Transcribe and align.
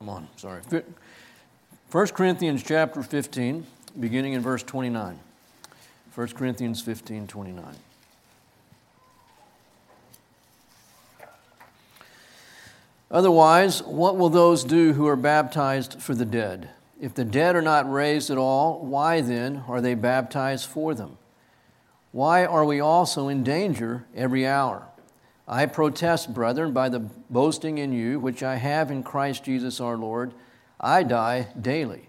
Come 0.00 0.08
on, 0.08 0.28
sorry. 0.36 0.62
1 1.90 2.06
Corinthians 2.08 2.62
chapter 2.62 3.02
15, 3.02 3.66
beginning 3.98 4.32
in 4.32 4.40
verse 4.40 4.62
29. 4.62 5.18
1 6.14 6.28
Corinthians 6.28 6.80
15, 6.80 7.26
29. 7.26 7.64
Otherwise, 13.10 13.82
what 13.82 14.16
will 14.16 14.30
those 14.30 14.64
do 14.64 14.94
who 14.94 15.06
are 15.06 15.16
baptized 15.16 16.00
for 16.00 16.14
the 16.14 16.24
dead? 16.24 16.70
If 16.98 17.12
the 17.12 17.26
dead 17.26 17.54
are 17.54 17.60
not 17.60 17.92
raised 17.92 18.30
at 18.30 18.38
all, 18.38 18.80
why 18.80 19.20
then 19.20 19.64
are 19.68 19.82
they 19.82 19.94
baptized 19.94 20.64
for 20.64 20.94
them? 20.94 21.18
Why 22.12 22.46
are 22.46 22.64
we 22.64 22.80
also 22.80 23.28
in 23.28 23.44
danger 23.44 24.06
every 24.16 24.46
hour? 24.46 24.86
I 25.52 25.66
protest, 25.66 26.32
brethren, 26.32 26.72
by 26.72 26.88
the 26.88 27.00
boasting 27.00 27.78
in 27.78 27.92
you 27.92 28.20
which 28.20 28.44
I 28.44 28.54
have 28.54 28.88
in 28.92 29.02
Christ 29.02 29.42
Jesus 29.42 29.80
our 29.80 29.96
Lord, 29.96 30.32
I 30.80 31.02
die 31.02 31.48
daily. 31.60 32.08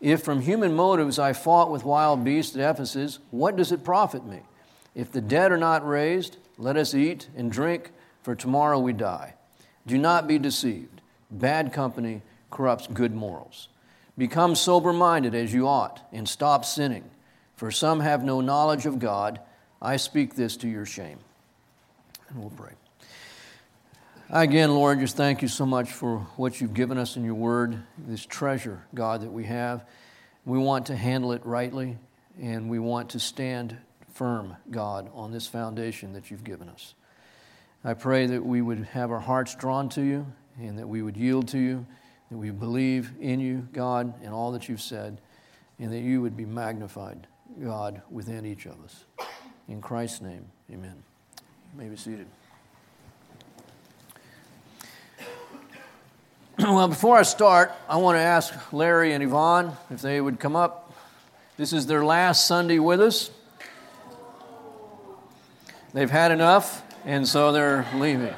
If 0.00 0.22
from 0.22 0.40
human 0.40 0.74
motives 0.74 1.16
I 1.16 1.32
fought 1.32 1.70
with 1.70 1.84
wild 1.84 2.24
beasts 2.24 2.56
at 2.56 2.70
Ephesus, 2.74 3.20
what 3.30 3.54
does 3.54 3.70
it 3.70 3.84
profit 3.84 4.26
me? 4.26 4.40
If 4.96 5.12
the 5.12 5.20
dead 5.20 5.52
are 5.52 5.58
not 5.58 5.86
raised, 5.86 6.38
let 6.58 6.76
us 6.76 6.92
eat 6.92 7.28
and 7.36 7.52
drink, 7.52 7.92
for 8.20 8.34
tomorrow 8.34 8.80
we 8.80 8.92
die. 8.92 9.34
Do 9.86 9.96
not 9.96 10.26
be 10.26 10.40
deceived. 10.40 11.02
Bad 11.30 11.72
company 11.72 12.22
corrupts 12.50 12.88
good 12.88 13.14
morals. 13.14 13.68
Become 14.18 14.56
sober 14.56 14.92
minded 14.92 15.36
as 15.36 15.54
you 15.54 15.68
ought, 15.68 16.00
and 16.12 16.28
stop 16.28 16.64
sinning, 16.64 17.04
for 17.54 17.70
some 17.70 18.00
have 18.00 18.24
no 18.24 18.40
knowledge 18.40 18.86
of 18.86 18.98
God. 18.98 19.38
I 19.80 19.96
speak 19.98 20.34
this 20.34 20.56
to 20.58 20.68
your 20.68 20.84
shame. 20.84 21.18
And 22.28 22.40
we'll 22.40 22.50
pray. 22.50 22.72
Again, 24.34 24.74
Lord, 24.74 24.98
just 24.98 25.14
thank 25.14 25.42
you 25.42 25.48
so 25.48 25.66
much 25.66 25.92
for 25.92 26.20
what 26.36 26.58
you've 26.58 26.72
given 26.72 26.96
us 26.96 27.18
in 27.18 27.24
your 27.24 27.34
word, 27.34 27.82
this 27.98 28.24
treasure, 28.24 28.82
God, 28.94 29.20
that 29.20 29.30
we 29.30 29.44
have. 29.44 29.84
We 30.46 30.56
want 30.56 30.86
to 30.86 30.96
handle 30.96 31.32
it 31.32 31.44
rightly, 31.44 31.98
and 32.40 32.70
we 32.70 32.78
want 32.78 33.10
to 33.10 33.20
stand 33.20 33.76
firm, 34.14 34.56
God, 34.70 35.10
on 35.12 35.32
this 35.32 35.46
foundation 35.46 36.14
that 36.14 36.30
you've 36.30 36.44
given 36.44 36.70
us. 36.70 36.94
I 37.84 37.92
pray 37.92 38.24
that 38.24 38.42
we 38.42 38.62
would 38.62 38.84
have 38.84 39.10
our 39.10 39.20
hearts 39.20 39.54
drawn 39.54 39.90
to 39.90 40.00
you 40.00 40.26
and 40.58 40.78
that 40.78 40.88
we 40.88 41.02
would 41.02 41.18
yield 41.18 41.48
to 41.48 41.58
you, 41.58 41.84
that 42.30 42.38
we 42.38 42.48
believe 42.48 43.12
in 43.20 43.38
you, 43.38 43.68
God, 43.74 44.14
and 44.24 44.32
all 44.32 44.52
that 44.52 44.66
you've 44.66 44.80
said, 44.80 45.20
and 45.78 45.92
that 45.92 46.00
you 46.00 46.22
would 46.22 46.38
be 46.38 46.46
magnified, 46.46 47.26
God, 47.62 48.00
within 48.10 48.46
each 48.46 48.64
of 48.64 48.82
us. 48.82 49.04
In 49.68 49.82
Christ's 49.82 50.22
name, 50.22 50.46
amen. 50.72 51.02
You 51.36 51.82
may 51.82 51.90
be 51.90 51.96
seated. 51.96 52.26
well, 56.58 56.88
before 56.88 57.16
I 57.16 57.22
start, 57.22 57.72
I 57.88 57.96
want 57.96 58.16
to 58.16 58.20
ask 58.20 58.52
Larry 58.74 59.14
and 59.14 59.24
Yvonne 59.24 59.74
if 59.90 60.02
they 60.02 60.20
would 60.20 60.38
come 60.38 60.54
up. 60.54 60.92
This 61.56 61.72
is 61.72 61.86
their 61.86 62.04
last 62.04 62.46
Sunday 62.46 62.78
with 62.78 63.00
us. 63.00 63.30
They've 65.94 66.10
had 66.10 66.30
enough, 66.30 66.82
and 67.06 67.26
so 67.26 67.52
they're 67.52 67.86
leaving. 67.94 68.34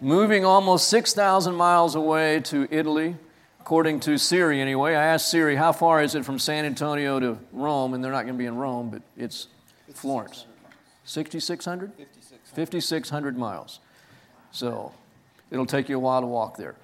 Moving 0.00 0.46
almost 0.46 0.88
6,000 0.88 1.54
miles 1.54 1.94
away 1.94 2.40
to 2.44 2.66
Italy, 2.70 3.16
according 3.60 4.00
to 4.00 4.16
Siri 4.16 4.62
anyway. 4.62 4.94
I 4.94 5.04
asked 5.04 5.30
Siri, 5.30 5.56
how 5.56 5.72
far 5.72 6.02
is 6.02 6.14
it 6.14 6.24
from 6.24 6.38
San 6.38 6.64
Antonio 6.64 7.20
to 7.20 7.38
Rome? 7.52 7.92
And 7.92 8.02
they're 8.02 8.12
not 8.12 8.22
going 8.22 8.34
to 8.34 8.38
be 8.38 8.46
in 8.46 8.56
Rome, 8.56 8.88
but 8.88 9.02
it's 9.14 9.48
Florence. 9.92 10.46
6,600? 11.04 11.92
5,600 12.54 13.36
miles. 13.36 13.80
So 14.52 14.92
it'll 15.50 15.66
take 15.66 15.88
you 15.88 15.96
a 15.96 16.00
while 16.00 16.20
to 16.20 16.26
walk 16.26 16.56
there. 16.56 16.76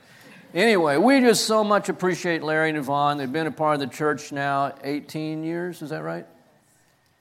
Anyway, 0.55 0.97
we 0.97 1.21
just 1.21 1.47
so 1.47 1.65
much 1.65 1.89
appreciate 1.89 2.43
Larry 2.43 2.69
and 2.69 2.79
Yvonne. 2.79 3.19
They've 3.19 3.31
been 3.31 3.49
a 3.49 3.53
part 3.53 3.75
of 3.75 3.81
the 3.81 3.89
church 3.89 4.31
now 4.31 4.75
18 4.85 5.43
years, 5.43 5.83
is 5.83 5.91
that 5.91 6.03
right? 6.03 6.27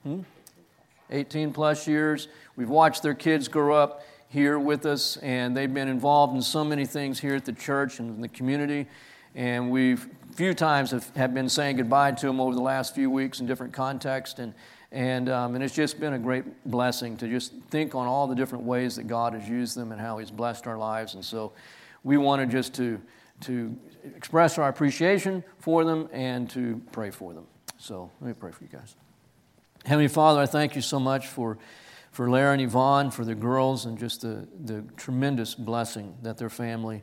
Hmm? 0.04 0.22
18 1.10 1.52
plus 1.52 1.88
years. 1.88 2.28
We've 2.56 2.70
watched 2.70 3.02
their 3.02 3.16
kids 3.16 3.48
grow 3.48 3.76
up 3.76 4.04
here 4.30 4.60
with 4.60 4.86
us, 4.86 5.18
and 5.18 5.56
they've 5.58 5.74
been 5.74 5.88
involved 5.88 6.36
in 6.36 6.42
so 6.42 6.64
many 6.64 6.86
things 6.86 7.20
here 7.20 7.36
at 7.36 7.46
the 7.46 7.54
church 7.54 8.00
and 8.00 8.16
in 8.16 8.22
the 8.22 8.28
community. 8.28 8.88
And 9.36 9.72
we've 9.72 10.08
few 10.36 10.54
times 10.54 10.92
have, 10.92 11.16
have 11.16 11.34
been 11.34 11.50
saying 11.50 11.78
goodbye 11.78 12.12
to 12.12 12.26
them 12.26 12.40
over 12.40 12.56
the 12.56 12.62
last 12.62 12.96
few 12.96 13.10
weeks 13.10 13.40
in 13.40 13.46
different 13.46 13.72
contexts. 13.72 14.40
And 14.40 14.54
and, 14.94 15.28
um, 15.28 15.56
and 15.56 15.64
it's 15.64 15.74
just 15.74 16.00
been 16.00 16.14
a 16.14 16.20
great 16.20 16.46
blessing 16.70 17.18
to 17.18 17.28
just 17.28 17.52
think 17.72 17.96
on 17.96 18.06
all 18.06 18.28
the 18.28 18.36
different 18.36 18.64
ways 18.64 18.96
that 18.98 19.08
God 19.08 19.34
has 19.34 19.50
used 19.50 19.76
them 19.76 19.92
and 19.92 20.00
how 20.00 20.20
He's 20.20 20.30
blessed 20.30 20.68
our 20.68 20.78
lives. 20.78 21.16
And 21.16 21.26
so 21.26 21.52
we 22.04 22.18
wanted 22.18 22.52
just 22.52 22.76
to, 22.76 23.02
to 23.42 23.76
express 24.16 24.60
our 24.60 24.70
appreciation 24.70 25.44
for 25.58 25.84
them 25.84 26.08
and 26.14 26.48
to 26.52 26.80
pray 26.92 27.10
for 27.10 27.34
them. 27.34 27.48
So 27.80 28.12
let 28.22 28.28
me 28.28 28.34
pray 28.40 28.52
for 28.52 28.64
you 28.64 28.70
guys. 28.70 28.96
Heavenly 29.84 30.10
Father, 30.10 30.42
I 30.42 30.46
thank 30.46 30.76
you 30.76 30.82
so 30.82 31.00
much 31.00 31.26
for, 31.26 31.58
for 32.12 32.30
Larry 32.30 32.54
and 32.54 32.62
Yvonne, 32.62 33.10
for 33.10 33.26
the 33.26 33.36
girls, 33.36 33.86
and 33.86 33.98
just 33.98 34.22
the, 34.22 34.48
the 34.64 34.84
tremendous 34.96 35.56
blessing 35.56 36.16
that 36.22 36.38
their 36.38 36.52
family 36.52 37.02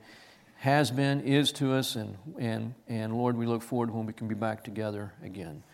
has 0.58 0.92
been, 0.92 1.22
is 1.22 1.50
to 1.52 1.74
us. 1.74 1.96
And, 1.96 2.16
and, 2.38 2.72
and 2.86 3.16
Lord, 3.16 3.36
we 3.36 3.46
look 3.46 3.62
forward 3.62 3.88
to 3.88 3.92
when 3.94 4.06
we 4.06 4.12
can 4.12 4.28
be 4.28 4.36
back 4.36 4.62
together 4.62 5.12
again. 5.24 5.64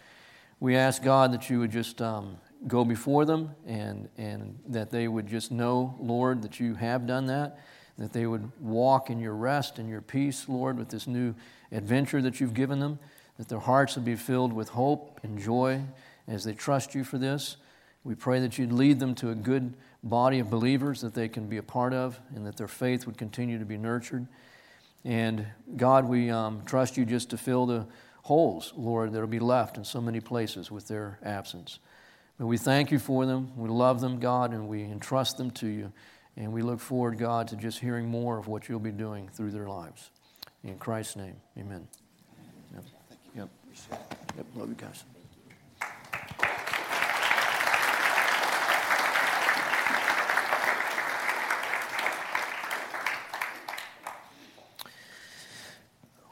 We 0.58 0.76
ask 0.76 1.02
God 1.02 1.32
that 1.32 1.50
you 1.50 1.60
would 1.60 1.70
just 1.70 2.00
um, 2.00 2.38
go 2.66 2.84
before 2.84 3.24
them 3.24 3.54
and, 3.66 4.08
and 4.16 4.58
that 4.68 4.90
they 4.90 5.06
would 5.06 5.26
just 5.26 5.52
know, 5.52 5.94
Lord, 6.00 6.42
that 6.42 6.58
you 6.58 6.74
have 6.74 7.06
done 7.06 7.26
that, 7.26 7.58
that 7.98 8.12
they 8.12 8.26
would 8.26 8.50
walk 8.60 9.10
in 9.10 9.20
your 9.20 9.34
rest 9.34 9.78
and 9.78 9.88
your 9.88 10.00
peace, 10.00 10.48
Lord, 10.48 10.78
with 10.78 10.88
this 10.88 11.06
new 11.06 11.34
adventure 11.70 12.22
that 12.22 12.40
you've 12.40 12.54
given 12.54 12.80
them, 12.80 12.98
that 13.38 13.48
their 13.48 13.60
hearts 13.60 13.96
would 13.96 14.04
be 14.04 14.16
filled 14.16 14.52
with 14.52 14.70
hope 14.70 15.20
and 15.22 15.38
joy 15.38 15.82
as 16.26 16.44
they 16.44 16.54
trust 16.54 16.94
you 16.94 17.04
for 17.04 17.18
this. 17.18 17.56
We 18.02 18.14
pray 18.14 18.40
that 18.40 18.56
you'd 18.56 18.72
lead 18.72 18.98
them 18.98 19.14
to 19.16 19.30
a 19.30 19.34
good 19.34 19.74
body 20.02 20.38
of 20.38 20.48
believers 20.48 21.00
that 21.02 21.14
they 21.14 21.28
can 21.28 21.48
be 21.48 21.56
a 21.58 21.62
part 21.62 21.92
of 21.92 22.18
and 22.34 22.46
that 22.46 22.56
their 22.56 22.68
faith 22.68 23.04
would 23.04 23.18
continue 23.18 23.58
to 23.58 23.64
be 23.64 23.76
nurtured. 23.76 24.26
And 25.04 25.46
God, 25.76 26.06
we 26.06 26.30
um, 26.30 26.62
trust 26.64 26.96
you 26.96 27.04
just 27.04 27.30
to 27.30 27.36
fill 27.36 27.66
the 27.66 27.86
holes, 28.26 28.72
Lord, 28.76 29.12
that 29.12 29.20
will 29.20 29.28
be 29.28 29.38
left 29.38 29.78
in 29.78 29.84
so 29.84 30.00
many 30.00 30.18
places 30.18 30.68
with 30.68 30.88
their 30.88 31.20
absence. 31.22 31.78
But 32.38 32.46
we 32.46 32.58
thank 32.58 32.90
you 32.90 32.98
for 32.98 33.24
them. 33.24 33.52
We 33.56 33.68
love 33.68 34.00
them, 34.00 34.18
God, 34.18 34.52
and 34.52 34.66
we 34.66 34.82
entrust 34.82 35.38
them 35.38 35.52
to 35.52 35.68
you. 35.68 35.92
And 36.36 36.52
we 36.52 36.62
look 36.62 36.80
forward, 36.80 37.18
God, 37.18 37.46
to 37.48 37.56
just 37.56 37.78
hearing 37.78 38.08
more 38.08 38.36
of 38.36 38.48
what 38.48 38.68
you'll 38.68 38.80
be 38.80 38.90
doing 38.90 39.28
through 39.32 39.52
their 39.52 39.68
lives. 39.68 40.10
In 40.64 40.76
Christ's 40.76 41.14
name, 41.14 41.36
amen. 41.56 41.86
Thank 43.08 43.20
you. 43.36 43.42
Yep. 43.42 43.48
Yep. 43.90 44.16
Yep. 44.36 44.46
Love 44.56 44.68
you 44.70 44.74
guys. 44.74 45.15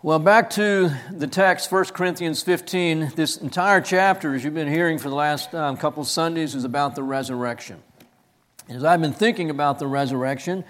Well, 0.05 0.19
back 0.19 0.51
to 0.51 0.91
the 1.11 1.27
text, 1.27 1.73
1 1.73 1.87
Corinthians 1.87 2.43
15. 2.43 3.13
This 3.17 3.39
entire 3.39 3.81
chapter, 3.81 4.35
as 4.35 4.45
you've 4.45 4.53
been 4.53 4.69
hearing 4.69 4.99
for 4.99 5.09
the 5.09 5.15
last 5.15 5.55
um, 5.55 5.79
couple 5.79 6.05
Sundays, 6.05 6.55
is 6.55 6.65
about 6.65 6.95
the 6.95 7.03
resurrection. 7.03 7.83
As 8.69 8.85
I've 8.85 9.01
been 9.01 9.15
thinking 9.15 9.49
about 9.49 9.79
the 9.79 9.87
resurrection, 9.87 10.63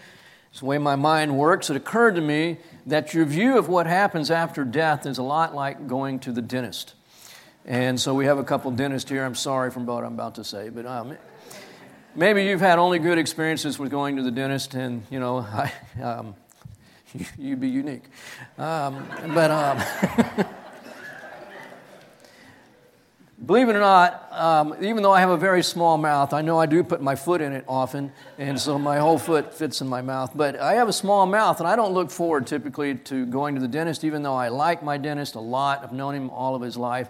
it's 0.53 0.61
the 0.61 0.67
way 0.67 0.79
my 0.79 0.95
mind 0.95 1.37
works, 1.37 1.69
it 1.69 1.75
occurred 1.75 2.15
to 2.15 2.21
me 2.21 2.59
that 2.87 3.13
your 3.13 3.25
view 3.25 3.59
of 3.59 3.69
what 3.69 3.89
happens 3.89 4.31
after 4.31 4.63
death 4.63 5.05
is 5.05 5.19
a 5.19 5.25
lot 5.25 5.53
like 5.53 5.89
going 5.89 6.21
to 6.21 6.31
the 6.31 6.41
dentist. 6.41 6.95
And 7.67 7.99
so 7.99 8.15
we 8.15 8.27
have 8.27 8.39
a 8.39 8.45
couple 8.45 8.71
dentists 8.71 9.11
here. 9.11 9.25
I'm 9.25 9.35
sorry 9.35 9.73
for 9.73 9.81
what 9.81 10.05
I'm 10.05 10.15
about 10.15 10.37
to 10.37 10.45
say, 10.45 10.69
but 10.69 10.87
um, 10.87 11.19
maybe 12.15 12.45
you've 12.45 12.61
had 12.61 12.79
only 12.79 13.01
good 13.01 13.19
experiences 13.19 13.81
with 13.81 13.91
going 13.91 14.15
to 14.15 14.23
the 14.23 14.31
dentist, 14.31 14.75
and 14.75 15.03
you 15.11 15.19
know, 15.19 15.39
I, 15.39 15.73
um, 16.01 16.37
you'd 17.39 17.61
be 17.61 17.69
unique. 17.69 18.05
Um, 18.59 19.07
but 19.35 19.51
um, 19.51 19.83
believe 23.47 23.69
it 23.69 23.77
or 23.77 23.81
not, 23.81 24.29
um, 24.33 24.75
even 24.81 25.03
though 25.03 25.13
I 25.13 25.21
have 25.21 25.31
a 25.31 25.37
very 25.37 25.63
small 25.63 25.97
mouth, 25.97 26.33
I 26.33 26.43
know 26.43 26.59
I 26.59 26.67
do 26.67 26.83
put 26.83 27.01
my 27.01 27.15
foot 27.15 27.41
in 27.41 27.53
it 27.53 27.65
often, 27.69 28.13
and 28.39 28.59
so 28.59 28.79
my 28.79 28.99
whole 28.99 29.19
foot 29.19 29.55
fits 29.55 29.81
in 29.81 29.89
my 29.89 30.03
mouth. 30.03 30.33
But 30.35 30.59
I 30.59 30.75
have 30.75 30.89
a 30.89 30.93
small 30.93 31.27
mouth, 31.27 31.61
and 31.61 31.69
I 31.69 31.77
don't 31.77 31.93
look 31.93 32.11
forward 32.11 32.47
typically 32.47 32.97
to 32.97 33.27
going 33.27 33.55
to 33.55 33.61
the 33.61 33.69
dentist, 33.69 34.05
even 34.05 34.23
though 34.23 34.35
I 34.35 34.49
like 34.49 34.83
my 34.83 34.97
dentist 34.97 35.35
a 35.35 35.41
lot. 35.41 35.85
I've 35.85 35.93
known 35.93 36.15
him 36.15 36.31
all 36.31 36.55
of 36.55 36.63
his 36.63 36.77
life, 36.77 37.09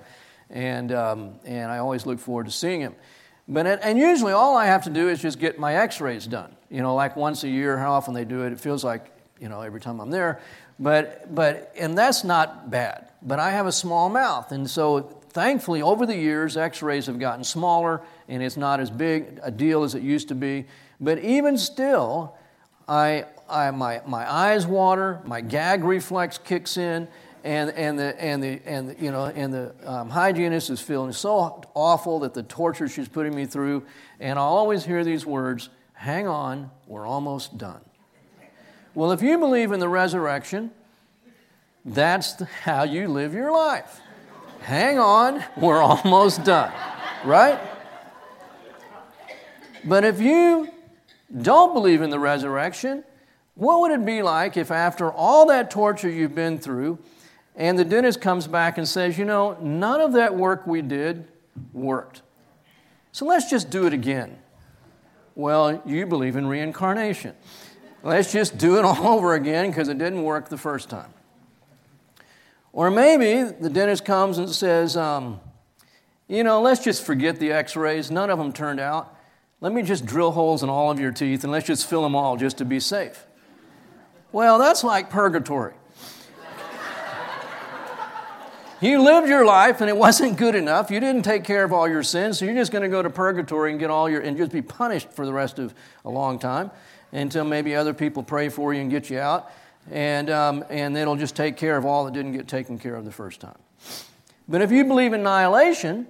and, 0.50 0.92
um, 0.92 1.34
and 1.44 1.70
I 1.70 1.78
always 1.78 2.04
look 2.04 2.18
forward 2.18 2.46
to 2.46 2.52
seeing 2.52 2.80
him. 2.80 2.94
But 3.46 3.66
it, 3.66 3.80
and 3.82 3.98
usually 3.98 4.32
all 4.32 4.56
I 4.56 4.66
have 4.66 4.84
to 4.84 4.90
do 4.90 5.08
is 5.08 5.20
just 5.20 5.38
get 5.38 5.58
my 5.58 5.76
x-rays 5.76 6.26
done. 6.26 6.56
You 6.70 6.80
know, 6.80 6.94
like 6.94 7.14
once 7.14 7.44
a 7.44 7.48
year, 7.48 7.76
how 7.76 7.92
often 7.92 8.14
they 8.14 8.24
do 8.24 8.42
it, 8.42 8.52
it 8.52 8.60
feels 8.60 8.82
like 8.82 9.10
you 9.44 9.50
know, 9.50 9.60
every 9.60 9.78
time 9.78 10.00
I'm 10.00 10.10
there. 10.10 10.40
But, 10.80 11.32
but, 11.34 11.70
and 11.78 11.96
that's 11.96 12.24
not 12.24 12.70
bad. 12.70 13.10
But 13.20 13.38
I 13.38 13.50
have 13.50 13.66
a 13.66 13.72
small 13.72 14.08
mouth. 14.08 14.52
And 14.52 14.68
so 14.68 15.02
thankfully, 15.28 15.82
over 15.82 16.06
the 16.06 16.16
years, 16.16 16.56
x 16.56 16.80
rays 16.80 17.04
have 17.06 17.18
gotten 17.18 17.44
smaller 17.44 18.00
and 18.26 18.42
it's 18.42 18.56
not 18.56 18.80
as 18.80 18.90
big 18.90 19.38
a 19.42 19.50
deal 19.50 19.84
as 19.84 19.94
it 19.94 20.02
used 20.02 20.28
to 20.28 20.34
be. 20.34 20.64
But 20.98 21.18
even 21.18 21.58
still, 21.58 22.34
I, 22.88 23.26
I, 23.46 23.70
my, 23.70 24.00
my 24.06 24.30
eyes 24.32 24.66
water, 24.66 25.20
my 25.26 25.42
gag 25.42 25.84
reflex 25.84 26.38
kicks 26.38 26.78
in, 26.78 27.06
and, 27.44 27.68
and, 27.72 27.98
the, 27.98 28.18
and, 28.18 28.42
the, 28.42 28.62
and, 28.64 28.88
the, 28.88 28.96
you 28.98 29.10
know, 29.10 29.26
and 29.26 29.52
the 29.52 29.74
um, 29.84 30.08
hygienist 30.08 30.70
is 30.70 30.80
feeling 30.80 31.12
so 31.12 31.62
awful 31.74 32.20
that 32.20 32.32
the 32.32 32.44
torture 32.44 32.88
she's 32.88 33.10
putting 33.10 33.34
me 33.34 33.44
through, 33.44 33.84
and 34.20 34.38
I'll 34.38 34.46
always 34.46 34.86
hear 34.86 35.04
these 35.04 35.26
words 35.26 35.68
hang 35.92 36.26
on, 36.26 36.70
we're 36.86 37.06
almost 37.06 37.58
done. 37.58 37.82
Well, 38.94 39.10
if 39.10 39.22
you 39.22 39.38
believe 39.38 39.72
in 39.72 39.80
the 39.80 39.88
resurrection, 39.88 40.70
that's 41.84 42.40
how 42.62 42.84
you 42.84 43.08
live 43.08 43.34
your 43.34 43.50
life. 43.50 44.00
Hang 44.60 44.98
on, 44.98 45.42
we're 45.56 45.82
almost 45.82 46.44
done, 46.44 46.72
right? 47.24 47.58
But 49.84 50.04
if 50.04 50.20
you 50.20 50.68
don't 51.42 51.74
believe 51.74 52.02
in 52.02 52.10
the 52.10 52.18
resurrection, 52.20 53.04
what 53.56 53.80
would 53.80 53.90
it 53.90 54.04
be 54.06 54.22
like 54.22 54.56
if, 54.56 54.70
after 54.70 55.10
all 55.10 55.46
that 55.46 55.70
torture 55.70 56.08
you've 56.08 56.34
been 56.34 56.58
through, 56.58 56.98
and 57.56 57.78
the 57.78 57.84
dentist 57.84 58.20
comes 58.20 58.46
back 58.46 58.78
and 58.78 58.88
says, 58.88 59.18
You 59.18 59.24
know, 59.24 59.56
none 59.60 60.00
of 60.00 60.12
that 60.12 60.34
work 60.34 60.66
we 60.66 60.82
did 60.82 61.26
worked. 61.72 62.22
So 63.12 63.26
let's 63.26 63.50
just 63.50 63.70
do 63.70 63.86
it 63.86 63.92
again. 63.92 64.38
Well, 65.34 65.82
you 65.84 66.06
believe 66.06 66.36
in 66.36 66.46
reincarnation. 66.46 67.34
Let's 68.04 68.30
just 68.30 68.58
do 68.58 68.76
it 68.78 68.84
all 68.84 69.08
over 69.08 69.34
again 69.34 69.70
because 69.70 69.88
it 69.88 69.98
didn't 69.98 70.22
work 70.22 70.48
the 70.50 70.58
first 70.58 70.90
time. 70.90 71.12
Or 72.72 72.90
maybe 72.90 73.50
the 73.50 73.70
dentist 73.70 74.04
comes 74.04 74.38
and 74.38 74.50
says, 74.50 74.96
um, 74.96 75.40
You 76.28 76.44
know, 76.44 76.60
let's 76.60 76.84
just 76.84 77.04
forget 77.04 77.38
the 77.38 77.50
x 77.52 77.76
rays. 77.76 78.10
None 78.10 78.30
of 78.30 78.38
them 78.38 78.52
turned 78.52 78.80
out. 78.80 79.16
Let 79.60 79.72
me 79.72 79.82
just 79.82 80.04
drill 80.04 80.32
holes 80.32 80.62
in 80.62 80.68
all 80.68 80.90
of 80.90 81.00
your 81.00 81.12
teeth 81.12 81.44
and 81.44 81.52
let's 81.52 81.66
just 81.66 81.88
fill 81.88 82.02
them 82.02 82.14
all 82.14 82.36
just 82.36 82.58
to 82.58 82.64
be 82.64 82.78
safe. 82.78 83.24
Well, 84.32 84.58
that's 84.58 84.84
like 84.84 85.10
purgatory. 85.10 85.74
You 88.80 89.00
lived 89.00 89.28
your 89.28 89.46
life 89.46 89.80
and 89.80 89.88
it 89.88 89.96
wasn't 89.96 90.36
good 90.36 90.54
enough. 90.54 90.90
You 90.90 91.00
didn't 91.00 91.22
take 91.22 91.44
care 91.44 91.64
of 91.64 91.72
all 91.72 91.88
your 91.88 92.02
sins, 92.02 92.38
so 92.38 92.44
you're 92.44 92.54
just 92.54 92.70
going 92.70 92.82
to 92.82 92.88
go 92.88 93.00
to 93.00 93.08
purgatory 93.08 93.70
and 93.70 93.80
get 93.80 93.88
all 93.88 94.10
your 94.10 94.20
and 94.20 94.36
just 94.36 94.52
be 94.52 94.60
punished 94.60 95.10
for 95.10 95.24
the 95.24 95.32
rest 95.32 95.58
of 95.58 95.72
a 96.04 96.10
long 96.10 96.38
time 96.38 96.70
until 97.14 97.44
maybe 97.44 97.74
other 97.74 97.94
people 97.94 98.22
pray 98.22 98.50
for 98.50 98.74
you 98.74 98.80
and 98.82 98.90
get 98.90 99.08
you 99.08 99.18
out, 99.18 99.50
and 99.90 100.28
um, 100.28 100.64
and 100.68 100.96
it'll 100.96 101.16
just 101.16 101.34
take 101.34 101.56
care 101.56 101.76
of 101.76 101.86
all 101.86 102.04
that 102.04 102.12
didn't 102.12 102.32
get 102.32 102.48
taken 102.48 102.78
care 102.78 102.96
of 102.96 103.04
the 103.04 103.12
first 103.12 103.40
time. 103.40 103.58
But 104.46 104.60
if 104.60 104.70
you 104.70 104.84
believe 104.84 105.14
in 105.14 105.20
annihilation, 105.20 106.06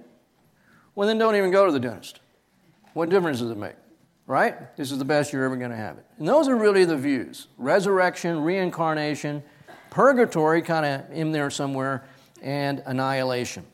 well 0.95 1.07
then 1.07 1.17
don't 1.17 1.35
even 1.35 1.51
go 1.51 1.65
to 1.65 1.71
the 1.71 1.79
dentist. 1.79 2.19
What 2.93 3.09
difference 3.09 3.39
does 3.39 3.51
it 3.51 3.57
make? 3.57 3.75
Right? 4.27 4.75
This 4.75 4.91
is 4.91 4.97
the 4.97 5.05
best 5.05 5.31
you're 5.31 5.45
ever 5.45 5.55
going 5.55 5.71
to 5.71 5.77
have 5.77 5.97
it. 5.97 6.05
And 6.17 6.27
those 6.27 6.47
are 6.47 6.55
really 6.55 6.83
the 6.83 6.97
views: 6.97 7.47
resurrection, 7.57 8.41
reincarnation, 8.41 9.43
purgatory, 9.91 10.61
kind 10.61 10.85
of 10.85 11.11
in 11.11 11.31
there 11.31 11.49
somewhere 11.49 12.03
and 12.41 12.81
annihilation. 12.85 13.65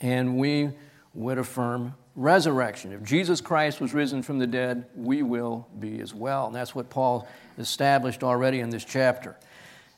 And 0.00 0.36
we 0.36 0.70
would 1.14 1.38
affirm 1.38 1.94
resurrection. 2.16 2.92
If 2.92 3.02
Jesus 3.02 3.40
Christ 3.40 3.80
was 3.80 3.94
risen 3.94 4.22
from 4.22 4.38
the 4.38 4.46
dead, 4.46 4.86
we 4.94 5.22
will 5.22 5.66
be 5.78 6.00
as 6.00 6.14
well. 6.14 6.46
And 6.46 6.54
that's 6.54 6.74
what 6.74 6.90
Paul 6.90 7.26
established 7.58 8.22
already 8.22 8.60
in 8.60 8.70
this 8.70 8.84
chapter. 8.84 9.36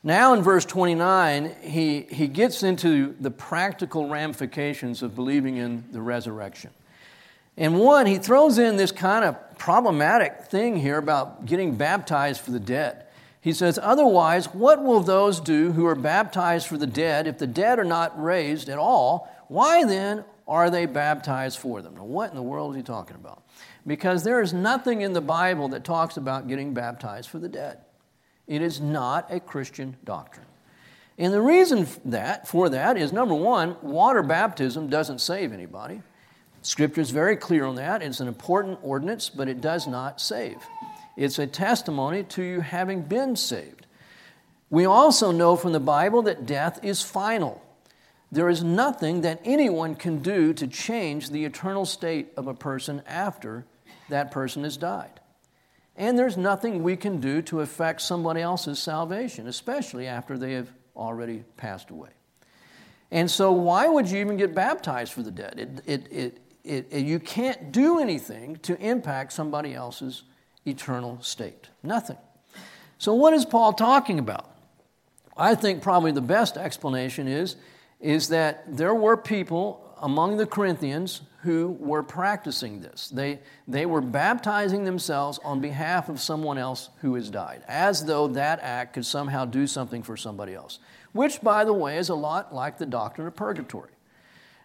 Now, 0.03 0.35
in 0.35 0.43
verse 0.43 0.67
29, 0.67 1.57
he, 1.63 2.03
he 2.03 2.29
gets 2.29 2.63
into 2.63 3.15
the 3.19 3.31
practical 3.31 4.09
ramifications 4.09 5.03
of 5.03 5.17
believing 5.17 5.57
in 5.57 5.85
the 5.93 6.01
resurrection. 6.03 6.71
And 7.57 7.79
one, 7.79 8.07
he 8.07 8.19
throws 8.19 8.59
in 8.59 8.77
this 8.77 8.93
kind 8.93 9.25
of 9.25 9.59
problematic 9.59 10.45
thing 10.45 10.77
here 10.77 10.99
about 10.99 11.47
getting 11.47 11.77
baptized 11.77 12.41
for 12.43 12.51
the 12.51 12.61
dead. 12.61 13.07
He 13.41 13.53
says, 13.53 13.79
Otherwise, 13.81 14.47
what 14.53 14.83
will 14.83 15.01
those 15.01 15.41
do 15.41 15.73
who 15.73 15.87
are 15.87 15.95
baptized 15.95 16.67
for 16.67 16.77
the 16.77 16.87
dead 16.87 17.27
if 17.27 17.39
the 17.39 17.47
dead 17.47 17.79
are 17.79 17.85
not 17.85 18.21
raised 18.21 18.69
at 18.69 18.79
all? 18.79 19.31
Why 19.49 19.85
then 19.85 20.25
are 20.47 20.71
they 20.71 20.87
baptized 20.87 21.59
for 21.59 21.81
them? 21.83 21.97
Now, 21.97 22.05
what 22.05 22.31
in 22.31 22.37
the 22.37 22.43
world 22.43 22.75
is 22.75 22.77
he 22.77 22.83
talking 22.83 23.17
about? 23.17 23.43
Because 23.87 24.25
there 24.25 24.41
is 24.41 24.53
nothing 24.53 25.01
in 25.01 25.13
the 25.13 25.21
Bible 25.21 25.69
that 25.69 25.85
talks 25.85 26.17
about 26.17 26.49
getting 26.49 26.75
baptized 26.75 27.29
for 27.29 27.39
the 27.39 27.49
dead. 27.49 27.79
It 28.47 28.61
is 28.61 28.81
not 28.81 29.33
a 29.33 29.41
Christian 29.41 29.97
doctrine. 30.05 30.47
And 31.17 31.33
the 31.33 31.41
reason 31.41 31.87
that, 32.07 32.49
for 32.49 32.69
that 32.71 32.97
is 32.97 33.13
number 33.13 33.35
one, 33.35 33.77
water 33.83 34.23
baptism 34.23 34.89
doesn't 34.89 35.21
save 35.21 35.53
anybody. 35.53 36.03
Scripture 36.63 37.01
is 37.01 37.11
very 37.11 37.37
clear 37.37 37.65
on 37.65 37.77
that. 37.77 38.03
It's 38.03 38.21
an 38.21 38.29
important 38.29 38.79
ordinance, 38.83 39.31
but 39.31 39.49
it 39.49 39.61
does 39.61 39.87
not 39.87 40.21
save. 40.21 40.57
It's 41.17 41.39
a 41.39 41.47
testimony 41.47 42.25
to 42.25 42.43
you 42.43 42.61
having 42.61 43.03
been 43.03 43.37
saved. 43.37 43.87
We 44.71 44.87
also 44.87 45.31
know 45.31 45.57
from 45.57 45.73
the 45.73 45.81
Bible 45.81 46.23
that 46.23 46.47
death 46.47 46.81
is 46.83 47.01
final. 47.01 47.63
There 48.33 48.49
is 48.49 48.65
nothing 48.65 49.21
that 49.21 49.41
anyone 49.45 49.95
can 49.95 50.19
do 50.19 50.53
to 50.55 50.67
change 50.67 51.31
the 51.31 51.45
eternal 51.45 51.87
state 51.87 52.33
of 52.37 52.49
a 52.49 52.55
person 52.55 53.03
after 53.07 53.65
that 54.09 54.31
person 54.31 54.65
has 54.65 54.77
died. 54.77 55.21
And 55.97 56.19
there's 56.19 56.37
nothing 56.37 56.83
we 56.83 56.97
can 56.97 57.21
do 57.21 57.41
to 57.43 57.61
affect 57.61 58.01
somebody 58.01 58.41
else's 58.41 58.79
salvation, 58.79 59.47
especially 59.47 60.07
after 60.07 60.37
they 60.37 60.55
have 60.55 60.69
already 60.97 61.45
passed 61.57 61.91
away. 61.91 62.11
And 63.11 63.31
so, 63.31 63.53
why 63.53 63.87
would 63.87 64.09
you 64.09 64.19
even 64.19 64.37
get 64.37 64.55
baptized 64.55 65.13
for 65.13 65.23
the 65.23 65.31
dead? 65.31 65.83
It, 65.87 66.09
it, 66.11 66.41
it, 66.65 67.05
you 67.05 67.21
can't 67.21 67.71
do 67.71 68.01
anything 68.01 68.57
to 68.63 68.77
impact 68.81 69.33
somebody 69.33 69.75
else's 69.75 70.25
eternal 70.67 71.21
state. 71.23 71.69
Nothing. 71.83 72.17
So, 72.99 73.15
what 73.15 73.35
is 73.35 73.45
Paul 73.45 73.73
talking 73.73 74.19
about? 74.19 74.51
I 75.37 75.55
think 75.55 75.83
probably 75.83 76.11
the 76.11 76.21
best 76.21 76.57
explanation 76.57 77.29
is, 77.29 77.57
is 78.01 78.29
that 78.29 78.77
there 78.77 78.95
were 78.95 79.17
people 79.17 79.81
among 80.01 80.37
the 80.37 80.47
Corinthians 80.47 81.23
who 81.43 81.77
were 81.79 82.03
practicing 82.03 82.81
this. 82.81 83.09
They, 83.09 83.41
they 83.69 83.85
were 83.87 84.01
baptizing 84.01 84.85
themselves 84.85 85.39
on 85.45 85.61
behalf 85.61 86.09
of 86.09 86.21
someone 86.21 86.57
else 86.57 86.89
who 87.01 87.15
has 87.15 87.31
died, 87.31 87.63
as 87.69 88.05
though 88.05 88.29
that 88.29 88.61
act 88.61 88.95
could 88.95 89.05
somehow 89.05 89.45
do 89.45 89.67
something 89.67 90.03
for 90.03 90.17
somebody 90.17 90.55
else, 90.55 90.79
which, 91.13 91.43
by 91.43 91.65
the 91.65 91.73
way, 91.73 91.99
is 91.99 92.09
a 92.09 92.15
lot 92.15 92.55
like 92.55 92.79
the 92.79 92.87
doctrine 92.87 93.27
of 93.27 93.37
purgatory. 93.37 93.91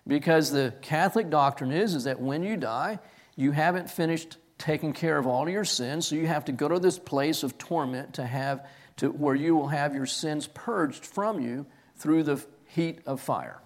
Because 0.08 0.52
the 0.52 0.74
Catholic 0.82 1.30
doctrine 1.30 1.72
is, 1.72 1.96
is 1.96 2.06
that 2.06 2.22
when 2.22 2.44
you 2.44 2.56
die, 2.56 3.00
you 3.36 3.52
haven't 3.52 3.90
finished 3.90 4.38
taking 4.58 4.94
care 4.94 5.18
of 5.18 5.28
all 5.28 5.50
your 5.50 5.66
sins, 5.66 6.08
so 6.08 6.16
you 6.16 6.28
have 6.28 6.46
to 6.46 6.52
go 6.52 6.68
to 6.68 6.80
this 6.80 6.98
place 6.98 7.44
of 7.44 7.58
torment 7.58 8.14
to 8.16 8.26
have 8.26 8.68
to 8.98 9.10
where 9.10 9.36
you 9.36 9.56
will 9.56 9.68
have 9.68 9.96
your 9.96 10.06
sins 10.06 10.48
purged 10.48 11.06
from 11.06 11.40
you 11.40 11.66
through 11.96 12.24
the 12.24 12.46
heat 12.80 13.00
of 13.06 13.20
fire. 13.20 13.60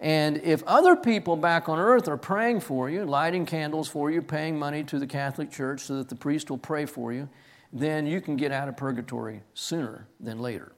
And 0.00 0.36
if 0.38 0.62
other 0.64 0.94
people 0.94 1.36
back 1.36 1.68
on 1.68 1.78
earth 1.78 2.06
are 2.06 2.16
praying 2.16 2.60
for 2.60 2.88
you, 2.88 3.04
lighting 3.04 3.46
candles 3.46 3.88
for 3.88 4.10
you, 4.10 4.22
paying 4.22 4.58
money 4.58 4.84
to 4.84 4.98
the 4.98 5.06
Catholic 5.06 5.50
Church 5.50 5.80
so 5.80 5.96
that 5.96 6.08
the 6.08 6.14
priest 6.14 6.50
will 6.50 6.58
pray 6.58 6.86
for 6.86 7.12
you, 7.12 7.28
then 7.72 8.06
you 8.06 8.20
can 8.20 8.36
get 8.36 8.52
out 8.52 8.68
of 8.68 8.76
purgatory 8.76 9.42
sooner 9.54 10.06
than 10.20 10.38
later. 10.38 10.72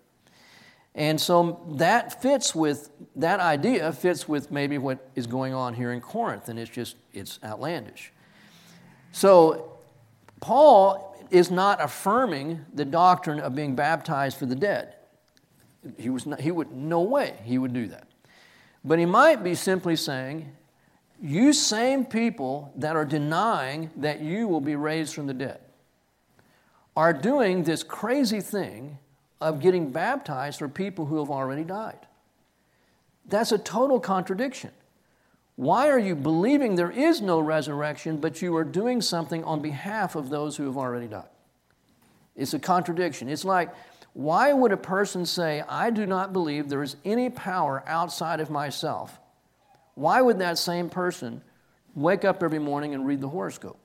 And 0.94 1.20
so 1.20 1.60
that 1.76 2.20
fits 2.20 2.54
with, 2.54 2.90
that 3.14 3.40
idea 3.40 3.92
fits 3.92 4.26
with 4.26 4.50
maybe 4.50 4.78
what 4.78 5.08
is 5.14 5.26
going 5.26 5.54
on 5.54 5.74
here 5.74 5.92
in 5.92 6.00
Corinth, 6.00 6.48
and 6.48 6.58
it's 6.58 6.70
just, 6.70 6.96
it's 7.12 7.38
outlandish. 7.44 8.12
So, 9.12 9.78
Paul 10.40 11.16
is 11.30 11.50
not 11.50 11.82
affirming 11.82 12.64
the 12.74 12.84
doctrine 12.84 13.38
of 13.38 13.54
being 13.54 13.76
baptized 13.76 14.36
for 14.38 14.46
the 14.46 14.56
dead. 14.56 14.94
He, 15.98 16.10
was 16.10 16.26
not, 16.26 16.40
he 16.40 16.50
would, 16.50 16.72
no 16.72 17.00
way 17.00 17.34
he 17.44 17.58
would 17.58 17.72
do 17.72 17.86
that. 17.88 18.06
But 18.84 18.98
he 18.98 19.06
might 19.06 19.42
be 19.42 19.54
simply 19.54 19.96
saying, 19.96 20.52
you 21.22 21.52
same 21.52 22.04
people 22.04 22.72
that 22.76 22.96
are 22.96 23.04
denying 23.04 23.90
that 23.96 24.20
you 24.20 24.48
will 24.48 24.60
be 24.60 24.76
raised 24.76 25.14
from 25.14 25.26
the 25.26 25.34
dead 25.34 25.60
are 26.96 27.12
doing 27.12 27.64
this 27.64 27.82
crazy 27.82 28.40
thing 28.40 28.98
of 29.40 29.60
getting 29.60 29.90
baptized 29.90 30.58
for 30.58 30.68
people 30.68 31.06
who 31.06 31.18
have 31.18 31.30
already 31.30 31.64
died. 31.64 31.98
That's 33.26 33.52
a 33.52 33.58
total 33.58 34.00
contradiction. 34.00 34.70
Why 35.56 35.88
are 35.88 35.98
you 35.98 36.14
believing 36.14 36.76
there 36.76 36.90
is 36.90 37.20
no 37.20 37.38
resurrection, 37.38 38.16
but 38.16 38.42
you 38.42 38.56
are 38.56 38.64
doing 38.64 39.00
something 39.00 39.44
on 39.44 39.60
behalf 39.60 40.16
of 40.16 40.30
those 40.30 40.56
who 40.56 40.64
have 40.64 40.76
already 40.76 41.06
died? 41.06 41.28
It's 42.34 42.54
a 42.54 42.58
contradiction. 42.58 43.28
It's 43.28 43.44
like, 43.44 43.70
why 44.12 44.52
would 44.52 44.72
a 44.72 44.76
person 44.76 45.24
say, 45.24 45.62
I 45.68 45.90
do 45.90 46.06
not 46.06 46.32
believe 46.32 46.68
there 46.68 46.82
is 46.82 46.96
any 47.04 47.30
power 47.30 47.82
outside 47.86 48.40
of 48.40 48.50
myself? 48.50 49.18
Why 49.94 50.20
would 50.20 50.38
that 50.40 50.58
same 50.58 50.88
person 50.88 51.42
wake 51.94 52.24
up 52.24 52.42
every 52.42 52.58
morning 52.58 52.94
and 52.94 53.06
read 53.06 53.20
the 53.20 53.28
horoscope? 53.28 53.78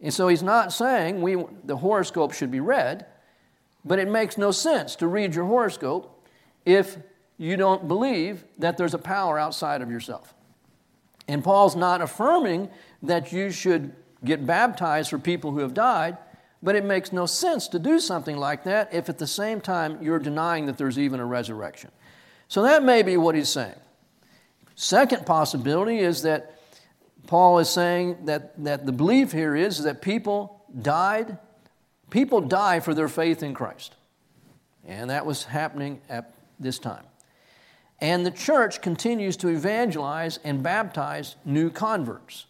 And 0.00 0.12
so 0.12 0.28
he's 0.28 0.42
not 0.42 0.72
saying 0.72 1.22
we, 1.22 1.42
the 1.64 1.76
horoscope 1.76 2.32
should 2.32 2.50
be 2.50 2.60
read, 2.60 3.06
but 3.84 3.98
it 3.98 4.08
makes 4.08 4.36
no 4.36 4.50
sense 4.50 4.96
to 4.96 5.06
read 5.06 5.34
your 5.34 5.44
horoscope 5.46 6.26
if 6.64 6.96
you 7.38 7.56
don't 7.56 7.88
believe 7.88 8.44
that 8.58 8.76
there's 8.76 8.94
a 8.94 8.98
power 8.98 9.38
outside 9.38 9.82
of 9.82 9.90
yourself. 9.90 10.34
And 11.28 11.42
Paul's 11.42 11.76
not 11.76 12.02
affirming 12.02 12.70
that 13.02 13.32
you 13.32 13.50
should 13.50 13.94
get 14.24 14.46
baptized 14.46 15.10
for 15.10 15.18
people 15.18 15.52
who 15.52 15.60
have 15.60 15.74
died, 15.74 16.18
But 16.64 16.76
it 16.76 16.84
makes 16.84 17.12
no 17.12 17.26
sense 17.26 17.68
to 17.68 17.78
do 17.78 18.00
something 18.00 18.38
like 18.38 18.64
that 18.64 18.92
if 18.94 19.10
at 19.10 19.18
the 19.18 19.26
same 19.26 19.60
time 19.60 19.98
you're 20.02 20.18
denying 20.18 20.64
that 20.66 20.78
there's 20.78 20.98
even 20.98 21.20
a 21.20 21.26
resurrection. 21.26 21.90
So 22.48 22.62
that 22.62 22.82
may 22.82 23.02
be 23.02 23.18
what 23.18 23.34
he's 23.34 23.50
saying. 23.50 23.74
Second 24.74 25.26
possibility 25.26 25.98
is 25.98 26.22
that 26.22 26.58
Paul 27.26 27.58
is 27.58 27.68
saying 27.68 28.24
that, 28.24 28.64
that 28.64 28.86
the 28.86 28.92
belief 28.92 29.30
here 29.30 29.54
is 29.54 29.82
that 29.82 30.00
people 30.00 30.64
died, 30.80 31.36
people 32.08 32.40
die 32.40 32.80
for 32.80 32.94
their 32.94 33.08
faith 33.08 33.42
in 33.42 33.52
Christ. 33.52 33.94
And 34.86 35.10
that 35.10 35.26
was 35.26 35.44
happening 35.44 36.00
at 36.08 36.32
this 36.58 36.78
time. 36.78 37.04
And 38.00 38.24
the 38.24 38.30
church 38.30 38.80
continues 38.80 39.36
to 39.38 39.48
evangelize 39.48 40.38
and 40.44 40.62
baptize 40.62 41.36
new 41.44 41.68
converts. 41.68 42.46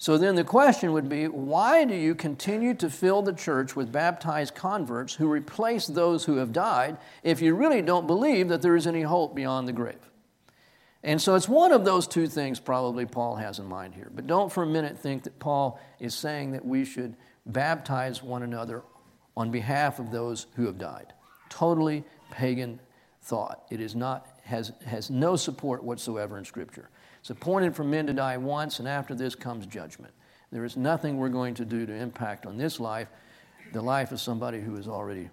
So 0.00 0.16
then 0.16 0.36
the 0.36 0.44
question 0.44 0.92
would 0.92 1.08
be 1.08 1.26
why 1.26 1.84
do 1.84 1.94
you 1.94 2.14
continue 2.14 2.72
to 2.74 2.88
fill 2.88 3.20
the 3.20 3.32
church 3.32 3.74
with 3.74 3.90
baptized 3.90 4.54
converts 4.54 5.14
who 5.14 5.28
replace 5.28 5.88
those 5.88 6.24
who 6.24 6.36
have 6.36 6.52
died 6.52 6.96
if 7.24 7.42
you 7.42 7.56
really 7.56 7.82
don't 7.82 8.06
believe 8.06 8.48
that 8.48 8.62
there 8.62 8.76
is 8.76 8.86
any 8.86 9.02
hope 9.02 9.34
beyond 9.34 9.66
the 9.66 9.72
grave? 9.72 9.98
And 11.02 11.20
so 11.20 11.34
it's 11.34 11.48
one 11.48 11.72
of 11.72 11.84
those 11.84 12.06
two 12.06 12.28
things 12.28 12.60
probably 12.60 13.06
Paul 13.06 13.36
has 13.36 13.58
in 13.58 13.66
mind 13.66 13.94
here. 13.94 14.10
But 14.14 14.28
don't 14.28 14.52
for 14.52 14.62
a 14.62 14.66
minute 14.66 14.98
think 14.98 15.24
that 15.24 15.38
Paul 15.40 15.80
is 15.98 16.14
saying 16.14 16.52
that 16.52 16.64
we 16.64 16.84
should 16.84 17.16
baptize 17.46 18.22
one 18.22 18.42
another 18.42 18.82
on 19.36 19.50
behalf 19.50 19.98
of 19.98 20.12
those 20.12 20.46
who 20.54 20.66
have 20.66 20.78
died. 20.78 21.12
Totally 21.48 22.04
pagan 22.30 22.80
thought. 23.22 23.64
It 23.70 23.80
is 23.80 23.96
not, 23.96 24.26
has, 24.44 24.72
has 24.86 25.10
no 25.10 25.34
support 25.36 25.82
whatsoever 25.82 26.38
in 26.38 26.44
Scripture. 26.44 26.88
It's 27.28 27.38
appointed 27.38 27.76
for 27.76 27.84
men 27.84 28.06
to 28.06 28.14
die 28.14 28.38
once, 28.38 28.78
and 28.78 28.88
after 28.88 29.14
this 29.14 29.34
comes 29.34 29.66
judgment. 29.66 30.14
There 30.50 30.64
is 30.64 30.78
nothing 30.78 31.18
we're 31.18 31.28
going 31.28 31.52
to 31.56 31.64
do 31.66 31.84
to 31.84 31.92
impact 31.92 32.46
on 32.46 32.56
this 32.56 32.80
life, 32.80 33.08
the 33.74 33.82
life 33.82 34.12
of 34.12 34.20
somebody 34.22 34.62
who 34.62 34.76
has 34.76 34.88
already 34.88 35.28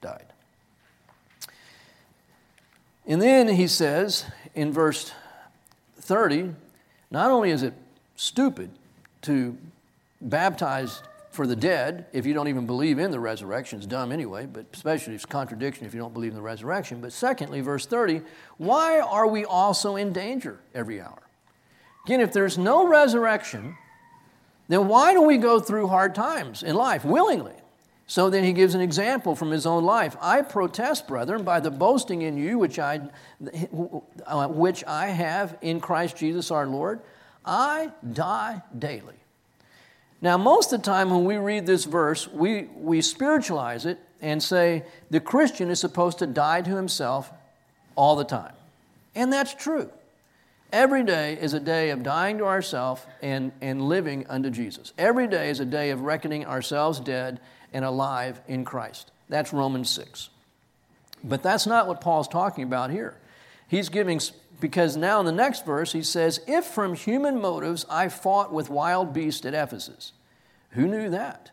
died. 0.00 0.24
And 3.06 3.20
then 3.20 3.48
he 3.48 3.66
says 3.66 4.24
in 4.54 4.72
verse 4.72 5.12
30 5.98 6.54
not 7.10 7.30
only 7.30 7.50
is 7.50 7.62
it 7.62 7.74
stupid 8.16 8.70
to 9.20 9.58
baptize 10.22 11.02
for 11.30 11.46
the 11.46 11.56
dead 11.56 12.06
if 12.12 12.26
you 12.26 12.34
don't 12.34 12.48
even 12.48 12.66
believe 12.66 12.98
in 12.98 13.10
the 13.10 13.20
resurrection, 13.20 13.78
it's 13.78 13.86
dumb 13.86 14.10
anyway, 14.10 14.46
but 14.46 14.66
especially 14.72 15.14
it's 15.14 15.24
contradiction 15.24 15.86
if 15.86 15.94
you 15.94 16.00
don't 16.00 16.12
believe 16.12 16.32
in 16.32 16.36
the 16.36 16.42
resurrection. 16.42 17.00
But 17.00 17.12
secondly, 17.12 17.60
verse 17.60 17.86
30, 17.86 18.22
why 18.58 19.00
are 19.00 19.26
we 19.26 19.44
also 19.44 19.96
in 19.96 20.12
danger 20.12 20.60
every 20.74 21.00
hour? 21.00 21.22
Again, 22.04 22.20
if 22.20 22.32
there's 22.32 22.58
no 22.58 22.86
resurrection, 22.86 23.76
then 24.68 24.88
why 24.88 25.12
do 25.12 25.22
we 25.22 25.38
go 25.38 25.60
through 25.60 25.86
hard 25.86 26.14
times 26.14 26.62
in 26.62 26.74
life 26.74 27.04
willingly? 27.04 27.54
So 28.06 28.28
then 28.28 28.42
he 28.42 28.52
gives 28.52 28.74
an 28.74 28.80
example 28.80 29.36
from 29.36 29.52
his 29.52 29.66
own 29.66 29.84
life. 29.84 30.16
I 30.20 30.42
protest, 30.42 31.06
brethren, 31.06 31.44
by 31.44 31.60
the 31.60 31.70
boasting 31.70 32.22
in 32.22 32.36
you 32.36 32.58
which 32.58 32.80
I, 32.80 33.02
uh, 34.26 34.48
which 34.48 34.84
I 34.84 35.08
have 35.08 35.56
in 35.60 35.78
Christ 35.78 36.16
Jesus 36.16 36.50
our 36.50 36.66
Lord, 36.66 37.02
I 37.44 37.92
die 38.12 38.62
daily. 38.76 39.19
Now, 40.22 40.36
most 40.36 40.72
of 40.72 40.82
the 40.82 40.84
time 40.84 41.10
when 41.10 41.24
we 41.24 41.36
read 41.36 41.66
this 41.66 41.84
verse, 41.84 42.28
we, 42.28 42.64
we 42.76 43.00
spiritualize 43.00 43.86
it 43.86 43.98
and 44.20 44.42
say 44.42 44.84
the 45.10 45.20
Christian 45.20 45.70
is 45.70 45.80
supposed 45.80 46.18
to 46.18 46.26
die 46.26 46.60
to 46.62 46.76
himself 46.76 47.32
all 47.96 48.16
the 48.16 48.24
time. 48.24 48.52
And 49.14 49.32
that's 49.32 49.54
true. 49.54 49.90
Every 50.72 51.02
day 51.02 51.36
is 51.40 51.54
a 51.54 51.60
day 51.60 51.90
of 51.90 52.02
dying 52.02 52.38
to 52.38 52.44
ourselves 52.44 53.04
and, 53.22 53.50
and 53.60 53.82
living 53.82 54.26
unto 54.28 54.50
Jesus. 54.50 54.92
Every 54.96 55.26
day 55.26 55.50
is 55.50 55.58
a 55.58 55.64
day 55.64 55.90
of 55.90 56.02
reckoning 56.02 56.46
ourselves 56.46 57.00
dead 57.00 57.40
and 57.72 57.84
alive 57.84 58.40
in 58.46 58.64
Christ. 58.64 59.10
That's 59.28 59.52
Romans 59.52 59.90
6. 59.90 60.28
But 61.24 61.42
that's 61.42 61.66
not 61.66 61.88
what 61.88 62.00
Paul's 62.00 62.28
talking 62.28 62.64
about 62.64 62.90
here. 62.90 63.16
He's 63.68 63.88
giving, 63.88 64.20
because 64.60 64.96
now 64.96 65.20
in 65.20 65.26
the 65.26 65.32
next 65.32 65.64
verse 65.64 65.92
he 65.92 66.02
says, 66.02 66.40
If 66.46 66.66
from 66.66 66.94
human 66.94 67.40
motives 67.40 67.86
I 67.88 68.08
fought 68.08 68.52
with 68.52 68.70
wild 68.70 69.12
beasts 69.12 69.44
at 69.46 69.54
Ephesus. 69.54 70.12
Who 70.70 70.86
knew 70.86 71.10
that? 71.10 71.50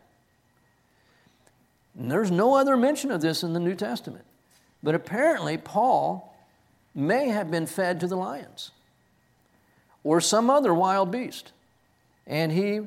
And 1.98 2.10
there's 2.10 2.30
no 2.30 2.54
other 2.54 2.76
mention 2.76 3.10
of 3.10 3.20
this 3.20 3.42
in 3.42 3.52
the 3.52 3.60
New 3.60 3.74
Testament. 3.74 4.24
But 4.82 4.94
apparently, 4.94 5.58
Paul 5.58 6.36
may 6.94 7.28
have 7.28 7.50
been 7.50 7.66
fed 7.66 7.98
to 8.00 8.06
the 8.06 8.16
lions 8.16 8.70
or 10.04 10.20
some 10.20 10.48
other 10.48 10.72
wild 10.72 11.10
beast. 11.10 11.52
And 12.26 12.52
he 12.52 12.82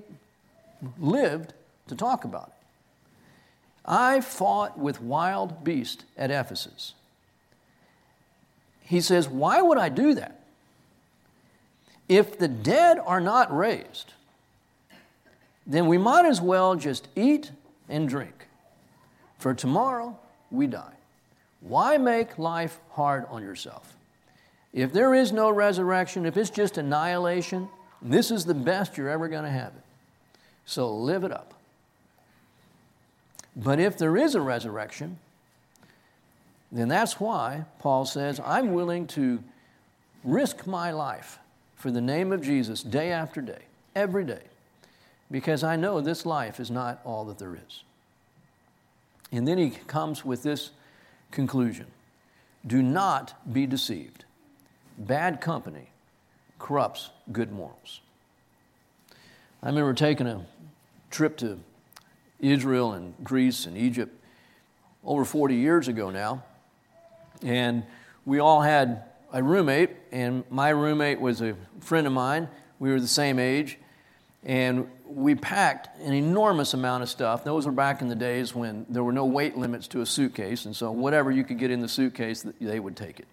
lived 0.98 1.54
to 1.88 1.96
talk 1.96 2.24
about 2.24 2.48
it. 2.48 2.54
I 3.86 4.22
fought 4.22 4.78
with 4.78 5.02
wild 5.02 5.64
beasts 5.64 6.06
at 6.16 6.32
Ephesus. 6.32 6.94
He 8.92 9.00
says, 9.00 9.30
Why 9.30 9.62
would 9.62 9.78
I 9.78 9.88
do 9.88 10.16
that? 10.16 10.42
If 12.10 12.38
the 12.38 12.50
dead 12.50 13.00
are 13.00 13.22
not 13.22 13.56
raised, 13.56 14.12
then 15.66 15.88
we 15.88 15.98
might 15.98 16.26
as 16.26 16.42
well 16.42 16.76
just 16.76 17.08
eat 17.16 17.52
and 17.88 18.10
drink, 18.10 18.48
for 19.40 19.54
tomorrow 19.54 20.20
we 20.52 20.68
die. 20.68 20.92
Why 21.62 21.98
make 21.98 22.38
life 22.38 22.82
hard 22.90 23.26
on 23.30 23.42
yourself? 23.42 23.94
If 24.74 24.92
there 24.92 25.16
is 25.16 25.32
no 25.32 25.50
resurrection, 25.50 26.26
if 26.26 26.36
it's 26.36 26.50
just 26.50 26.78
annihilation, 26.78 27.70
this 28.02 28.30
is 28.30 28.44
the 28.44 28.54
best 28.54 28.98
you're 28.98 29.08
ever 29.08 29.30
going 29.30 29.46
to 29.46 29.50
have 29.50 29.72
it. 29.72 29.84
So 30.66 30.94
live 30.94 31.24
it 31.24 31.32
up. 31.32 31.54
But 33.56 33.80
if 33.80 33.98
there 33.98 34.18
is 34.18 34.36
a 34.36 34.42
resurrection, 34.42 35.18
then 36.72 36.88
that's 36.88 37.20
why 37.20 37.66
Paul 37.80 38.06
says, 38.06 38.40
I'm 38.46 38.74
willing 38.74 39.08
to 39.08 39.44
risk 40.24 40.66
my 40.66 40.92
life 40.92 41.40
for 41.76 41.92
the 41.92 42.02
name 42.02 42.32
of 42.32 42.42
Jesus 42.42 42.84
day 42.84 43.12
after 43.12 43.42
day, 43.42 43.64
every 43.96 44.24
day, 44.24 44.44
because 45.30 45.64
I 45.64 45.76
know 45.76 46.00
this 46.00 46.26
life 46.26 46.60
is 46.60 46.72
not 46.72 47.02
all 47.04 47.26
that 47.26 47.40
there 47.40 47.56
is. 47.56 47.84
And 49.32 49.48
then 49.48 49.58
he 49.58 49.72
comes 49.72 50.24
with 50.24 50.44
this 50.44 50.72
conclusion 51.32 51.88
Do 52.66 52.82
not 52.82 53.34
be 53.52 53.66
deceived. 53.66 54.26
Bad 54.98 55.42
company 55.42 55.90
corrupts 56.60 57.10
good 57.32 57.52
morals. 57.52 58.02
I 59.64 59.68
remember 59.68 59.94
taking 59.94 60.28
a 60.28 60.46
trip 61.10 61.38
to 61.38 61.60
Israel 62.40 62.94
and 62.94 63.14
Greece 63.24 63.66
and 63.66 63.78
Egypt 63.78 64.16
over 65.04 65.26
40 65.26 65.56
years 65.56 65.88
ago 65.88 66.10
now. 66.10 66.44
And 67.44 67.84
we 68.26 68.40
all 68.40 68.62
had 68.62 69.04
a 69.34 69.42
roommate, 69.42 69.92
and 70.12 70.44
my 70.50 70.70
roommate 70.70 71.20
was 71.20 71.42
a 71.42 71.56
friend 71.80 72.06
of 72.06 72.14
mine. 72.14 72.50
We 72.80 72.92
were 72.92 73.00
the 73.00 73.08
same 73.08 73.40
age. 73.40 73.78
And 74.44 74.88
we 75.06 75.36
packed 75.36 76.00
an 76.00 76.14
enormous 76.14 76.74
amount 76.74 77.04
of 77.04 77.10
stuff. 77.10 77.44
Those 77.44 77.66
were 77.66 77.72
back 77.72 78.02
in 78.02 78.08
the 78.08 78.16
days 78.16 78.56
when 78.56 78.86
there 78.90 79.04
were 79.04 79.12
no 79.12 79.26
weight 79.26 79.58
limits 79.58 79.88
to 79.90 80.02
a 80.02 80.06
suitcase, 80.06 80.66
and 80.66 80.76
so 80.76 80.92
whatever 80.92 81.32
you 81.32 81.44
could 81.44 81.60
get 81.60 81.70
in 81.70 81.82
the 81.82 81.88
suitcase, 81.88 82.46
they 82.60 82.80
would 82.80 82.96
take 82.96 83.20
it. 83.20 83.28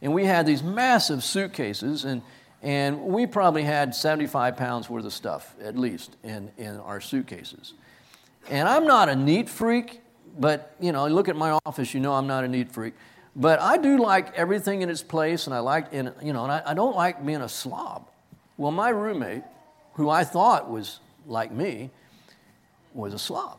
And 0.00 0.12
we 0.12 0.24
had 0.24 0.46
these 0.46 0.62
massive 0.62 1.24
suitcases, 1.24 2.04
and, 2.04 2.22
and 2.62 3.00
we 3.02 3.26
probably 3.26 3.64
had 3.64 3.94
75 3.94 4.56
pounds 4.56 4.88
worth 4.88 5.04
of 5.04 5.12
stuff, 5.12 5.54
at 5.60 5.76
least, 5.76 6.16
in, 6.22 6.50
in 6.56 6.76
our 6.78 7.00
suitcases. 7.00 7.74
And 8.48 8.68
I'm 8.68 8.86
not 8.86 9.08
a 9.08 9.16
neat 9.16 9.48
freak, 9.48 10.00
but 10.38 10.74
you 10.78 10.92
know, 10.92 11.06
look 11.08 11.28
at 11.28 11.36
my 11.36 11.58
office, 11.66 11.94
you 11.94 12.00
know 12.00 12.12
I'm 12.12 12.26
not 12.26 12.44
a 12.44 12.48
neat 12.48 12.70
freak. 12.70 12.94
But 13.36 13.60
I 13.60 13.76
do 13.76 13.98
like 13.98 14.34
everything 14.34 14.82
in 14.82 14.90
its 14.90 15.02
place, 15.02 15.46
and 15.46 15.54
I 15.54 15.60
like, 15.60 15.92
and, 15.92 16.12
you 16.22 16.32
know, 16.32 16.42
and 16.44 16.52
I, 16.52 16.62
I 16.66 16.74
don't 16.74 16.96
like 16.96 17.24
being 17.24 17.40
a 17.40 17.48
slob. 17.48 18.08
Well, 18.56 18.72
my 18.72 18.88
roommate, 18.88 19.44
who 19.94 20.10
I 20.10 20.24
thought 20.24 20.68
was 20.68 21.00
like 21.26 21.52
me, 21.52 21.90
was 22.94 23.14
a 23.14 23.18
slob. 23.18 23.58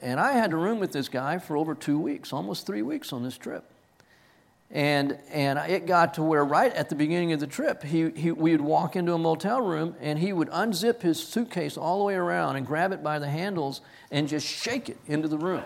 And 0.00 0.20
I 0.20 0.32
had 0.32 0.52
to 0.52 0.56
room 0.56 0.78
with 0.78 0.92
this 0.92 1.08
guy 1.08 1.38
for 1.38 1.56
over 1.56 1.74
two 1.74 1.98
weeks, 1.98 2.32
almost 2.32 2.66
three 2.66 2.82
weeks 2.82 3.12
on 3.12 3.24
this 3.24 3.36
trip. 3.36 3.64
And, 4.70 5.18
and 5.32 5.58
it 5.58 5.86
got 5.86 6.14
to 6.14 6.22
where, 6.22 6.44
right 6.44 6.72
at 6.74 6.90
the 6.90 6.94
beginning 6.94 7.32
of 7.32 7.40
the 7.40 7.46
trip, 7.46 7.82
he, 7.82 8.10
he, 8.10 8.30
we 8.30 8.52
would 8.52 8.60
walk 8.60 8.96
into 8.96 9.14
a 9.14 9.18
motel 9.18 9.62
room 9.62 9.96
and 10.00 10.18
he 10.18 10.32
would 10.32 10.50
unzip 10.50 11.00
his 11.00 11.20
suitcase 11.20 11.76
all 11.78 11.98
the 11.98 12.04
way 12.04 12.14
around 12.14 12.56
and 12.56 12.66
grab 12.66 12.92
it 12.92 13.02
by 13.02 13.18
the 13.18 13.28
handles 13.28 13.80
and 14.10 14.28
just 14.28 14.46
shake 14.46 14.90
it 14.90 14.98
into 15.06 15.26
the 15.26 15.38
room. 15.38 15.64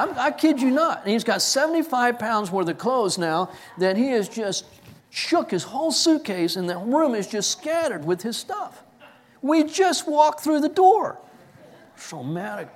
I'm, 0.00 0.18
i 0.18 0.30
kid 0.30 0.60
you 0.60 0.70
not. 0.70 1.02
And 1.02 1.12
he's 1.12 1.24
got 1.24 1.42
75 1.42 2.18
pounds 2.18 2.50
worth 2.50 2.68
of 2.68 2.78
clothes 2.78 3.18
now 3.18 3.50
that 3.78 3.96
he 3.96 4.08
has 4.08 4.28
just 4.28 4.64
shook 5.10 5.50
his 5.50 5.64
whole 5.64 5.92
suitcase 5.92 6.56
and 6.56 6.68
the 6.68 6.78
room 6.78 7.14
is 7.14 7.26
just 7.26 7.50
scattered 7.50 8.04
with 8.04 8.22
his 8.22 8.36
stuff. 8.36 8.82
We 9.42 9.64
just 9.64 10.08
walked 10.08 10.40
through 10.40 10.60
the 10.60 10.68
door. 10.68 11.18
So 11.96 12.22
mad. 12.22 12.70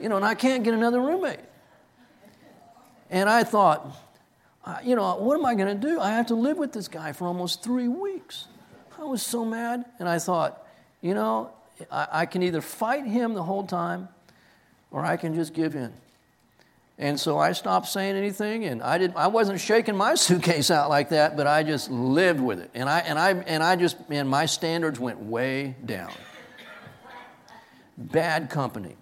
You 0.00 0.08
know, 0.08 0.16
and 0.16 0.24
I 0.24 0.34
can't 0.34 0.62
get 0.62 0.74
another 0.74 1.00
roommate. 1.00 1.40
And 3.10 3.28
I 3.28 3.44
thought, 3.44 3.96
you 4.84 4.94
know, 4.96 5.16
what 5.16 5.38
am 5.38 5.44
I 5.44 5.54
going 5.54 5.80
to 5.80 5.88
do? 5.88 6.00
I 6.00 6.10
have 6.10 6.26
to 6.26 6.34
live 6.34 6.58
with 6.58 6.72
this 6.72 6.88
guy 6.88 7.12
for 7.12 7.26
almost 7.26 7.62
three 7.62 7.88
weeks. 7.88 8.46
I 8.98 9.04
was 9.04 9.22
so 9.22 9.44
mad. 9.44 9.84
And 9.98 10.08
I 10.08 10.18
thought, 10.18 10.64
you 11.00 11.14
know, 11.14 11.50
I, 11.90 12.06
I 12.12 12.26
can 12.26 12.42
either 12.42 12.60
fight 12.60 13.04
him 13.04 13.34
the 13.34 13.42
whole 13.42 13.64
time 13.64 14.08
or 14.90 15.04
I 15.04 15.16
can 15.16 15.34
just 15.34 15.54
give 15.54 15.74
in. 15.74 15.92
And 16.96 17.18
so 17.18 17.38
I 17.38 17.52
stopped 17.52 17.88
saying 17.88 18.14
anything, 18.14 18.64
and 18.64 18.80
I, 18.80 18.98
did, 18.98 19.14
I 19.16 19.26
wasn't 19.26 19.60
shaking 19.60 19.96
my 19.96 20.14
suitcase 20.14 20.70
out 20.70 20.88
like 20.88 21.08
that, 21.08 21.36
but 21.36 21.46
I 21.46 21.62
just 21.62 21.90
lived 21.90 22.40
with 22.40 22.60
it. 22.60 22.70
And 22.74 22.88
I, 22.88 23.00
and 23.00 23.18
I, 23.18 23.30
and 23.32 23.62
I 23.62 23.76
just, 23.76 23.96
and 24.10 24.28
my 24.28 24.46
standards 24.46 25.00
went 25.00 25.18
way 25.18 25.74
down. 25.84 26.12
Bad 27.96 28.50
company. 28.50 28.96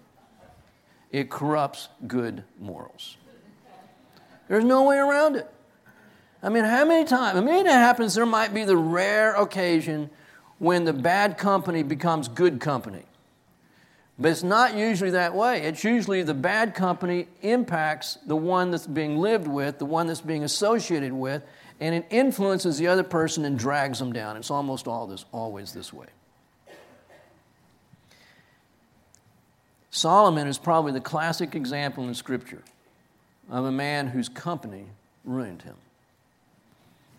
It 1.11 1.29
corrupts 1.29 1.89
good 2.07 2.43
morals. 2.59 3.17
There's 4.47 4.63
no 4.63 4.83
way 4.83 4.97
around 4.97 5.35
it. 5.35 5.49
I 6.41 6.49
mean, 6.49 6.65
how 6.65 6.83
many 6.85 7.05
times? 7.05 7.37
I 7.37 7.41
mean, 7.41 7.65
it 7.65 7.71
happens, 7.71 8.15
there 8.15 8.25
might 8.25 8.53
be 8.53 8.65
the 8.65 8.75
rare 8.75 9.33
occasion 9.35 10.09
when 10.57 10.83
the 10.83 10.93
bad 10.93 11.37
company 11.37 11.83
becomes 11.83 12.27
good 12.27 12.59
company. 12.59 13.03
But 14.19 14.29
it's 14.29 14.43
not 14.43 14.75
usually 14.75 15.11
that 15.11 15.33
way. 15.33 15.63
It's 15.63 15.83
usually 15.83 16.21
the 16.21 16.35
bad 16.35 16.75
company 16.75 17.27
impacts 17.41 18.19
the 18.27 18.35
one 18.35 18.69
that's 18.69 18.85
being 18.85 19.17
lived 19.17 19.47
with, 19.47 19.79
the 19.79 19.85
one 19.85 20.05
that's 20.05 20.21
being 20.21 20.43
associated 20.43 21.11
with, 21.11 21.43
and 21.79 21.95
it 21.95 22.05
influences 22.11 22.77
the 22.77 22.87
other 22.87 23.03
person 23.03 23.43
and 23.43 23.57
drags 23.57 23.97
them 23.97 24.13
down. 24.13 24.37
It's 24.37 24.51
almost 24.51 24.87
all 24.87 25.07
this, 25.07 25.25
always 25.31 25.73
this 25.73 25.91
way. 25.91 26.05
Solomon 29.89 30.47
is 30.47 30.57
probably 30.57 30.91
the 30.91 31.01
classic 31.01 31.55
example 31.55 32.07
in 32.07 32.13
Scripture 32.13 32.63
of 33.49 33.65
a 33.65 33.71
man 33.71 34.07
whose 34.07 34.29
company 34.29 34.85
ruined 35.23 35.63
him. 35.63 35.75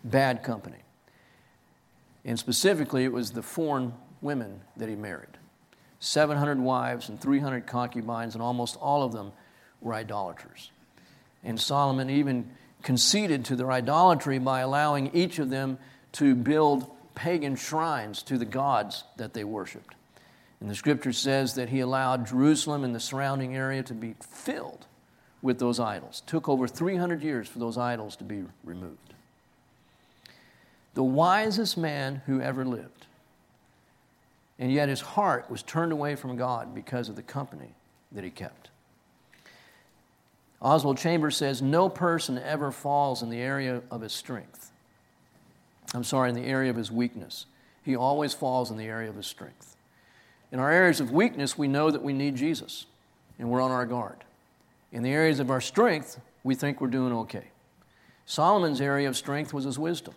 Bad 0.04 0.42
company. 0.42 0.78
And 2.24 2.38
specifically, 2.38 3.04
it 3.04 3.12
was 3.12 3.32
the 3.32 3.42
foreign 3.42 3.94
women 4.22 4.60
that 4.76 4.88
he 4.88 4.96
married. 4.96 5.38
700 6.04 6.58
wives 6.58 7.08
and 7.08 7.20
300 7.20 7.66
concubines, 7.66 8.34
and 8.34 8.42
almost 8.42 8.76
all 8.76 9.02
of 9.02 9.12
them 9.12 9.32
were 9.80 9.94
idolaters. 9.94 10.70
And 11.42 11.58
Solomon 11.58 12.10
even 12.10 12.50
conceded 12.82 13.44
to 13.46 13.56
their 13.56 13.72
idolatry 13.72 14.38
by 14.38 14.60
allowing 14.60 15.10
each 15.14 15.38
of 15.38 15.50
them 15.50 15.78
to 16.12 16.34
build 16.34 16.90
pagan 17.14 17.56
shrines 17.56 18.22
to 18.24 18.36
the 18.36 18.44
gods 18.44 19.04
that 19.16 19.32
they 19.32 19.44
worshiped. 19.44 19.94
And 20.60 20.68
the 20.68 20.74
scripture 20.74 21.12
says 21.12 21.54
that 21.54 21.70
he 21.70 21.80
allowed 21.80 22.26
Jerusalem 22.26 22.84
and 22.84 22.94
the 22.94 23.00
surrounding 23.00 23.56
area 23.56 23.82
to 23.84 23.94
be 23.94 24.14
filled 24.20 24.86
with 25.42 25.58
those 25.58 25.80
idols. 25.80 26.22
It 26.24 26.28
took 26.28 26.48
over 26.48 26.68
300 26.68 27.22
years 27.22 27.48
for 27.48 27.58
those 27.58 27.78
idols 27.78 28.16
to 28.16 28.24
be 28.24 28.44
removed. 28.62 29.14
The 30.94 31.02
wisest 31.02 31.76
man 31.76 32.22
who 32.26 32.40
ever 32.40 32.64
lived 32.64 33.06
and 34.58 34.72
yet 34.72 34.88
his 34.88 35.00
heart 35.00 35.50
was 35.50 35.62
turned 35.62 35.92
away 35.92 36.14
from 36.16 36.36
God 36.36 36.74
because 36.74 37.08
of 37.08 37.16
the 37.16 37.22
company 37.22 37.74
that 38.12 38.24
he 38.24 38.30
kept. 38.30 38.70
Oswald 40.60 40.96
Chambers 40.96 41.36
says 41.36 41.60
no 41.60 41.88
person 41.88 42.38
ever 42.38 42.70
falls 42.70 43.22
in 43.22 43.28
the 43.28 43.40
area 43.40 43.82
of 43.90 44.00
his 44.00 44.12
strength. 44.12 44.70
I'm 45.92 46.04
sorry, 46.04 46.30
in 46.30 46.34
the 46.34 46.46
area 46.46 46.70
of 46.70 46.76
his 46.76 46.90
weakness. 46.90 47.46
He 47.84 47.94
always 47.94 48.32
falls 48.32 48.70
in 48.70 48.78
the 48.78 48.86
area 48.86 49.10
of 49.10 49.16
his 49.16 49.26
strength. 49.26 49.76
In 50.50 50.58
our 50.58 50.70
areas 50.70 51.00
of 51.00 51.10
weakness, 51.10 51.58
we 51.58 51.68
know 51.68 51.90
that 51.90 52.02
we 52.02 52.12
need 52.12 52.36
Jesus, 52.36 52.86
and 53.38 53.50
we're 53.50 53.60
on 53.60 53.70
our 53.70 53.84
guard. 53.84 54.24
In 54.92 55.02
the 55.02 55.12
areas 55.12 55.40
of 55.40 55.50
our 55.50 55.60
strength, 55.60 56.20
we 56.44 56.54
think 56.54 56.80
we're 56.80 56.88
doing 56.88 57.12
okay. 57.12 57.48
Solomon's 58.24 58.80
area 58.80 59.08
of 59.08 59.16
strength 59.16 59.52
was 59.52 59.64
his 59.64 59.78
wisdom. 59.78 60.14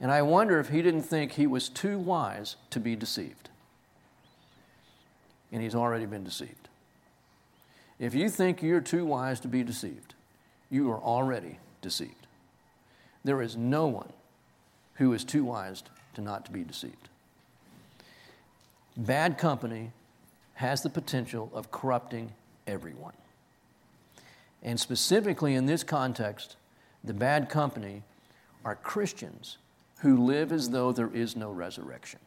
And 0.00 0.12
I 0.12 0.22
wonder 0.22 0.60
if 0.60 0.68
he 0.68 0.82
didn't 0.82 1.02
think 1.02 1.32
he 1.32 1.46
was 1.46 1.68
too 1.68 1.98
wise 1.98 2.56
to 2.70 2.78
be 2.78 2.94
deceived. 2.94 3.48
And 5.50 5.62
he's 5.62 5.74
already 5.74 6.06
been 6.06 6.24
deceived. 6.24 6.68
If 7.98 8.14
you 8.14 8.28
think 8.28 8.62
you're 8.62 8.80
too 8.80 9.04
wise 9.04 9.40
to 9.40 9.48
be 9.48 9.64
deceived, 9.64 10.14
you 10.70 10.90
are 10.90 11.00
already 11.00 11.58
deceived. 11.82 12.26
There 13.24 13.42
is 13.42 13.56
no 13.56 13.86
one 13.86 14.12
who 14.94 15.12
is 15.12 15.24
too 15.24 15.44
wise 15.44 15.82
to 16.14 16.20
not 16.20 16.44
to 16.46 16.52
be 16.52 16.62
deceived. 16.62 17.08
Bad 18.96 19.38
company 19.38 19.92
has 20.54 20.82
the 20.82 20.90
potential 20.90 21.50
of 21.54 21.70
corrupting 21.70 22.32
everyone. 22.66 23.14
And 24.62 24.78
specifically 24.78 25.54
in 25.54 25.66
this 25.66 25.82
context, 25.82 26.56
the 27.02 27.14
bad 27.14 27.48
company 27.48 28.02
are 28.64 28.74
Christians 28.74 29.56
who 30.00 30.16
live 30.16 30.52
as 30.52 30.70
though 30.70 30.92
there 30.92 31.10
is 31.12 31.36
no 31.36 31.50
resurrection. 31.50 32.20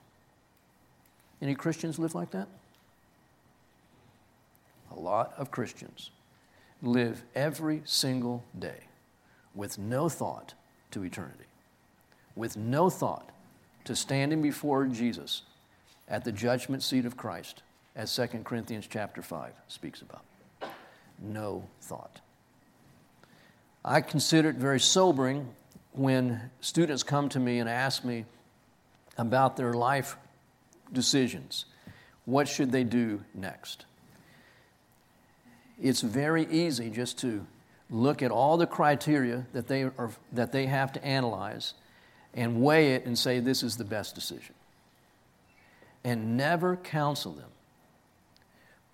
Any 1.41 1.55
Christians 1.55 1.97
live 1.97 2.13
like 2.13 2.31
that? 2.31 2.47
A 4.91 4.99
lot 4.99 5.33
of 5.37 5.51
Christians 5.51 6.11
live 6.81 7.23
every 7.33 7.81
single 7.85 8.43
day 8.57 8.81
with 9.55 9.77
no 9.77 10.09
thought 10.09 10.53
to 10.91 11.03
eternity, 11.03 11.45
with 12.35 12.57
no 12.57 12.89
thought 12.89 13.29
to 13.85 13.95
standing 13.95 14.41
before 14.41 14.85
Jesus 14.85 15.43
at 16.07 16.25
the 16.25 16.31
judgment 16.31 16.83
seat 16.83 17.05
of 17.05 17.15
Christ, 17.15 17.63
as 17.95 18.13
2 18.15 18.27
Corinthians 18.43 18.87
chapter 18.89 19.21
5 19.21 19.53
speaks 19.67 20.01
about. 20.01 20.23
No 21.19 21.63
thought. 21.81 22.19
I 23.83 24.01
consider 24.01 24.49
it 24.49 24.55
very 24.57 24.79
sobering 24.79 25.47
when 25.93 26.49
students 26.61 27.03
come 27.03 27.29
to 27.29 27.39
me 27.39 27.59
and 27.59 27.69
ask 27.69 28.03
me 28.03 28.25
about 29.17 29.57
their 29.57 29.73
life 29.73 30.17
decisions, 30.91 31.65
what 32.25 32.47
should 32.47 32.71
they 32.71 32.83
do 32.83 33.23
next? 33.33 33.85
It's 35.81 36.01
very 36.01 36.45
easy 36.45 36.89
just 36.89 37.17
to 37.19 37.45
look 37.89 38.21
at 38.21 38.31
all 38.31 38.57
the 38.57 38.67
criteria 38.67 39.45
that 39.53 39.67
they, 39.67 39.83
are, 39.83 40.11
that 40.31 40.51
they 40.51 40.67
have 40.67 40.93
to 40.93 41.03
analyze 41.03 41.73
and 42.33 42.61
weigh 42.61 42.93
it 42.93 43.05
and 43.05 43.17
say 43.17 43.39
this 43.39 43.63
is 43.63 43.77
the 43.77 43.83
best 43.83 44.15
decision. 44.15 44.55
And 46.03 46.37
never 46.37 46.77
counsel 46.77 47.33
them. 47.33 47.49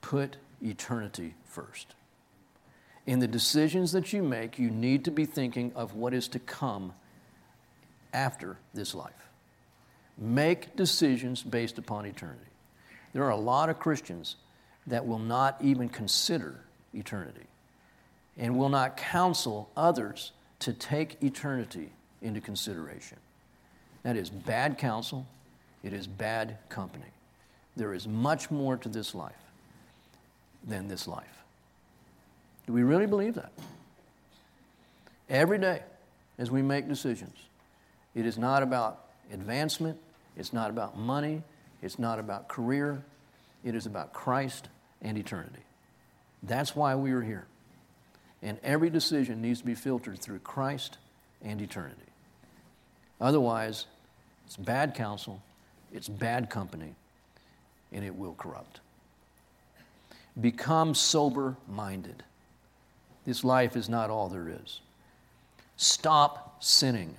Put 0.02 0.38
eternity 0.62 1.36
first. 1.46 1.94
In 3.08 3.20
the 3.20 3.28
decisions 3.28 3.94
that 3.94 4.12
you 4.12 4.22
make, 4.22 4.60
you 4.60 4.70
need 4.70 5.06
to 5.06 5.12
be 5.12 5.26
thinking 5.26 5.72
of 5.76 5.96
what 5.96 6.14
is 6.14 6.28
to 6.30 6.40
come 6.40 6.94
after 8.14 8.58
this 8.74 8.94
life. 8.94 9.14
Make 10.18 10.76
decisions 10.76 11.42
based 11.42 11.78
upon 11.78 12.06
eternity. 12.06 12.42
There 13.14 13.24
are 13.24 13.32
a 13.32 13.38
lot 13.38 13.70
of 13.70 13.80
Christians 13.80 14.36
that 14.88 15.08
will 15.08 15.20
not 15.20 15.58
even 15.62 15.88
consider 15.88 16.60
eternity 16.94 17.48
and 18.38 18.58
will 18.58 18.70
not 18.70 18.98
counsel 18.98 19.70
others 19.78 20.34
to 20.60 20.74
take 20.74 21.24
eternity 21.24 21.92
into 22.22 22.42
consideration. 22.42 23.18
That 24.04 24.18
is 24.18 24.30
bad 24.30 24.78
counsel, 24.78 25.26
it 25.82 25.94
is 25.94 26.08
bad 26.08 26.58
company. 26.68 27.12
There 27.78 27.94
is 27.94 28.08
much 28.08 28.52
more 28.52 28.76
to 28.78 28.90
this 28.90 29.16
life 29.16 29.34
than 30.66 30.88
this 30.88 31.08
life. 31.08 31.37
Do 32.68 32.74
we 32.74 32.84
really 32.84 33.08
believe 33.08 33.36
that? 33.36 33.52
Every 35.30 35.58
day, 35.58 35.82
as 36.38 36.52
we 36.52 36.62
make 36.62 36.88
decisions, 36.88 37.36
it 38.14 38.26
is 38.26 38.38
not 38.38 38.62
about 38.62 39.06
advancement, 39.32 39.98
it's 40.36 40.54
not 40.54 40.70
about 40.70 40.98
money, 40.98 41.42
it's 41.82 41.98
not 41.98 42.20
about 42.20 42.48
career, 42.48 43.04
it 43.64 43.74
is 43.74 43.86
about 43.86 44.14
Christ 44.14 44.68
and 45.02 45.18
eternity. 45.18 45.62
That's 46.44 46.76
why 46.76 46.96
we 46.96 47.12
are 47.12 47.22
here. 47.22 47.48
And 48.42 48.58
every 48.64 48.90
decision 48.90 49.42
needs 49.42 49.60
to 49.60 49.66
be 49.66 49.76
filtered 49.76 50.20
through 50.20 50.40
Christ 50.40 50.98
and 51.42 51.62
eternity. 51.62 51.96
Otherwise, 53.20 53.86
it's 54.46 54.58
bad 54.58 54.94
counsel, 54.94 55.42
it's 55.92 56.08
bad 56.08 56.50
company, 56.50 56.96
and 57.92 58.06
it 58.06 58.16
will 58.16 58.36
corrupt. 58.36 58.80
Become 60.40 60.94
sober 60.94 61.56
minded. 61.68 62.24
This 63.28 63.44
life 63.44 63.76
is 63.76 63.90
not 63.90 64.10
all 64.10 64.30
there 64.30 64.48
is. 64.48 64.80
Stop 65.76 66.64
sinning, 66.64 67.18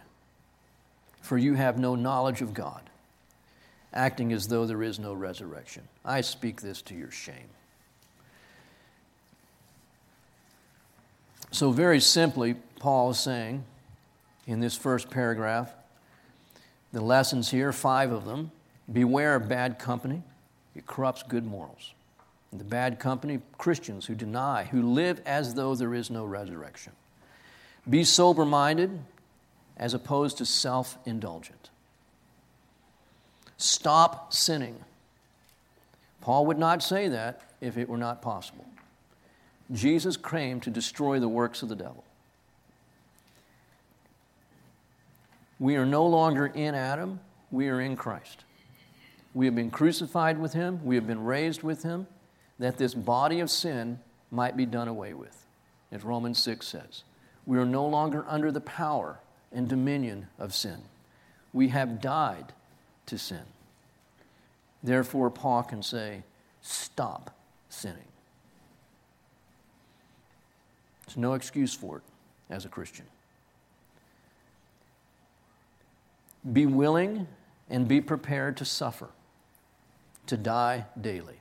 for 1.20 1.36
you 1.36 1.52
have 1.52 1.78
no 1.78 1.94
knowledge 1.94 2.40
of 2.40 2.54
God, 2.54 2.80
acting 3.92 4.32
as 4.32 4.48
though 4.48 4.64
there 4.64 4.82
is 4.82 4.98
no 4.98 5.12
resurrection. 5.12 5.86
I 6.06 6.22
speak 6.22 6.62
this 6.62 6.80
to 6.82 6.94
your 6.94 7.10
shame. 7.10 7.50
So, 11.50 11.72
very 11.72 12.00
simply, 12.00 12.54
Paul 12.80 13.10
is 13.10 13.20
saying 13.20 13.64
in 14.46 14.60
this 14.60 14.78
first 14.78 15.10
paragraph 15.10 15.74
the 16.90 17.02
lessons 17.02 17.50
here, 17.50 17.70
five 17.70 18.12
of 18.12 18.24
them 18.24 18.50
beware 18.90 19.34
of 19.34 19.46
bad 19.46 19.78
company, 19.78 20.22
it 20.74 20.86
corrupts 20.86 21.22
good 21.22 21.44
morals 21.44 21.92
the 22.52 22.64
bad 22.64 22.98
company, 22.98 23.40
Christians 23.58 24.06
who 24.06 24.14
deny, 24.14 24.64
who 24.64 24.82
live 24.82 25.20
as 25.26 25.54
though 25.54 25.74
there 25.74 25.94
is 25.94 26.10
no 26.10 26.24
resurrection. 26.24 26.92
Be 27.88 28.04
sober 28.04 28.44
minded 28.44 29.00
as 29.76 29.94
opposed 29.94 30.38
to 30.38 30.46
self 30.46 30.98
indulgent. 31.04 31.70
Stop 33.56 34.32
sinning. 34.32 34.76
Paul 36.20 36.46
would 36.46 36.58
not 36.58 36.82
say 36.82 37.08
that 37.08 37.42
if 37.60 37.76
it 37.76 37.88
were 37.88 37.98
not 37.98 38.22
possible. 38.22 38.66
Jesus 39.72 40.16
came 40.16 40.60
to 40.60 40.70
destroy 40.70 41.20
the 41.20 41.28
works 41.28 41.62
of 41.62 41.68
the 41.68 41.76
devil. 41.76 42.04
We 45.60 45.76
are 45.76 45.86
no 45.86 46.06
longer 46.06 46.46
in 46.46 46.74
Adam, 46.74 47.20
we 47.50 47.68
are 47.68 47.80
in 47.80 47.96
Christ. 47.96 48.44
We 49.34 49.46
have 49.46 49.54
been 49.54 49.70
crucified 49.70 50.38
with 50.38 50.52
him, 50.52 50.80
we 50.84 50.94
have 50.94 51.06
been 51.06 51.24
raised 51.24 51.62
with 51.62 51.82
him, 51.82 52.06
that 52.58 52.78
this 52.78 52.94
body 52.94 53.40
of 53.40 53.50
sin 53.50 54.00
might 54.30 54.56
be 54.56 54.66
done 54.66 54.88
away 54.88 55.14
with, 55.14 55.46
as 55.92 56.04
Romans 56.04 56.38
6 56.42 56.66
says. 56.66 57.04
We 57.46 57.58
are 57.58 57.64
no 57.64 57.86
longer 57.86 58.24
under 58.28 58.52
the 58.52 58.60
power 58.60 59.20
and 59.52 59.68
dominion 59.68 60.28
of 60.38 60.54
sin. 60.54 60.78
We 61.52 61.68
have 61.68 62.00
died 62.00 62.52
to 63.06 63.18
sin. 63.18 63.44
Therefore, 64.82 65.30
Paul 65.30 65.62
can 65.62 65.82
say, 65.82 66.22
Stop 66.60 67.34
sinning. 67.68 68.02
There's 71.06 71.16
no 71.16 71.32
excuse 71.34 71.72
for 71.74 71.98
it 71.98 72.02
as 72.50 72.64
a 72.64 72.68
Christian. 72.68 73.06
Be 76.52 76.66
willing 76.66 77.26
and 77.70 77.88
be 77.88 78.00
prepared 78.00 78.56
to 78.58 78.64
suffer, 78.64 79.08
to 80.26 80.36
die 80.36 80.84
daily. 81.00 81.40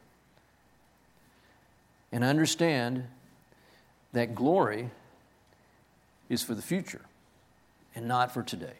And 2.12 2.24
understand 2.24 3.06
that 4.14 4.34
glory 4.34 4.90
is 6.30 6.44
for 6.44 6.56
the 6.56 6.62
future 6.62 7.02
and 7.96 8.08
not 8.08 8.34
for 8.34 8.44
today. 8.44 8.74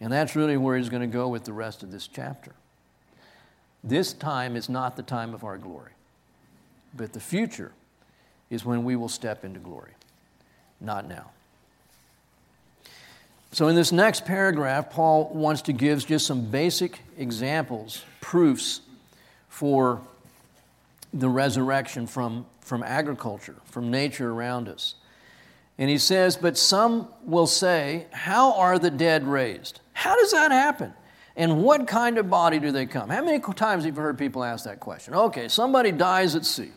And 0.00 0.12
that's 0.12 0.36
really 0.36 0.56
where 0.56 0.76
he's 0.76 0.88
going 0.88 1.02
to 1.02 1.06
go 1.12 1.28
with 1.28 1.44
the 1.44 1.52
rest 1.52 1.82
of 1.82 1.90
this 1.90 2.06
chapter. 2.06 2.52
This 3.82 4.12
time 4.12 4.56
is 4.56 4.68
not 4.68 4.96
the 4.96 5.02
time 5.02 5.32
of 5.32 5.44
our 5.44 5.58
glory, 5.58 5.92
but 6.94 7.12
the 7.12 7.20
future 7.20 7.72
is 8.50 8.64
when 8.64 8.84
we 8.84 8.96
will 8.96 9.08
step 9.08 9.44
into 9.44 9.60
glory, 9.60 9.92
not 10.80 11.08
now. 11.08 11.30
So, 13.52 13.68
in 13.68 13.74
this 13.74 13.92
next 13.92 14.26
paragraph, 14.26 14.90
Paul 14.90 15.30
wants 15.32 15.62
to 15.62 15.72
give 15.72 16.04
just 16.06 16.26
some 16.26 16.50
basic 16.50 17.00
examples, 17.16 18.04
proofs 18.20 18.80
for 19.48 20.02
the 21.18 21.28
resurrection 21.28 22.06
from, 22.06 22.46
from 22.60 22.82
agriculture, 22.82 23.56
from 23.64 23.90
nature 23.90 24.30
around 24.30 24.68
us. 24.68 24.94
And 25.78 25.90
he 25.90 25.98
says, 25.98 26.36
But 26.36 26.56
some 26.56 27.08
will 27.22 27.46
say, 27.46 28.06
How 28.12 28.54
are 28.54 28.78
the 28.78 28.90
dead 28.90 29.26
raised? 29.26 29.80
How 29.92 30.16
does 30.16 30.32
that 30.32 30.50
happen? 30.50 30.92
And 31.36 31.62
what 31.62 31.86
kind 31.86 32.16
of 32.16 32.30
body 32.30 32.58
do 32.58 32.72
they 32.72 32.86
come? 32.86 33.10
How 33.10 33.22
many 33.22 33.40
times 33.40 33.84
have 33.84 33.94
you 33.94 34.00
heard 34.00 34.16
people 34.16 34.42
ask 34.42 34.64
that 34.64 34.80
question? 34.80 35.14
Okay, 35.14 35.48
somebody 35.48 35.92
dies 35.92 36.34
at 36.34 36.46
sea. 36.46 36.70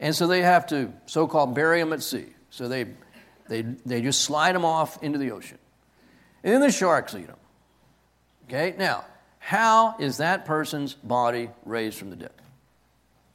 And 0.00 0.14
so 0.14 0.26
they 0.26 0.42
have 0.42 0.66
to 0.68 0.92
so 1.06 1.28
called 1.28 1.54
bury 1.54 1.78
them 1.80 1.92
at 1.92 2.02
sea. 2.02 2.26
So 2.50 2.66
they, 2.66 2.86
they, 3.48 3.62
they 3.62 4.02
just 4.02 4.22
slide 4.22 4.54
them 4.54 4.64
off 4.64 5.02
into 5.02 5.18
the 5.18 5.30
ocean. 5.30 5.58
And 6.42 6.54
then 6.54 6.60
the 6.60 6.72
sharks 6.72 7.14
eat 7.14 7.28
them. 7.28 7.36
Okay, 8.46 8.74
now, 8.78 9.04
how 9.38 9.96
is 9.98 10.16
that 10.16 10.44
person's 10.44 10.94
body 10.94 11.50
raised 11.64 11.98
from 11.98 12.10
the 12.10 12.16
dead? 12.16 12.32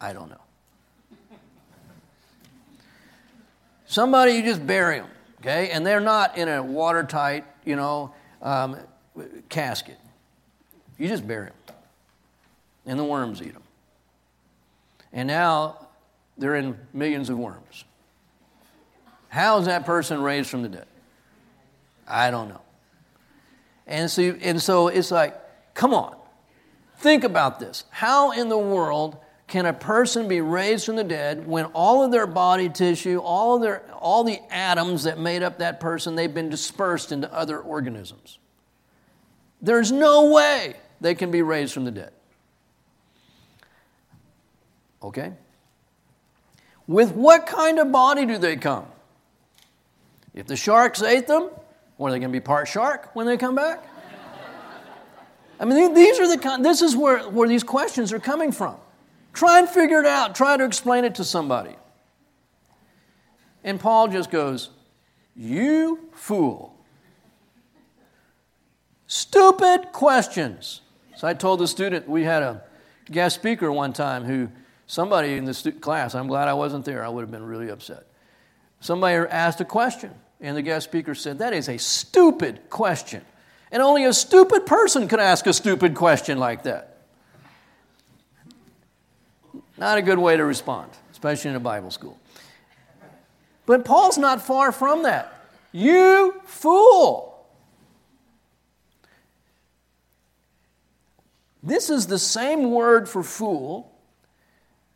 I 0.04 0.12
don't 0.12 0.30
know. 0.30 0.42
Somebody, 3.86 4.34
you 4.34 4.44
just 4.44 4.68
bury 4.68 5.00
them, 5.00 5.08
okay? 5.40 5.70
And 5.70 5.88
they're 5.88 6.02
not 6.02 6.38
in 6.38 6.50
a 6.50 6.62
watertight, 6.62 7.46
you 7.64 7.78
know, 7.78 8.14
um, 8.42 8.76
casket. 9.48 9.98
You 10.98 11.08
just 11.08 11.26
bury 11.26 11.46
them. 11.46 11.76
And 12.86 13.00
the 13.00 13.06
worms 13.06 13.42
eat 13.42 13.54
them. 13.54 13.64
And 15.14 15.26
now 15.26 15.88
they're 16.38 16.58
in 16.58 16.78
millions 16.92 17.30
of 17.30 17.38
worms. 17.38 17.86
How 19.30 19.58
is 19.60 19.68
that 19.68 19.86
person 19.86 20.22
raised 20.22 20.50
from 20.50 20.64
the 20.64 20.70
dead? 20.70 20.88
I 22.06 22.30
don't 22.30 22.50
know. 22.50 22.62
And 23.88 24.12
so, 24.12 24.22
and 24.42 24.62
so 24.62 24.90
it's 24.90 25.12
like, 25.12 25.40
come 25.76 25.94
on, 25.94 26.18
think 26.98 27.24
about 27.24 27.62
this. 27.62 27.86
How 27.90 28.34
in 28.34 28.50
the 28.50 28.58
world 28.58 29.18
can 29.54 29.68
a 29.68 29.74
person 29.74 30.28
be 30.28 30.42
raised 30.42 30.84
from 30.84 30.96
the 30.96 31.04
dead 31.04 31.46
when 31.46 31.66
all 31.66 32.04
of 32.04 32.12
their 32.12 32.26
body 32.26 32.70
tissue, 32.70 33.20
all, 33.20 33.60
their, 33.60 33.84
all 34.00 34.24
the 34.24 34.40
atoms 34.50 35.04
that 35.04 35.20
made 35.20 35.44
up 35.44 35.60
that 35.60 35.80
person, 35.80 36.16
they've 36.16 36.34
been 36.34 36.50
dispersed 36.50 37.12
into 37.12 37.32
other 37.32 37.60
organisms? 37.60 38.40
There's 39.62 39.92
no 39.92 40.32
way 40.32 40.74
they 41.02 41.14
can 41.14 41.30
be 41.30 41.44
raised 41.44 41.72
from 41.72 41.86
the 41.86 41.92
dead. 41.92 42.14
Okay? 45.04 45.34
With 46.88 47.12
what 47.12 47.46
kind 47.46 47.78
of 47.78 47.92
body 47.92 48.26
do 48.26 48.40
they 48.40 48.56
come? 48.56 48.88
If 50.34 50.48
the 50.48 50.56
sharks 50.56 51.04
ate 51.04 51.28
them, 51.28 51.52
are 52.00 52.10
they 52.10 52.18
going 52.18 52.22
to 52.24 52.30
be 52.30 52.40
part 52.40 52.68
shark 52.68 53.16
when 53.16 53.28
they 53.28 53.38
come 53.38 53.54
back? 53.54 53.88
I 55.60 55.66
mean, 55.66 55.94
these 55.94 56.20
are 56.20 56.28
the 56.28 56.58
this 56.60 56.82
is 56.82 56.96
where, 56.96 57.20
where 57.30 57.48
these 57.48 57.64
questions 57.64 58.12
are 58.12 58.20
coming 58.20 58.52
from. 58.52 58.78
Try 59.34 59.60
and 59.60 59.68
figure 59.68 60.00
it 60.00 60.06
out. 60.06 60.36
Try 60.36 60.58
to 60.58 60.64
explain 60.64 61.06
it 61.06 61.16
to 61.16 61.24
somebody. 61.24 61.76
And 63.64 63.80
Paul 63.80 64.08
just 64.08 64.30
goes, 64.30 64.70
You 65.36 66.10
fool. 66.14 66.76
Stupid 69.08 69.92
questions. 69.92 70.82
So 71.16 71.28
I 71.28 71.34
told 71.34 71.60
the 71.60 71.68
student, 71.68 72.08
we 72.08 72.24
had 72.24 72.44
a 72.44 72.64
guest 73.10 73.36
speaker 73.36 73.72
one 73.72 73.94
time 73.94 74.24
who, 74.24 74.50
somebody 74.88 75.34
in 75.34 75.46
the 75.46 75.54
stu- 75.54 75.72
class, 75.72 76.16
I'm 76.16 76.28
glad 76.28 76.48
I 76.48 76.54
wasn't 76.54 76.86
there, 76.86 77.04
I 77.04 77.10
would 77.10 77.22
have 77.22 77.32
been 77.32 77.46
really 77.46 77.70
upset. 77.70 78.08
Somebody 78.80 79.16
asked 79.30 79.62
a 79.62 79.66
question, 79.66 80.12
and 80.42 80.58
the 80.58 80.62
guest 80.62 80.90
speaker 80.90 81.16
said, 81.16 81.40
That 81.40 81.54
is 81.54 81.70
a 81.70 81.78
stupid 81.78 82.70
question. 82.70 83.24
And 83.72 83.82
only 83.82 84.06
a 84.06 84.14
stupid 84.14 84.66
person 84.66 85.08
could 85.08 85.20
ask 85.20 85.48
a 85.48 85.54
stupid 85.54 85.96
question 85.96 86.38
like 86.38 86.64
that. 86.64 86.93
Not 89.78 89.98
a 89.98 90.02
good 90.02 90.20
way 90.20 90.38
to 90.38 90.46
respond, 90.46 90.92
especially 91.12 91.50
in 91.50 91.56
a 91.56 91.60
Bible 91.60 91.92
school. 91.92 92.18
But 93.66 93.86
Paul's 93.86 94.18
not 94.18 94.46
far 94.46 94.72
from 94.72 95.04
that. 95.04 95.46
You 95.72 96.42
fool! 96.46 97.48
This 101.64 101.90
is 101.90 102.08
the 102.08 102.20
same 102.20 102.72
word 102.72 103.08
for 103.08 103.24
fool 103.24 103.94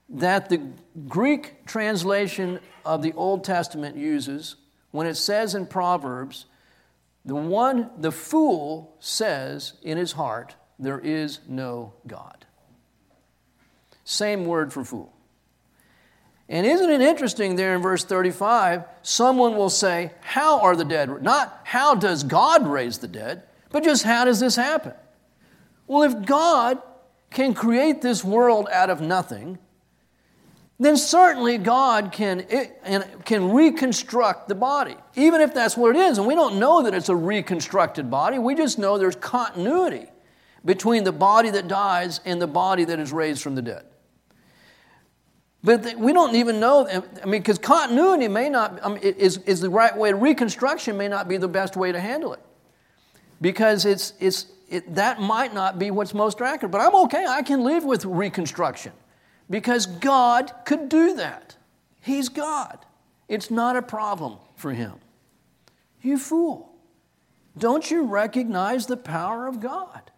that 0.10 0.50
the 0.50 0.62
Greek 1.08 1.66
translation 1.66 2.60
of 2.86 3.02
the 3.02 3.14
Old 3.14 3.44
Testament 3.44 3.96
uses 3.96 4.58
when 4.92 5.08
it 5.08 5.16
says 5.16 5.56
in 5.56 5.66
Proverbs, 5.66 6.46
the 7.26 7.36
one, 7.36 7.90
the 7.98 8.12
fool 8.12 8.96
says 9.00 9.74
in 9.82 9.98
his 9.98 10.14
heart, 10.14 10.56
there 10.80 11.00
is 11.00 11.40
no 11.48 11.94
God. 12.06 12.47
Same 14.10 14.46
word 14.46 14.72
for 14.72 14.86
fool. 14.86 15.12
And 16.48 16.66
isn't 16.66 16.90
it 16.90 17.02
interesting 17.02 17.58
there 17.58 17.76
in 17.76 17.82
verse 17.82 18.06
35? 18.06 18.86
Someone 19.02 19.58
will 19.58 19.70
say, 19.70 20.12
How 20.22 20.62
are 20.62 20.78
the 20.78 20.86
dead? 20.86 21.22
Not 21.22 21.60
how 21.66 21.94
does 21.94 22.24
God 22.24 22.66
raise 22.66 23.00
the 23.00 23.10
dead, 23.10 23.44
but 23.70 23.84
just 23.84 24.04
how 24.04 24.24
does 24.24 24.40
this 24.40 24.56
happen? 24.56 24.94
Well, 25.88 26.04
if 26.04 26.26
God 26.26 26.82
can 27.32 27.54
create 27.54 28.02
this 28.02 28.24
world 28.24 28.70
out 28.72 28.90
of 28.90 29.02
nothing, 29.02 29.60
then 30.80 30.96
certainly 30.96 31.58
God 31.58 32.14
can, 32.14 32.46
eh, 32.50 33.02
can 33.26 33.52
reconstruct 33.52 34.48
the 34.48 34.56
body, 34.56 34.96
even 35.18 35.42
if 35.42 35.54
that's 35.54 35.76
what 35.76 35.98
it 35.98 36.00
is. 36.00 36.18
And 36.18 36.26
we 36.26 36.34
don't 36.34 36.60
know 36.60 36.84
that 36.84 36.94
it's 36.94 37.10
a 37.10 37.16
reconstructed 37.16 38.10
body, 38.10 38.40
we 38.40 38.56
just 38.56 38.80
know 38.80 38.98
there's 38.98 39.18
continuity 39.18 40.06
between 40.64 41.04
the 41.04 41.12
body 41.12 41.50
that 41.50 41.68
dies 41.68 42.22
and 42.24 42.42
the 42.42 42.48
body 42.48 42.86
that 42.86 43.02
is 43.02 43.12
raised 43.12 43.42
from 43.42 43.56
the 43.56 43.62
dead. 43.62 43.84
But 45.64 45.96
we 45.98 46.14
don't 46.14 46.36
even 46.36 46.60
know, 46.60 46.88
I 46.88 47.26
mean, 47.26 47.42
because 47.42 47.58
continuity 47.58 48.28
may 48.28 48.48
not, 48.48 48.80
I 48.84 48.90
mean, 48.90 49.00
is, 49.00 49.38
is 49.40 49.60
the 49.60 49.70
right 49.70 49.96
way. 49.96 50.14
Reconstruction 50.14 50.98
may 50.98 51.08
not 51.08 51.28
be 51.28 51.38
the 51.38 51.48
best 51.48 51.76
way 51.76 51.92
to 51.92 52.00
handle 52.00 52.34
it. 52.34 52.40
Because 53.42 53.86
it's, 53.86 54.14
it's, 54.20 54.46
it, 54.70 54.96
that 54.96 55.20
might 55.20 55.54
not 55.54 55.80
be 55.80 55.92
what's 55.92 56.14
most 56.14 56.42
accurate. 56.42 56.72
But 56.72 56.82
I'm 56.82 56.96
okay, 57.06 57.26
I 57.28 57.42
can 57.42 57.64
live 57.64 57.84
with 57.84 58.06
reconstruction. 58.06 58.94
Because 59.50 59.86
God 59.86 60.52
could 60.66 60.90
do 60.90 61.16
that. 61.16 61.56
He's 62.02 62.30
God. 62.30 62.80
It's 63.28 63.50
not 63.50 63.76
a 63.76 63.82
problem 63.82 64.38
for 64.56 64.72
Him. 64.72 64.94
You 66.02 66.18
fool. 66.18 66.72
Don't 67.58 67.90
you 67.90 68.06
recognize 68.06 68.86
the 68.86 68.98
power 68.98 69.48
of 69.48 69.60
God? 69.60 70.12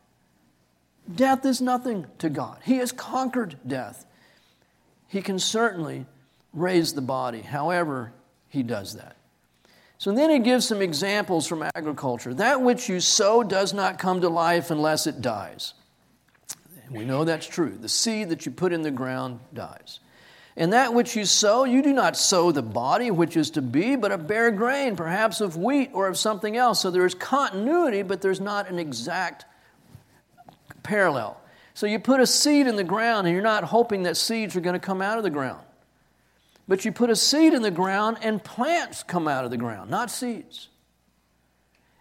Death 1.13 1.45
is 1.45 1.61
nothing 1.61 2.05
to 2.19 2.29
God. 2.29 2.59
He 2.63 2.77
has 2.77 2.91
conquered 2.91 3.57
death. 3.65 4.05
He 5.09 5.21
can 5.21 5.39
certainly 5.39 6.05
raise 6.53 6.93
the 6.93 7.01
body, 7.01 7.41
however, 7.41 8.13
he 8.47 8.63
does 8.63 8.95
that. 8.95 9.17
So 9.97 10.13
then 10.13 10.29
he 10.29 10.39
gives 10.39 10.65
some 10.65 10.81
examples 10.81 11.45
from 11.45 11.63
agriculture. 11.75 12.33
That 12.33 12.61
which 12.61 12.87
you 12.87 13.01
sow 13.01 13.43
does 13.43 13.73
not 13.73 13.99
come 13.99 14.21
to 14.21 14.29
life 14.29 14.71
unless 14.71 15.07
it 15.07 15.21
dies. 15.21 15.73
We 16.89 17.03
know 17.03 17.25
that's 17.25 17.45
true. 17.45 17.77
The 17.77 17.89
seed 17.89 18.29
that 18.29 18.45
you 18.45 18.51
put 18.51 18.71
in 18.71 18.81
the 18.81 18.91
ground 18.91 19.41
dies. 19.53 19.99
And 20.55 20.73
that 20.73 20.93
which 20.93 21.15
you 21.15 21.25
sow, 21.25 21.63
you 21.63 21.81
do 21.81 21.93
not 21.93 22.15
sow 22.17 22.51
the 22.51 22.61
body 22.61 23.11
which 23.11 23.35
is 23.35 23.51
to 23.51 23.61
be, 23.61 23.95
but 23.95 24.11
a 24.11 24.17
bare 24.17 24.51
grain, 24.51 24.95
perhaps 24.95 25.41
of 25.41 25.57
wheat 25.57 25.89
or 25.93 26.07
of 26.07 26.17
something 26.17 26.55
else. 26.55 26.79
So 26.81 26.91
there 26.91 27.05
is 27.05 27.13
continuity, 27.13 28.01
but 28.01 28.21
there's 28.21 28.41
not 28.41 28.69
an 28.69 28.79
exact 28.79 29.45
parallel. 30.83 31.38
So 31.79 31.87
you 31.87 31.97
put 31.97 32.19
a 32.19 32.27
seed 32.27 32.67
in 32.67 32.75
the 32.75 32.83
ground, 32.83 33.25
and 33.25 33.33
you're 33.33 33.41
not 33.41 33.63
hoping 33.63 34.03
that 34.03 34.17
seeds 34.17 34.53
are 34.57 34.59
going 34.59 34.73
to 34.73 34.85
come 34.85 35.01
out 35.01 35.17
of 35.17 35.23
the 35.23 35.29
ground. 35.29 35.63
But 36.67 36.83
you 36.83 36.91
put 36.91 37.09
a 37.09 37.15
seed 37.15 37.53
in 37.53 37.61
the 37.61 37.71
ground, 37.71 38.17
and 38.21 38.43
plants 38.43 39.01
come 39.01 39.29
out 39.29 39.45
of 39.45 39.49
the 39.49 39.55
ground, 39.55 39.89
not 39.89 40.11
seeds. 40.11 40.67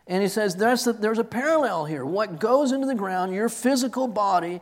And 0.08 0.20
he 0.20 0.28
says 0.28 0.56
there's 0.56 0.84
a, 0.88 0.94
there's 0.94 1.20
a 1.20 1.24
parallel 1.24 1.84
here. 1.84 2.04
What 2.04 2.40
goes 2.40 2.72
into 2.72 2.88
the 2.88 2.96
ground, 2.96 3.32
your 3.32 3.48
physical 3.48 4.08
body, 4.08 4.60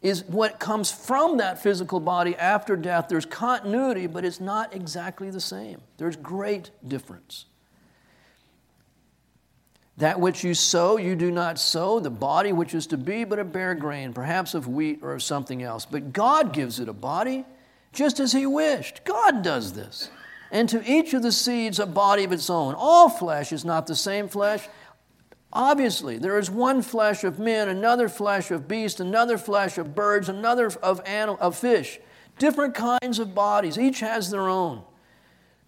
is 0.00 0.24
what 0.24 0.58
comes 0.58 0.90
from 0.90 1.36
that 1.36 1.62
physical 1.62 2.00
body 2.00 2.34
after 2.34 2.74
death. 2.74 3.06
There's 3.08 3.24
continuity, 3.24 4.08
but 4.08 4.24
it's 4.24 4.40
not 4.40 4.74
exactly 4.74 5.30
the 5.30 5.40
same. 5.40 5.80
There's 5.98 6.16
great 6.16 6.72
difference. 6.88 7.44
That 9.98 10.20
which 10.20 10.42
you 10.42 10.54
sow, 10.54 10.96
you 10.96 11.14
do 11.14 11.30
not 11.30 11.58
sow, 11.58 12.00
the 12.00 12.10
body 12.10 12.52
which 12.52 12.74
is 12.74 12.86
to 12.88 12.96
be, 12.96 13.24
but 13.24 13.38
a 13.38 13.44
bare 13.44 13.74
grain, 13.74 14.12
perhaps 14.12 14.54
of 14.54 14.66
wheat 14.66 15.00
or 15.02 15.12
of 15.12 15.22
something 15.22 15.62
else. 15.62 15.84
But 15.84 16.12
God 16.12 16.52
gives 16.52 16.80
it 16.80 16.88
a 16.88 16.94
body, 16.94 17.44
just 17.92 18.18
as 18.18 18.32
He 18.32 18.46
wished. 18.46 19.04
God 19.04 19.42
does 19.42 19.74
this. 19.74 20.10
And 20.50 20.68
to 20.70 20.82
each 20.90 21.14
of 21.14 21.22
the 21.22 21.32
seeds 21.32 21.78
a 21.78 21.86
body 21.86 22.24
of 22.24 22.32
its 22.32 22.48
own. 22.48 22.74
All 22.74 23.08
flesh 23.08 23.52
is 23.52 23.64
not 23.64 23.86
the 23.86 23.96
same 23.96 24.28
flesh. 24.28 24.68
Obviously, 25.52 26.16
there 26.16 26.38
is 26.38 26.50
one 26.50 26.80
flesh 26.80 27.24
of 27.24 27.38
men, 27.38 27.68
another 27.68 28.08
flesh 28.08 28.50
of 28.50 28.66
beasts, 28.66 29.00
another 29.00 29.36
flesh 29.36 29.76
of 29.76 29.94
birds, 29.94 30.28
another 30.30 30.70
of, 30.82 31.02
animal, 31.04 31.38
of 31.40 31.56
fish. 31.56 32.00
Different 32.38 32.74
kinds 32.74 33.18
of 33.18 33.34
bodies. 33.34 33.78
Each 33.78 34.00
has 34.00 34.30
their 34.30 34.48
own. 34.48 34.82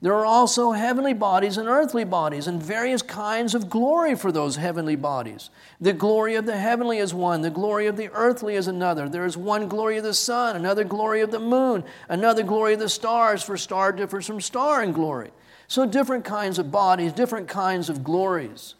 There 0.05 0.15
are 0.15 0.27
also 0.27 0.73
heavenly 0.73 1.15
bodies 1.15 1.57
and 1.57 1.67
earthly 1.67 2.05
bodies, 2.05 2.47
and 2.47 2.63
various 2.63 3.01
kinds 3.01 3.55
of 3.55 3.71
glory 3.71 4.15
for 4.15 4.31
those 4.31 4.57
heavenly 4.57 4.97
bodies. 4.97 5.49
The 5.81 5.95
glory 5.95 6.35
of 6.35 6.45
the 6.45 6.59
heavenly 6.59 6.99
is 6.99 7.15
one, 7.15 7.41
the 7.41 7.49
glory 7.49 7.87
of 7.87 7.97
the 7.97 8.11
earthly 8.13 8.55
is 8.55 8.69
another. 8.69 9.09
There 9.09 9.25
is 9.25 9.39
one 9.39 9.67
glory 9.67 9.97
of 9.97 10.05
the 10.05 10.13
sun, 10.13 10.57
another 10.57 10.85
glory 10.85 11.23
of 11.23 11.31
the 11.31 11.41
moon, 11.41 11.85
another 12.07 12.43
glory 12.43 12.75
of 12.75 12.81
the 12.81 12.89
stars, 12.91 13.43
for 13.43 13.57
star 13.57 13.93
differs 13.93 14.27
from 14.27 14.43
star 14.43 14.83
in 14.83 14.93
glory. 14.93 15.31
So, 15.69 15.87
different 15.87 16.27
kinds 16.27 16.59
of 16.59 16.71
bodies, 16.71 17.15
different 17.15 17.49
kinds 17.49 17.89
of 17.89 18.05
glories. 18.05 18.75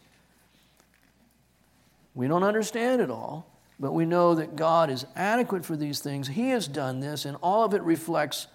We 2.13 2.27
don't 2.27 2.43
understand 2.43 3.01
it 3.01 3.09
all, 3.09 3.47
but 3.79 3.93
we 3.93 4.05
know 4.05 4.35
that 4.35 4.55
God 4.55 4.91
is 4.91 5.07
adequate 5.15 5.65
for 5.65 5.75
these 5.75 6.01
things. 6.01 6.27
He 6.27 6.49
has 6.49 6.67
done 6.67 6.99
this, 6.99 7.25
and 7.25 7.35
all 7.41 7.63
of 7.63 7.73
it 7.73 7.81
reflects 7.81 8.45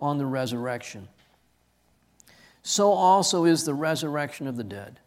on 0.00 0.18
the 0.18 0.26
resurrection 0.26 1.08
so 2.62 2.92
also 2.92 3.44
is 3.44 3.64
the 3.64 3.74
resurrection 3.74 4.46
of 4.46 4.56
the 4.56 4.64
dead. 4.64 5.00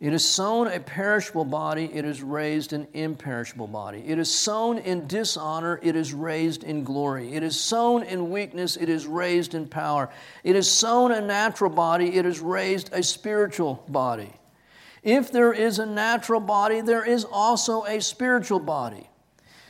It 0.00 0.12
is 0.12 0.24
sown 0.24 0.68
a 0.68 0.78
perishable 0.78 1.44
body, 1.44 1.90
it 1.92 2.04
is 2.04 2.22
raised 2.22 2.72
an 2.72 2.86
imperishable 2.92 3.66
body. 3.66 4.04
It 4.06 4.18
is 4.20 4.32
sown 4.32 4.78
in 4.78 5.08
dishonor, 5.08 5.80
it 5.82 5.96
is 5.96 6.14
raised 6.14 6.62
in 6.62 6.84
glory. 6.84 7.34
It 7.34 7.42
is 7.42 7.58
sown 7.58 8.04
in 8.04 8.30
weakness, 8.30 8.76
it 8.76 8.88
is 8.88 9.06
raised 9.08 9.54
in 9.54 9.66
power. 9.66 10.08
It 10.44 10.54
is 10.54 10.70
sown 10.70 11.10
a 11.10 11.20
natural 11.20 11.70
body, 11.70 12.16
it 12.16 12.26
is 12.26 12.38
raised 12.38 12.90
a 12.92 13.02
spiritual 13.02 13.82
body. 13.88 14.32
If 15.02 15.32
there 15.32 15.52
is 15.52 15.80
a 15.80 15.86
natural 15.86 16.40
body, 16.40 16.80
there 16.80 17.04
is 17.04 17.24
also 17.24 17.84
a 17.84 18.00
spiritual 18.00 18.60
body. 18.60 19.08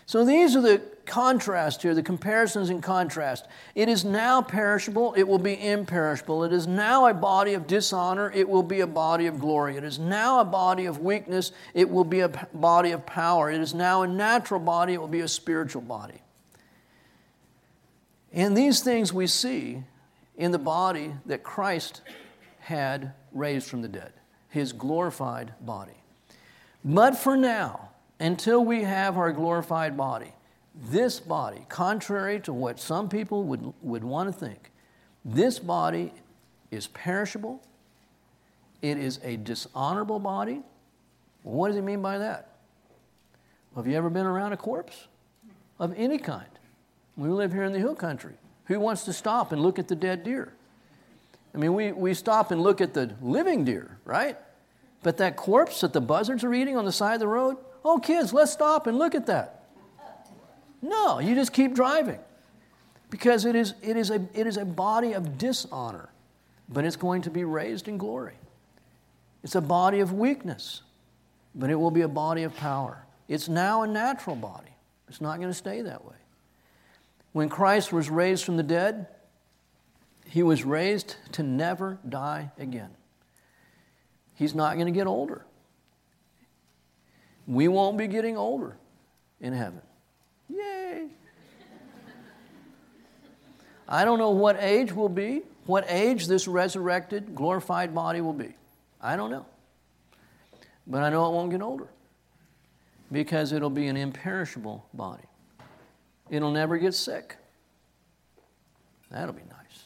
So 0.04 0.26
these 0.26 0.56
are 0.56 0.62
the 0.62 0.82
contrast 1.08 1.82
here, 1.82 1.94
the 1.94 2.02
comparisons 2.02 2.70
in 2.70 2.80
contrast. 2.80 3.46
It 3.74 3.88
is 3.88 4.04
now 4.04 4.40
perishable, 4.42 5.14
it 5.14 5.26
will 5.26 5.38
be 5.38 5.54
imperishable. 5.54 6.44
It 6.44 6.52
is 6.52 6.68
now 6.68 7.06
a 7.06 7.14
body 7.14 7.54
of 7.54 7.66
dishonor, 7.66 8.30
it 8.30 8.48
will 8.48 8.62
be 8.62 8.80
a 8.80 8.86
body 8.86 9.26
of 9.26 9.40
glory. 9.40 9.76
It 9.76 9.82
is 9.82 9.98
now 9.98 10.38
a 10.38 10.44
body 10.44 10.86
of 10.86 11.00
weakness, 11.00 11.50
it 11.74 11.90
will 11.90 12.04
be 12.04 12.20
a 12.20 12.28
body 12.28 12.92
of 12.92 13.04
power. 13.06 13.50
It 13.50 13.60
is 13.60 13.74
now 13.74 14.02
a 14.02 14.06
natural 14.06 14.60
body, 14.60 14.94
it 14.94 15.00
will 15.00 15.08
be 15.08 15.20
a 15.20 15.28
spiritual 15.28 15.82
body. 15.82 16.22
And 18.32 18.56
these 18.56 18.80
things 18.80 19.12
we 19.12 19.26
see 19.26 19.82
in 20.36 20.52
the 20.52 20.58
body 20.58 21.14
that 21.26 21.42
Christ 21.42 22.02
had 22.60 23.14
raised 23.32 23.68
from 23.68 23.82
the 23.82 23.88
dead, 23.88 24.12
his 24.50 24.72
glorified 24.72 25.54
body. 25.60 26.02
But 26.84 27.16
for 27.16 27.36
now, 27.36 27.90
until 28.20 28.64
we 28.64 28.82
have 28.84 29.16
our 29.16 29.32
glorified 29.32 29.96
body, 29.96 30.32
this 30.86 31.18
body, 31.18 31.66
contrary 31.68 32.40
to 32.40 32.52
what 32.52 32.78
some 32.78 33.08
people 33.08 33.42
would, 33.44 33.72
would 33.82 34.04
want 34.04 34.32
to 34.32 34.38
think, 34.38 34.70
this 35.24 35.58
body 35.58 36.12
is 36.70 36.86
perishable, 36.88 37.62
it 38.80 38.96
is 38.96 39.18
a 39.24 39.36
dishonorable 39.36 40.20
body. 40.20 40.62
What 41.42 41.68
does 41.68 41.76
he 41.76 41.82
mean 41.82 42.00
by 42.00 42.18
that? 42.18 42.52
Have 43.74 43.86
you 43.86 43.96
ever 43.96 44.10
been 44.10 44.26
around 44.26 44.52
a 44.52 44.56
corpse 44.56 45.08
of 45.78 45.92
any 45.96 46.18
kind? 46.18 46.48
We 47.16 47.28
live 47.28 47.52
here 47.52 47.64
in 47.64 47.72
the 47.72 47.78
hill 47.78 47.94
country. 47.94 48.34
Who 48.66 48.78
wants 48.78 49.04
to 49.04 49.12
stop 49.12 49.52
and 49.52 49.60
look 49.60 49.78
at 49.78 49.88
the 49.88 49.96
dead 49.96 50.22
deer? 50.24 50.52
I 51.54 51.58
mean, 51.58 51.74
we, 51.74 51.92
we 51.92 52.14
stop 52.14 52.50
and 52.50 52.62
look 52.62 52.80
at 52.80 52.94
the 52.94 53.14
living 53.20 53.64
deer, 53.64 53.98
right? 54.04 54.36
But 55.02 55.16
that 55.16 55.36
corpse 55.36 55.80
that 55.80 55.92
the 55.92 56.00
buzzards 56.00 56.44
are 56.44 56.54
eating 56.54 56.76
on 56.76 56.84
the 56.84 56.92
side 56.92 57.14
of 57.14 57.20
the 57.20 57.28
road, 57.28 57.56
oh, 57.84 57.98
kids, 57.98 58.32
let's 58.32 58.52
stop 58.52 58.86
and 58.86 58.98
look 58.98 59.14
at 59.14 59.26
that. 59.26 59.57
No, 60.80 61.18
you 61.18 61.34
just 61.34 61.52
keep 61.52 61.74
driving 61.74 62.20
because 63.10 63.44
it 63.44 63.56
is, 63.56 63.74
it 63.82 63.96
is, 63.96 64.10
a, 64.10 64.26
it 64.34 64.46
is 64.46 64.56
a 64.56 64.64
body 64.64 65.12
of 65.12 65.38
dishonor, 65.38 66.10
but 66.68 66.84
it's 66.84 66.96
going 66.96 67.22
to 67.22 67.30
be 67.30 67.44
raised 67.44 67.88
in 67.88 67.98
glory. 67.98 68.34
It's 69.42 69.54
a 69.54 69.60
body 69.60 70.00
of 70.00 70.12
weakness, 70.12 70.82
but 71.54 71.70
it 71.70 71.74
will 71.74 71.90
be 71.90 72.02
a 72.02 72.08
body 72.08 72.42
of 72.42 72.54
power. 72.56 73.04
It's 73.28 73.48
now 73.48 73.82
a 73.82 73.86
natural 73.86 74.36
body, 74.36 74.74
it's 75.08 75.20
not 75.20 75.36
going 75.36 75.48
to 75.48 75.54
stay 75.54 75.82
that 75.82 76.04
way. 76.04 76.16
When 77.32 77.48
Christ 77.48 77.92
was 77.92 78.08
raised 78.08 78.44
from 78.44 78.56
the 78.56 78.62
dead, 78.62 79.06
he 80.26 80.42
was 80.42 80.64
raised 80.64 81.16
to 81.32 81.42
never 81.42 81.98
die 82.08 82.50
again. 82.58 82.90
He's 84.34 84.54
not 84.54 84.74
going 84.74 84.86
to 84.86 84.92
get 84.92 85.06
older. 85.06 85.44
We 87.46 87.66
won't 87.66 87.96
be 87.96 88.06
getting 88.06 88.36
older 88.36 88.76
in 89.40 89.52
heaven. 89.52 89.80
Yay! 90.48 91.08
I 93.88 94.04
don't 94.04 94.18
know 94.18 94.30
what 94.30 94.56
age 94.60 94.92
will 94.92 95.08
be, 95.08 95.42
what 95.66 95.84
age 95.88 96.26
this 96.26 96.46
resurrected, 96.46 97.34
glorified 97.34 97.94
body 97.94 98.20
will 98.20 98.32
be. 98.32 98.54
I 99.00 99.16
don't 99.16 99.30
know. 99.30 99.46
But 100.86 101.02
I 101.02 101.10
know 101.10 101.26
it 101.26 101.32
won't 101.32 101.50
get 101.50 101.62
older 101.62 101.88
because 103.10 103.52
it'll 103.52 103.70
be 103.70 103.86
an 103.86 103.96
imperishable 103.96 104.86
body. 104.92 105.24
It'll 106.30 106.50
never 106.50 106.76
get 106.76 106.94
sick. 106.94 107.36
That'll 109.10 109.34
be 109.34 109.42
nice. 109.42 109.84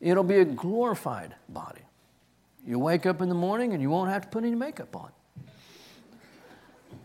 It'll 0.00 0.24
be 0.24 0.38
a 0.38 0.44
glorified 0.44 1.34
body. 1.48 1.80
You 2.66 2.78
wake 2.78 3.06
up 3.06 3.22
in 3.22 3.28
the 3.28 3.34
morning 3.34 3.72
and 3.72 3.80
you 3.80 3.88
won't 3.88 4.10
have 4.10 4.22
to 4.22 4.28
put 4.28 4.44
any 4.44 4.54
makeup 4.54 4.94
on. 4.94 5.10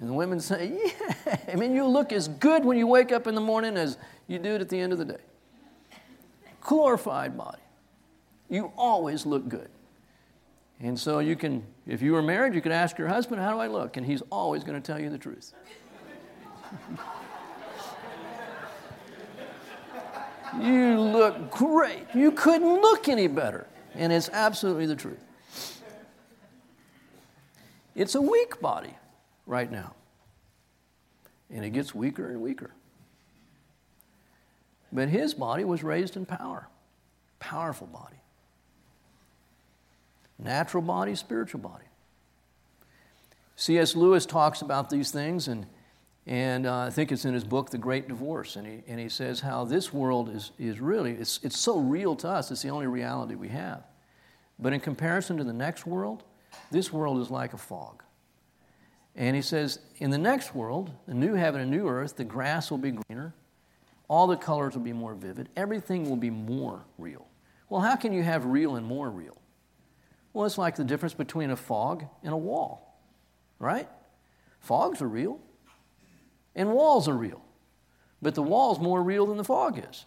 And 0.01 0.09
the 0.09 0.13
women 0.13 0.41
say, 0.41 0.77
Yeah. 0.83 1.37
I 1.47 1.55
mean, 1.55 1.75
you 1.75 1.85
look 1.85 2.11
as 2.11 2.27
good 2.27 2.65
when 2.65 2.77
you 2.77 2.87
wake 2.87 3.11
up 3.11 3.27
in 3.27 3.35
the 3.35 3.41
morning 3.41 3.77
as 3.77 3.99
you 4.27 4.39
do 4.39 4.55
at 4.55 4.67
the 4.67 4.79
end 4.79 4.91
of 4.91 4.99
the 4.99 5.05
day. 5.05 5.21
Glorified 6.59 7.37
body. 7.37 7.61
You 8.49 8.73
always 8.75 9.25
look 9.25 9.47
good. 9.47 9.69
And 10.79 10.99
so 10.99 11.19
you 11.19 11.35
can, 11.35 11.63
if 11.85 12.01
you 12.01 12.13
were 12.13 12.23
married, 12.23 12.55
you 12.55 12.61
could 12.61 12.71
ask 12.71 12.97
your 12.97 13.07
husband, 13.07 13.41
How 13.41 13.53
do 13.53 13.59
I 13.59 13.67
look? 13.67 13.95
And 13.95 14.05
he's 14.05 14.23
always 14.31 14.63
going 14.63 14.81
to 14.81 14.85
tell 14.85 14.99
you 14.99 15.11
the 15.11 15.19
truth. 15.19 15.53
you 20.59 20.99
look 20.99 21.51
great. 21.51 22.07
You 22.15 22.31
couldn't 22.31 22.81
look 22.81 23.07
any 23.07 23.27
better. 23.27 23.67
And 23.93 24.11
it's 24.11 24.29
absolutely 24.29 24.87
the 24.87 24.95
truth. 24.95 25.23
It's 27.93 28.15
a 28.15 28.21
weak 28.21 28.59
body 28.61 28.95
right 29.51 29.69
now. 29.69 29.93
And 31.51 31.65
it 31.65 31.71
gets 31.71 31.93
weaker 31.93 32.29
and 32.29 32.41
weaker. 32.41 32.71
But 34.93 35.09
his 35.09 35.33
body 35.33 35.65
was 35.65 35.83
raised 35.83 36.15
in 36.15 36.25
power. 36.25 36.69
Powerful 37.39 37.87
body. 37.87 38.15
Natural 40.39 40.81
body, 40.81 41.15
spiritual 41.15 41.59
body. 41.59 41.83
C.S. 43.57 43.95
Lewis 43.95 44.25
talks 44.25 44.61
about 44.61 44.89
these 44.89 45.11
things, 45.11 45.49
and, 45.49 45.67
and 46.25 46.65
uh, 46.65 46.79
I 46.79 46.89
think 46.89 47.11
it's 47.11 47.25
in 47.25 47.33
his 47.33 47.43
book, 47.43 47.69
The 47.69 47.77
Great 47.77 48.07
Divorce. 48.07 48.55
And 48.55 48.65
he, 48.65 48.79
and 48.87 48.99
he 48.99 49.09
says 49.09 49.41
how 49.41 49.65
this 49.65 49.93
world 49.93 50.29
is, 50.29 50.51
is 50.57 50.79
really, 50.79 51.11
it's, 51.11 51.41
it's 51.43 51.59
so 51.59 51.77
real 51.77 52.15
to 52.17 52.29
us, 52.29 52.51
it's 52.51 52.61
the 52.61 52.69
only 52.69 52.87
reality 52.87 53.35
we 53.35 53.49
have. 53.49 53.83
But 54.57 54.71
in 54.71 54.79
comparison 54.79 55.37
to 55.37 55.43
the 55.43 55.53
next 55.53 55.85
world, 55.85 56.23
this 56.71 56.93
world 56.93 57.19
is 57.19 57.29
like 57.29 57.53
a 57.53 57.57
fog. 57.57 58.01
And 59.15 59.35
he 59.35 59.41
says, 59.41 59.79
in 59.97 60.09
the 60.09 60.17
next 60.17 60.55
world, 60.55 60.91
the 61.05 61.13
new 61.13 61.33
heaven 61.33 61.61
and 61.61 61.69
new 61.69 61.87
earth, 61.87 62.15
the 62.15 62.23
grass 62.23 62.71
will 62.71 62.77
be 62.77 62.91
greener, 62.91 63.33
all 64.07 64.27
the 64.27 64.37
colors 64.37 64.73
will 64.73 64.83
be 64.83 64.93
more 64.93 65.13
vivid, 65.13 65.49
everything 65.55 66.09
will 66.09 66.17
be 66.17 66.29
more 66.29 66.85
real. 66.97 67.27
Well, 67.69 67.81
how 67.81 67.95
can 67.95 68.13
you 68.13 68.23
have 68.23 68.45
real 68.45 68.75
and 68.75 68.85
more 68.85 69.09
real? 69.09 69.37
Well, 70.33 70.45
it's 70.45 70.57
like 70.57 70.75
the 70.75 70.83
difference 70.83 71.13
between 71.13 71.51
a 71.51 71.55
fog 71.55 72.05
and 72.23 72.33
a 72.33 72.37
wall, 72.37 72.97
right? 73.59 73.87
Fogs 74.59 75.01
are 75.01 75.07
real, 75.07 75.39
and 76.55 76.71
walls 76.73 77.07
are 77.07 77.15
real. 77.15 77.41
But 78.21 78.35
the 78.35 78.43
wall's 78.43 78.79
more 78.79 79.01
real 79.01 79.25
than 79.25 79.37
the 79.37 79.43
fog 79.43 79.83
is. 79.89 80.05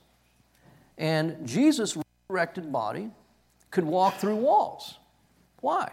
And 0.97 1.47
Jesus' 1.47 1.97
resurrected 2.31 2.71
body 2.71 3.11
could 3.71 3.85
walk 3.85 4.19
through 4.19 4.37
walls. 4.37 4.99
Why? 5.61 5.93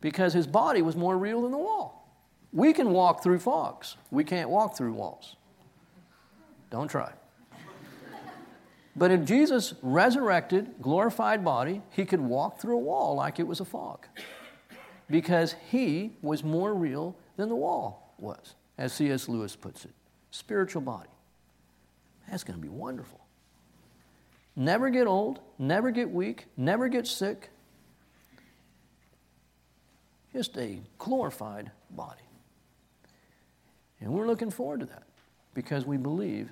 Because 0.00 0.34
his 0.34 0.46
body 0.46 0.82
was 0.82 0.96
more 0.96 1.16
real 1.16 1.42
than 1.42 1.52
the 1.52 1.58
wall. 1.58 2.05
We 2.52 2.72
can 2.72 2.90
walk 2.90 3.22
through 3.22 3.40
fogs, 3.40 3.96
we 4.10 4.24
can't 4.24 4.50
walk 4.50 4.76
through 4.76 4.92
walls. 4.92 5.36
Don't 6.70 6.88
try. 6.88 7.12
But 8.96 9.10
in 9.10 9.26
Jesus' 9.26 9.74
resurrected, 9.82 10.74
glorified 10.80 11.44
body, 11.44 11.82
he 11.90 12.06
could 12.06 12.20
walk 12.20 12.58
through 12.58 12.76
a 12.76 12.80
wall 12.80 13.14
like 13.14 13.38
it 13.38 13.46
was 13.46 13.60
a 13.60 13.64
fog 13.64 14.06
because 15.10 15.54
he 15.70 16.12
was 16.22 16.42
more 16.42 16.74
real 16.74 17.14
than 17.36 17.50
the 17.50 17.54
wall 17.54 18.14
was, 18.18 18.54
as 18.78 18.94
C.S. 18.94 19.28
Lewis 19.28 19.54
puts 19.54 19.84
it. 19.84 19.92
Spiritual 20.30 20.82
body. 20.82 21.10
That's 22.28 22.42
going 22.42 22.58
to 22.58 22.62
be 22.62 22.70
wonderful. 22.70 23.20
Never 24.56 24.88
get 24.88 25.06
old, 25.06 25.40
never 25.58 25.90
get 25.90 26.10
weak, 26.10 26.46
never 26.56 26.88
get 26.88 27.06
sick. 27.06 27.50
Just 30.32 30.56
a 30.56 30.80
glorified 30.98 31.70
body. 31.90 32.25
And 34.00 34.10
we're 34.12 34.26
looking 34.26 34.50
forward 34.50 34.80
to 34.80 34.86
that 34.86 35.04
because 35.54 35.86
we 35.86 35.96
believe 35.96 36.50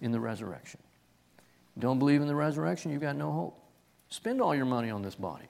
in 0.00 0.12
the 0.12 0.20
resurrection. 0.20 0.80
Don't 1.78 1.98
believe 1.98 2.20
in 2.20 2.26
the 2.26 2.34
resurrection, 2.34 2.90
you've 2.90 3.02
got 3.02 3.16
no 3.16 3.30
hope. 3.30 3.62
Spend 4.08 4.40
all 4.40 4.54
your 4.54 4.64
money 4.64 4.90
on 4.90 5.02
this 5.02 5.14
body. 5.14 5.44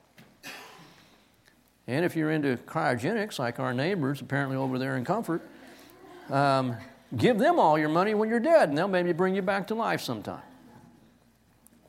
And 1.86 2.04
if 2.04 2.14
you're 2.14 2.30
into 2.30 2.56
cryogenics, 2.56 3.38
like 3.38 3.58
our 3.58 3.74
neighbors 3.74 4.20
apparently 4.20 4.56
over 4.56 4.78
there 4.78 4.96
in 4.96 5.04
Comfort, 5.04 5.42
um, 6.28 6.76
give 7.16 7.38
them 7.38 7.58
all 7.58 7.78
your 7.78 7.88
money 7.88 8.14
when 8.14 8.28
you're 8.28 8.38
dead, 8.38 8.68
and 8.68 8.78
they'll 8.78 8.86
maybe 8.86 9.12
bring 9.12 9.34
you 9.34 9.42
back 9.42 9.66
to 9.68 9.74
life 9.74 10.00
sometime. 10.00 10.42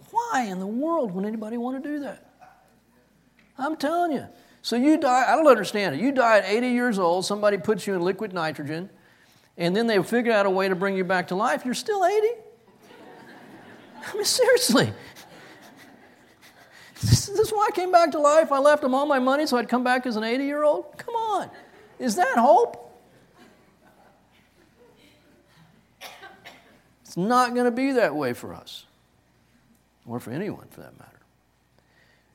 Why 0.10 0.47
in 0.49 0.60
the 0.60 0.67
world 0.67 1.12
would 1.12 1.25
anybody 1.25 1.58
want 1.58 1.84
to 1.84 1.89
do 1.89 1.99
that? 1.99 2.32
I'm 3.58 3.75
telling 3.75 4.12
you. 4.13 4.27
So 4.63 4.75
you 4.75 4.97
die, 4.97 5.32
I 5.32 5.36
don't 5.36 5.47
understand 5.47 5.95
it. 5.95 6.01
You 6.01 6.12
die 6.12 6.39
at 6.39 6.45
80 6.45 6.67
years 6.69 6.99
old, 6.99 7.25
somebody 7.25 7.58
puts 7.58 7.86
you 7.86 7.93
in 7.93 8.01
liquid 8.01 8.34
nitrogen, 8.34 8.89
and 9.58 9.76
then 9.76 9.88
they 9.88 10.02
figure 10.02 10.32
out 10.32 10.46
a 10.46 10.50
way 10.50 10.70
to 10.70 10.76
bring 10.76 10.96
you 10.96 11.04
back 11.04 11.28
to 11.28 11.36
life. 11.36 11.66
You're 11.66 11.74
still 11.74 12.06
80? 12.06 12.28
I 14.08 14.14
mean, 14.16 14.26
seriously. 14.26 14.92
This, 17.02 17.30
is 17.30 17.52
why 17.52 17.68
I 17.72 17.76
came 17.76 17.92
back 17.92 18.12
to 18.12 18.20
life. 18.20 18.52
I 18.52 18.60
left 18.60 18.82
them 18.82 18.94
all 18.94 19.06
my 19.06 19.20
money 19.20 19.46
so 19.48 19.58
I'd 19.58 19.70
come 19.70 19.84
back 19.84 20.06
as 20.06 20.16
an 20.16 20.24
80 20.24 20.44
year 20.44 20.64
old? 20.64 20.98
Come 20.98 21.16
on. 21.16 21.50
Is 22.00 22.16
that 22.16 22.38
hope? 22.38 22.78
It's 27.04 27.18
not 27.18 27.54
going 27.54 27.66
to 27.66 27.72
be 27.72 27.92
that 27.94 28.16
way 28.16 28.32
for 28.32 28.54
us, 28.54 28.86
or 30.06 30.22
for 30.22 30.32
anyone 30.32 30.68
for 30.70 30.80
that 30.80 30.98
matter. 30.98 31.20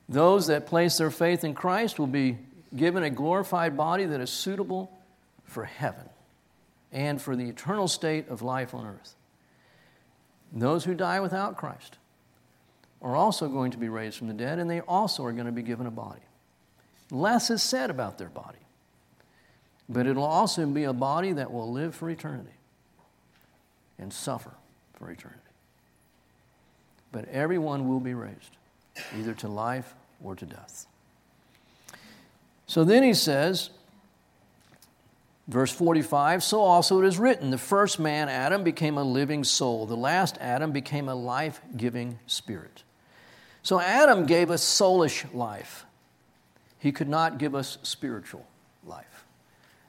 Those 0.06 0.48
that 0.48 0.66
place 0.66 0.98
their 0.98 1.10
faith 1.10 1.44
in 1.44 1.54
Christ 1.54 1.98
will 1.98 2.06
be 2.06 2.36
given 2.76 3.02
a 3.02 3.08
glorified 3.08 3.74
body 3.76 4.04
that 4.04 4.20
is 4.20 4.28
suitable 4.28 4.92
for 5.44 5.64
heaven 5.64 6.08
and 6.92 7.20
for 7.20 7.36
the 7.36 7.48
eternal 7.48 7.88
state 7.88 8.28
of 8.28 8.42
life 8.42 8.74
on 8.74 8.86
earth. 8.86 9.14
Those 10.52 10.84
who 10.84 10.94
die 10.94 11.20
without 11.20 11.56
Christ 11.56 11.98
are 13.02 13.16
also 13.16 13.48
going 13.48 13.70
to 13.72 13.78
be 13.78 13.88
raised 13.88 14.16
from 14.16 14.28
the 14.28 14.34
dead, 14.34 14.58
and 14.58 14.70
they 14.70 14.80
also 14.80 15.24
are 15.24 15.32
going 15.32 15.46
to 15.46 15.52
be 15.52 15.62
given 15.62 15.86
a 15.86 15.90
body. 15.90 16.22
Less 17.10 17.50
is 17.50 17.62
said 17.62 17.90
about 17.90 18.18
their 18.18 18.28
body, 18.28 18.58
but 19.88 20.06
it'll 20.06 20.24
also 20.24 20.66
be 20.66 20.84
a 20.84 20.92
body 20.92 21.32
that 21.32 21.52
will 21.52 21.70
live 21.70 21.94
for 21.94 22.10
eternity 22.10 22.50
and 23.98 24.12
suffer 24.12 24.52
for 24.94 25.10
eternity. 25.10 25.40
But 27.12 27.28
everyone 27.28 27.88
will 27.88 28.00
be 28.00 28.14
raised, 28.14 28.56
either 29.16 29.34
to 29.34 29.48
life 29.48 29.94
or 30.22 30.34
to 30.34 30.44
death. 30.44 30.86
So 32.66 32.82
then 32.82 33.02
he 33.02 33.14
says, 33.14 33.70
Verse 35.48 35.72
45 35.72 36.42
So 36.42 36.60
also 36.60 37.02
it 37.02 37.06
is 37.06 37.18
written, 37.18 37.50
the 37.50 37.58
first 37.58 37.98
man, 37.98 38.28
Adam, 38.28 38.64
became 38.64 38.98
a 38.98 39.04
living 39.04 39.44
soul. 39.44 39.86
The 39.86 39.96
last 39.96 40.38
Adam 40.40 40.72
became 40.72 41.08
a 41.08 41.14
life 41.14 41.60
giving 41.76 42.18
spirit. 42.26 42.82
So 43.62 43.80
Adam 43.80 44.26
gave 44.26 44.50
us 44.50 44.64
soulish 44.64 45.32
life, 45.34 45.86
he 46.78 46.92
could 46.92 47.08
not 47.08 47.38
give 47.38 47.54
us 47.54 47.78
spiritual 47.82 48.46
life. 48.84 49.24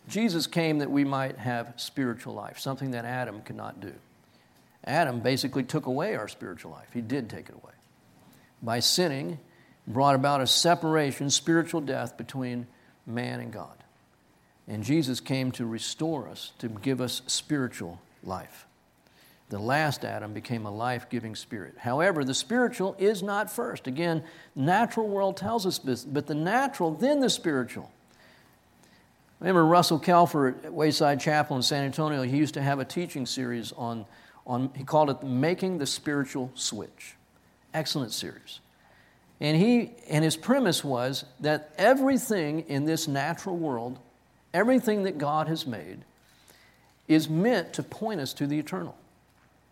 Jesus 0.07 0.47
came 0.47 0.79
that 0.79 0.89
we 0.89 1.03
might 1.03 1.37
have 1.37 1.73
spiritual 1.75 2.33
life, 2.33 2.59
something 2.59 2.91
that 2.91 3.03
Adam 3.03 3.41
could 3.41 3.57
not 3.57 3.81
do. 3.81 3.93
Adam 4.85 5.19
basically 5.19 5.63
took 5.63 5.85
away 5.85 6.15
our 6.15 6.29
spiritual 6.29 6.71
life. 6.71 6.87
He 6.93 7.01
did 7.01 7.29
take 7.29 7.49
it 7.49 7.55
away. 7.55 7.73
By 8.63 8.79
sinning, 8.79 9.37
brought 9.85 10.15
about 10.15 10.39
a 10.39 10.47
separation, 10.47 11.29
spiritual 11.29 11.81
death 11.81 12.17
between 12.17 12.67
man 13.05 13.41
and 13.41 13.51
God. 13.51 13.76
And 14.67 14.83
Jesus 14.83 15.19
came 15.19 15.51
to 15.53 15.65
restore 15.65 16.27
us, 16.27 16.51
to 16.59 16.67
give 16.67 16.99
us 16.99 17.21
spiritual 17.27 18.01
life. 18.23 18.65
The 19.49 19.59
last 19.59 20.03
Adam 20.03 20.33
became 20.33 20.65
a 20.65 20.71
life 20.71 21.09
giving 21.09 21.33
spirit. 21.35 21.75
However, 21.77 22.25
the 22.25 22.33
spiritual 22.33 22.95
is 22.99 23.23
not 23.23 23.49
first. 23.49 23.87
Again, 23.87 24.23
natural 24.55 25.07
world 25.07 25.37
tells 25.37 25.65
us 25.65 25.79
this, 25.79 26.03
but 26.03 26.27
the 26.27 26.35
natural, 26.35 26.91
then 26.91 27.21
the 27.21 27.29
spiritual. 27.29 27.89
Remember 29.39 29.65
Russell 29.65 29.99
Kelfer 29.99 30.65
at 30.65 30.73
Wayside 30.73 31.21
Chapel 31.21 31.55
in 31.55 31.61
San 31.61 31.85
Antonio, 31.85 32.23
he 32.23 32.35
used 32.35 32.55
to 32.55 32.61
have 32.61 32.79
a 32.79 32.85
teaching 32.85 33.25
series 33.25 33.71
on, 33.71 34.05
on 34.45 34.71
he 34.75 34.83
called 34.83 35.09
it 35.09 35.23
Making 35.23 35.77
the 35.77 35.85
Spiritual 35.85 36.51
Switch. 36.55 37.15
Excellent 37.73 38.11
series. 38.11 38.59
And, 39.39 39.55
he, 39.55 39.91
and 40.09 40.25
his 40.25 40.35
premise 40.35 40.83
was 40.83 41.23
that 41.39 41.71
everything 41.77 42.61
in 42.61 42.85
this 42.85 43.07
natural 43.07 43.55
world 43.55 43.99
Everything 44.57 45.03
that 45.03 45.19
God 45.19 45.47
has 45.49 45.67
made 45.67 45.99
is 47.07 47.29
meant 47.29 47.73
to 47.73 47.83
point 47.83 48.19
us 48.19 48.33
to 48.33 48.47
the 48.47 48.57
eternal. 48.57 48.97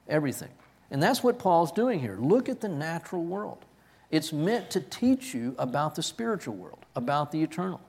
Everything. 0.07 0.51
And 0.91 1.01
that's 1.01 1.23
what 1.23 1.39
Paul's 1.39 1.71
doing 1.71 1.99
here. 1.99 2.17
Look 2.19 2.49
at 2.49 2.61
the 2.61 2.69
natural 2.69 3.23
world. 3.23 3.65
It's 4.11 4.31
meant 4.31 4.69
to 4.69 4.79
teach 4.79 5.33
you 5.33 5.55
about 5.57 5.95
the 5.95 6.03
spiritual 6.03 6.53
world, 6.53 6.85
about 6.95 7.31
the 7.31 7.41
eternal. 7.41 7.81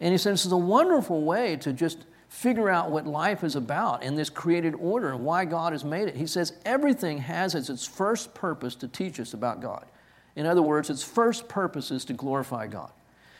And 0.00 0.12
he 0.12 0.18
says 0.18 0.46
it's 0.46 0.52
a 0.52 0.56
wonderful 0.56 1.20
way 1.20 1.56
to 1.56 1.74
just 1.74 2.06
figure 2.30 2.70
out 2.70 2.90
what 2.90 3.06
life 3.06 3.44
is 3.44 3.54
about 3.54 4.02
in 4.02 4.14
this 4.14 4.30
created 4.30 4.74
order 4.76 5.10
and 5.12 5.26
why 5.26 5.44
God 5.44 5.74
has 5.74 5.84
made 5.84 6.08
it. 6.08 6.16
He 6.16 6.26
says 6.26 6.54
everything 6.64 7.18
has 7.18 7.54
as 7.54 7.68
its 7.68 7.86
first 7.86 8.32
purpose 8.32 8.74
to 8.76 8.88
teach 8.88 9.20
us 9.20 9.34
about 9.34 9.60
God. 9.60 9.84
In 10.36 10.46
other 10.46 10.62
words, 10.62 10.88
its 10.88 11.02
first 11.02 11.48
purpose 11.48 11.90
is 11.90 12.06
to 12.06 12.14
glorify 12.14 12.66
God. 12.66 12.92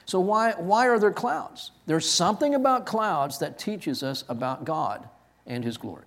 So, 0.07 0.21
why, 0.21 0.53
why 0.53 0.89
are 0.89 0.99
there 0.99 1.13
clouds? 1.13 1.71
There's 1.87 2.09
something 2.09 2.55
about 2.55 2.87
clouds 2.87 3.39
that 3.39 3.59
teaches 3.59 4.03
us 4.03 4.25
about 4.29 4.65
God 4.65 5.09
and 5.47 5.65
His 5.65 5.77
glory. 5.77 6.05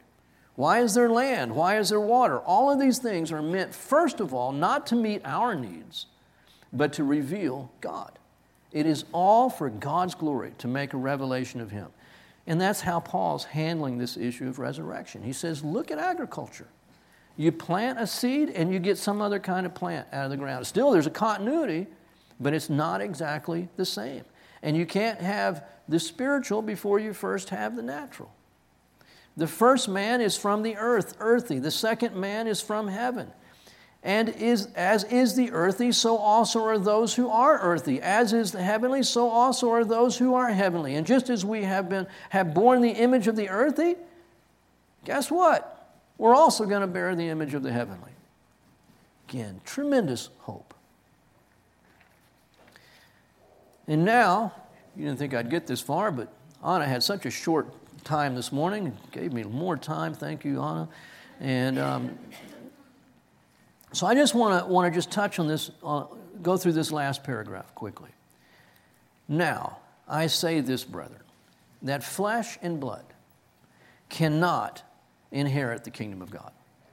Why 0.56 0.82
is 0.82 0.94
there 0.94 1.10
land? 1.10 1.56
Why 1.56 1.78
is 1.78 1.90
there 1.90 2.00
water? 2.00 2.40
All 2.40 2.72
of 2.72 2.80
these 2.80 2.98
things 2.98 3.32
are 3.32 3.42
meant, 3.42 3.74
first 3.74 4.20
of 4.20 4.34
all, 4.34 4.52
not 4.52 4.88
to 4.88 4.96
meet 4.96 5.22
our 5.24 5.56
needs, 5.56 6.08
but 6.74 6.94
to 6.94 7.04
reveal 7.04 7.72
God. 7.80 8.18
It 8.72 8.86
is 8.86 9.06
all 9.12 9.50
for 9.50 9.70
God's 9.70 10.16
glory 10.16 10.54
to 10.58 10.68
make 10.68 10.94
a 10.94 10.98
revelation 10.98 11.62
of 11.62 11.72
Him. 11.72 11.88
And 12.48 12.62
that's 12.62 12.82
how 12.82 13.00
Paul's 13.00 13.44
handling 13.44 13.98
this 13.98 14.16
issue 14.16 14.48
of 14.48 14.58
resurrection. 14.58 15.22
He 15.22 15.34
says, 15.34 15.64
Look 15.64 15.92
at 15.92 16.00
agriculture. 16.00 16.68
You 17.36 17.52
plant 17.52 18.00
a 18.00 18.08
seed 18.08 18.50
and 18.50 18.74
you 18.74 18.80
get 18.80 18.98
some 18.98 19.22
other 19.22 19.40
kind 19.40 19.66
of 19.66 19.76
plant 19.76 20.08
out 20.12 20.26
of 20.26 20.32
the 20.32 20.38
ground. 20.38 20.66
Still, 20.66 20.92
there's 20.92 21.06
a 21.06 21.12
continuity, 21.12 21.86
but 22.40 22.54
it's 22.54 22.70
not 22.70 23.02
exactly 23.02 23.70
the 23.76 23.86
same. 23.86 24.24
And 24.62 24.76
you 24.76 24.86
can't 24.86 25.20
have 25.22 25.64
the 25.88 26.00
spiritual 26.00 26.62
before 26.62 27.00
you 27.00 27.14
first 27.14 27.50
have 27.50 27.76
the 27.76 27.84
natural. 27.84 28.32
The 29.36 29.48
first 29.48 29.88
man 29.88 30.20
is 30.20 30.36
from 30.36 30.64
the 30.64 30.76
earth, 30.78 31.16
earthy. 31.20 31.60
The 31.60 31.72
second 31.72 32.16
man 32.16 32.48
is 32.48 32.60
from 32.60 32.88
heaven. 32.88 33.32
And 34.04 34.30
is, 34.30 34.68
as 34.76 35.04
is 35.06 35.36
the 35.36 35.52
earthy, 35.52 35.92
so 35.92 36.18
also 36.18 36.64
are 36.64 36.80
those 36.80 37.14
who 37.16 37.30
are 37.30 37.60
earthy. 37.60 38.02
As 38.02 38.34
is 38.34 38.52
the 38.52 38.62
heavenly, 38.62 39.04
so 39.04 39.30
also 39.30 39.70
are 39.72 39.84
those 39.84 40.18
who 40.18 40.34
are 40.34 40.50
heavenly. 40.50 40.96
And 40.96 41.06
just 41.06 41.30
as 41.30 41.44
we 41.44 41.64
have, 41.64 41.90
been, 41.90 42.08
have 42.30 42.54
borne 42.54 42.82
the 42.82 42.92
image 42.92 43.28
of 43.28 43.36
the 43.36 43.50
earthy, 43.50 43.96
guess 45.06 45.30
what? 45.30 45.74
We're 46.18 46.36
also 46.36 46.66
going 46.66 46.82
to 46.82 46.88
bear 46.88 47.16
the 47.16 47.28
image 47.30 47.54
of 47.54 47.64
the 47.64 47.72
heavenly. 47.72 48.12
Again, 49.30 49.62
tremendous 49.66 50.30
hope. 50.40 50.67
And 53.88 54.04
now, 54.04 54.54
you 54.96 55.06
didn't 55.06 55.20
think 55.20 55.34
I'd 55.34 55.50
get 55.50 55.68
this 55.68 55.82
far, 55.82 56.12
but 56.12 56.32
Anna 56.66 56.86
had 56.86 57.04
such 57.04 57.26
a 57.26 57.30
short 57.30 57.68
time 58.04 58.36
this 58.36 58.52
morning, 58.52 58.98
gave 59.12 59.34
me 59.34 59.44
more 59.44 59.78
time. 59.78 60.14
Thank 60.14 60.44
you, 60.44 60.62
Anna. 60.62 60.90
And 61.40 61.80
um, 61.80 62.18
so 63.94 64.08
I 64.08 64.16
just 64.16 64.34
want 64.34 64.66
to 64.66 64.72
want 64.72 64.92
to 64.92 64.98
just 64.98 65.12
touch 65.12 65.40
on 65.40 65.48
this, 65.48 65.72
uh, 65.84 66.06
go 66.42 66.58
through 66.58 66.74
this 66.74 66.92
last 66.92 67.24
paragraph 67.24 67.74
quickly. 67.76 68.10
Now, 69.28 69.78
I 70.08 70.28
say 70.28 70.62
this, 70.62 70.84
brethren, 70.84 71.22
that 71.82 72.04
flesh 72.04 72.58
and 72.62 72.80
blood 72.80 73.06
cannot 74.10 74.84
inherit 75.32 75.84
the 75.84 75.92
kingdom 75.92 76.22
of 76.22 76.32
God. 76.32 76.52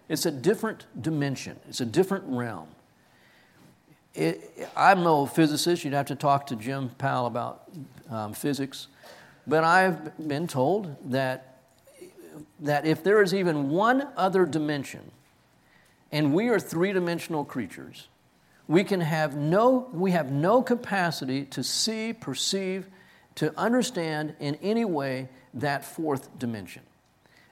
It's 0.08 0.26
a 0.26 0.30
different 0.30 0.86
dimension, 1.00 1.58
it's 1.68 1.80
a 1.80 1.86
different 1.86 2.24
realm. 2.26 2.68
It, 4.14 4.68
I'm 4.76 5.02
no 5.02 5.26
physicist, 5.26 5.84
you'd 5.84 5.94
have 5.94 6.06
to 6.06 6.14
talk 6.14 6.46
to 6.46 6.56
Jim 6.56 6.90
Powell 6.98 7.26
about 7.26 7.64
um, 8.08 8.32
physics, 8.32 8.86
but 9.46 9.64
I've 9.64 10.28
been 10.28 10.46
told 10.46 10.96
that, 11.10 11.58
that 12.60 12.86
if 12.86 13.02
there 13.02 13.22
is 13.22 13.34
even 13.34 13.70
one 13.70 14.06
other 14.16 14.46
dimension, 14.46 15.10
and 16.12 16.32
we 16.32 16.48
are 16.48 16.60
three 16.60 16.92
dimensional 16.92 17.44
creatures, 17.44 18.08
we 18.68 18.84
can 18.84 19.00
have 19.00 19.36
no 19.36 19.88
we 19.92 20.12
have 20.12 20.30
no 20.30 20.62
capacity 20.62 21.44
to 21.46 21.62
see 21.62 22.12
perceive 22.12 22.86
to 23.34 23.52
understand 23.58 24.34
in 24.38 24.54
any 24.62 24.84
way 24.84 25.28
that 25.52 25.84
fourth 25.84 26.38
dimension. 26.38 26.82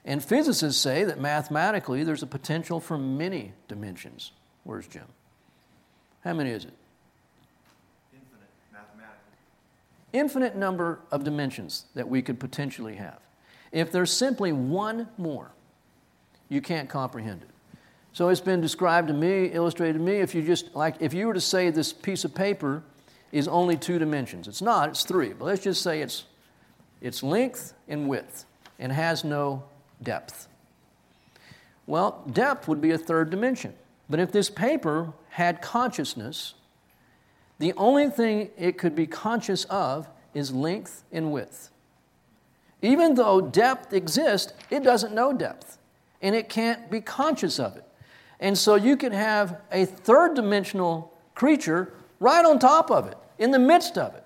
And 0.05 0.23
physicists 0.23 0.81
say 0.81 1.03
that 1.03 1.19
mathematically 1.19 2.03
there's 2.03 2.23
a 2.23 2.27
potential 2.27 2.79
for 2.79 2.97
many 2.97 3.53
dimensions. 3.67 4.31
Where's 4.63 4.87
jim 4.87 5.05
how 6.23 6.33
many 6.33 6.49
is 6.49 6.65
it 6.65 6.73
infinite 8.13 8.49
mathematically 8.71 9.37
infinite 10.13 10.55
number 10.55 10.99
of 11.11 11.23
dimensions 11.23 11.85
that 11.95 12.07
we 12.07 12.21
could 12.21 12.39
potentially 12.39 12.95
have 12.95 13.19
if 13.71 13.91
there's 13.91 14.11
simply 14.11 14.51
one 14.51 15.07
more 15.17 15.51
you 16.49 16.61
can't 16.61 16.89
comprehend 16.89 17.41
it 17.41 17.49
so 18.13 18.29
it's 18.29 18.39
been 18.39 18.61
described 18.61 19.07
to 19.07 19.13
me, 19.13 19.45
illustrated 19.45 19.93
to 19.93 19.99
me, 19.99 20.17
if 20.17 20.35
you 20.35 20.43
just, 20.43 20.75
like, 20.75 20.95
if 20.99 21.15
you 21.15 21.25
were 21.25 21.33
to 21.33 21.41
say 21.41 21.71
this 21.71 21.91
piece 21.91 22.23
of 22.23 22.33
paper 22.33 22.83
is 23.31 23.47
only 23.47 23.75
two 23.75 23.97
dimensions. 23.97 24.47
It's 24.47 24.61
not, 24.61 24.89
it's 24.89 25.03
three. 25.03 25.33
But 25.33 25.45
let's 25.45 25.63
just 25.63 25.81
say 25.81 26.01
it's, 26.01 26.25
it's 27.01 27.23
length 27.23 27.73
and 27.87 28.07
width 28.07 28.45
and 28.77 28.91
has 28.91 29.23
no 29.23 29.63
depth. 30.03 30.47
Well, 31.87 32.23
depth 32.31 32.67
would 32.67 32.81
be 32.81 32.91
a 32.91 32.99
third 32.99 33.31
dimension. 33.31 33.73
But 34.09 34.19
if 34.19 34.31
this 34.31 34.49
paper 34.49 35.13
had 35.29 35.61
consciousness, 35.61 36.53
the 37.59 37.73
only 37.73 38.09
thing 38.09 38.49
it 38.57 38.77
could 38.77 38.95
be 38.95 39.07
conscious 39.07 39.65
of 39.65 40.07
is 40.33 40.51
length 40.51 41.03
and 41.11 41.31
width. 41.31 41.69
Even 42.81 43.15
though 43.15 43.39
depth 43.39 43.93
exists, 43.93 44.53
it 44.69 44.83
doesn't 44.83 45.13
know 45.13 45.31
depth, 45.31 45.77
and 46.21 46.35
it 46.35 46.49
can't 46.49 46.91
be 46.91 46.99
conscious 46.99 47.59
of 47.59 47.77
it. 47.77 47.85
And 48.39 48.57
so 48.57 48.75
you 48.75 48.97
can 48.97 49.13
have 49.13 49.61
a 49.71 49.85
third 49.85 50.33
dimensional 50.33 51.17
creature 51.33 51.93
right 52.19 52.43
on 52.43 52.59
top 52.59 52.91
of 52.91 53.07
it, 53.07 53.17
in 53.37 53.51
the 53.51 53.59
midst 53.59 53.97
of 53.97 54.13
it. 54.15 54.23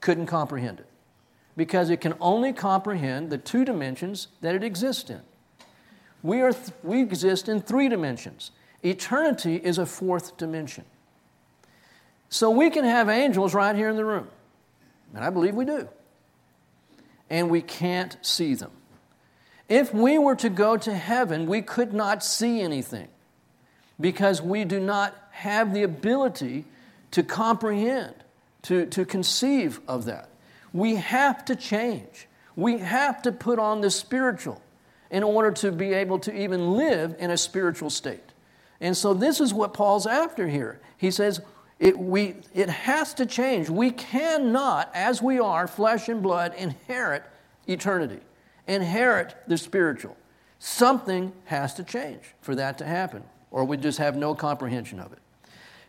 Couldn't 0.00 0.26
comprehend 0.26 0.80
it 0.80 0.86
because 1.56 1.90
it 1.90 2.00
can 2.00 2.14
only 2.20 2.52
comprehend 2.52 3.30
the 3.30 3.38
two 3.38 3.64
dimensions 3.64 4.28
that 4.40 4.54
it 4.54 4.64
exists 4.64 5.10
in. 5.10 5.20
We, 6.22 6.40
are 6.40 6.52
th- 6.52 6.70
we 6.82 7.00
exist 7.02 7.48
in 7.48 7.60
three 7.60 7.88
dimensions. 7.88 8.50
Eternity 8.82 9.56
is 9.56 9.78
a 9.78 9.86
fourth 9.86 10.36
dimension. 10.36 10.84
So 12.28 12.50
we 12.50 12.70
can 12.70 12.84
have 12.84 13.08
angels 13.08 13.54
right 13.54 13.74
here 13.74 13.88
in 13.88 13.96
the 13.96 14.04
room, 14.04 14.28
and 15.14 15.24
I 15.24 15.30
believe 15.30 15.54
we 15.54 15.64
do. 15.64 15.88
And 17.28 17.50
we 17.50 17.62
can't 17.62 18.16
see 18.22 18.54
them. 18.54 18.70
If 19.68 19.94
we 19.94 20.18
were 20.18 20.34
to 20.36 20.48
go 20.48 20.76
to 20.76 20.94
heaven, 20.94 21.46
we 21.46 21.62
could 21.62 21.92
not 21.92 22.24
see 22.24 22.60
anything 22.60 23.08
because 24.00 24.42
we 24.42 24.64
do 24.64 24.80
not 24.80 25.14
have 25.30 25.72
the 25.72 25.82
ability 25.82 26.64
to 27.12 27.22
comprehend, 27.22 28.14
to, 28.62 28.86
to 28.86 29.04
conceive 29.04 29.80
of 29.86 30.06
that. 30.06 30.28
We 30.72 30.96
have 30.96 31.44
to 31.46 31.56
change. 31.56 32.28
We 32.56 32.78
have 32.78 33.22
to 33.22 33.32
put 33.32 33.58
on 33.58 33.80
the 33.80 33.90
spiritual 33.90 34.60
in 35.10 35.22
order 35.22 35.50
to 35.50 35.72
be 35.72 35.92
able 35.92 36.18
to 36.20 36.34
even 36.34 36.72
live 36.72 37.16
in 37.18 37.30
a 37.30 37.36
spiritual 37.36 37.90
state. 37.90 38.29
And 38.80 38.96
so, 38.96 39.14
this 39.14 39.40
is 39.40 39.52
what 39.52 39.74
Paul's 39.74 40.06
after 40.06 40.48
here. 40.48 40.80
He 40.96 41.10
says, 41.10 41.40
it, 41.78 41.98
we, 41.98 42.36
it 42.54 42.68
has 42.68 43.14
to 43.14 43.26
change. 43.26 43.70
We 43.70 43.90
cannot, 43.90 44.90
as 44.94 45.22
we 45.22 45.38
are, 45.38 45.66
flesh 45.66 46.08
and 46.08 46.22
blood, 46.22 46.54
inherit 46.54 47.22
eternity, 47.66 48.20
inherit 48.66 49.34
the 49.46 49.56
spiritual. 49.56 50.16
Something 50.58 51.32
has 51.46 51.72
to 51.74 51.82
change 51.82 52.22
for 52.42 52.54
that 52.54 52.76
to 52.78 52.84
happen 52.84 53.24
or 53.50 53.64
we 53.64 53.76
just 53.76 53.98
have 53.98 54.16
no 54.16 54.34
comprehension 54.34 55.00
of 55.00 55.12
it. 55.12 55.18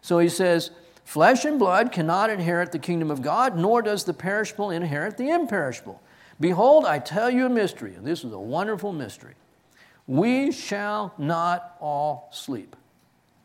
So 0.02 0.20
he 0.20 0.30
says, 0.30 0.72
Flesh 1.04 1.46
and 1.46 1.60
blood 1.60 1.92
cannot 1.92 2.30
inherit 2.30 2.72
the 2.72 2.80
kingdom 2.80 3.12
of 3.12 3.22
God, 3.22 3.58
nor 3.58 3.82
does 3.82 4.04
the 4.04 4.14
perishable 4.14 4.70
inherit 4.70 5.18
the 5.18 5.30
imperishable. 5.30 6.02
Behold, 6.40 6.86
I 6.86 7.00
tell 7.00 7.30
you 7.30 7.46
a 7.48 7.50
mystery, 7.50 7.96
and 7.96 8.06
this 8.06 8.24
is 8.24 8.32
a 8.32 8.40
wonderful 8.40 8.94
mystery. 8.94 9.34
We 10.08 10.52
shall 10.52 11.14
not 11.18 11.76
all 11.80 12.30
sleep. 12.32 12.76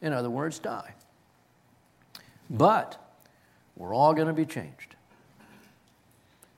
In 0.03 0.12
other 0.12 0.30
words, 0.30 0.59
die. 0.59 0.94
But 2.49 2.97
we're 3.76 3.94
all 3.94 4.14
going 4.14 4.28
to 4.28 4.34
be 4.34 4.47
changed. 4.47 4.94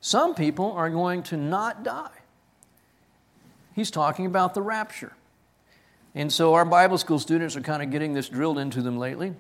Some 0.01 0.35
people 0.35 0.73
are 0.73 0.91
going 0.91 1.23
to 1.25 1.37
not 1.37 1.83
die. 1.83 2.11
He's 3.75 3.91
talking 3.91 4.27
about 4.27 4.55
the 4.55 4.63
rapture. 4.63 5.13
And 6.15 6.33
so 6.33 6.55
our 6.55 6.65
Bible 6.65 6.99
school 6.99 7.19
students 7.19 7.57
are 7.57 7.61
kind 7.61 7.83
of 7.83 7.91
getting 7.91 8.13
this 8.13 8.29
drilled 8.29 8.59
into 8.59 8.83
them 8.83 8.99
lately. 8.99 9.35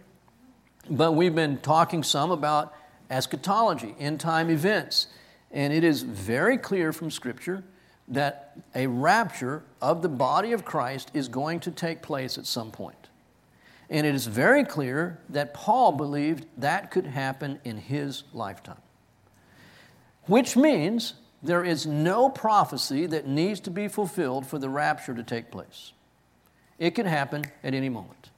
But 0.90 1.12
we've 1.12 1.34
been 1.34 1.58
talking 1.58 2.02
some 2.02 2.30
about 2.30 2.74
eschatology, 3.10 3.94
end 3.98 4.20
time 4.20 4.50
events. 4.50 5.08
And 5.50 5.72
it 5.72 5.84
is 5.84 6.02
very 6.02 6.58
clear 6.58 6.92
from 6.92 7.10
Scripture 7.10 7.64
that 8.08 8.56
a 8.74 8.86
rapture 8.86 9.62
of 9.82 10.02
the 10.02 10.08
body 10.08 10.52
of 10.52 10.64
Christ 10.64 11.10
is 11.14 11.28
going 11.28 11.60
to 11.60 11.70
take 11.70 12.02
place 12.02 12.38
at 12.38 12.46
some 12.46 12.70
point. 12.70 13.08
And 13.90 14.06
it 14.06 14.14
is 14.14 14.26
very 14.26 14.64
clear 14.64 15.18
that 15.30 15.54
Paul 15.54 15.92
believed 15.92 16.46
that 16.58 16.90
could 16.90 17.06
happen 17.06 17.58
in 17.64 17.78
his 17.78 18.24
lifetime. 18.32 18.82
Which 20.26 20.56
means 20.56 21.14
there 21.42 21.64
is 21.64 21.86
no 21.86 22.28
prophecy 22.28 23.06
that 23.06 23.26
needs 23.26 23.60
to 23.60 23.70
be 23.70 23.88
fulfilled 23.88 24.46
for 24.46 24.58
the 24.58 24.68
rapture 24.68 25.14
to 25.14 25.22
take 25.22 25.50
place. 25.50 25.92
It 26.78 26.94
can 26.94 27.06
happen 27.06 27.44
at 27.64 27.74
any 27.74 27.88
moment. 27.88 28.30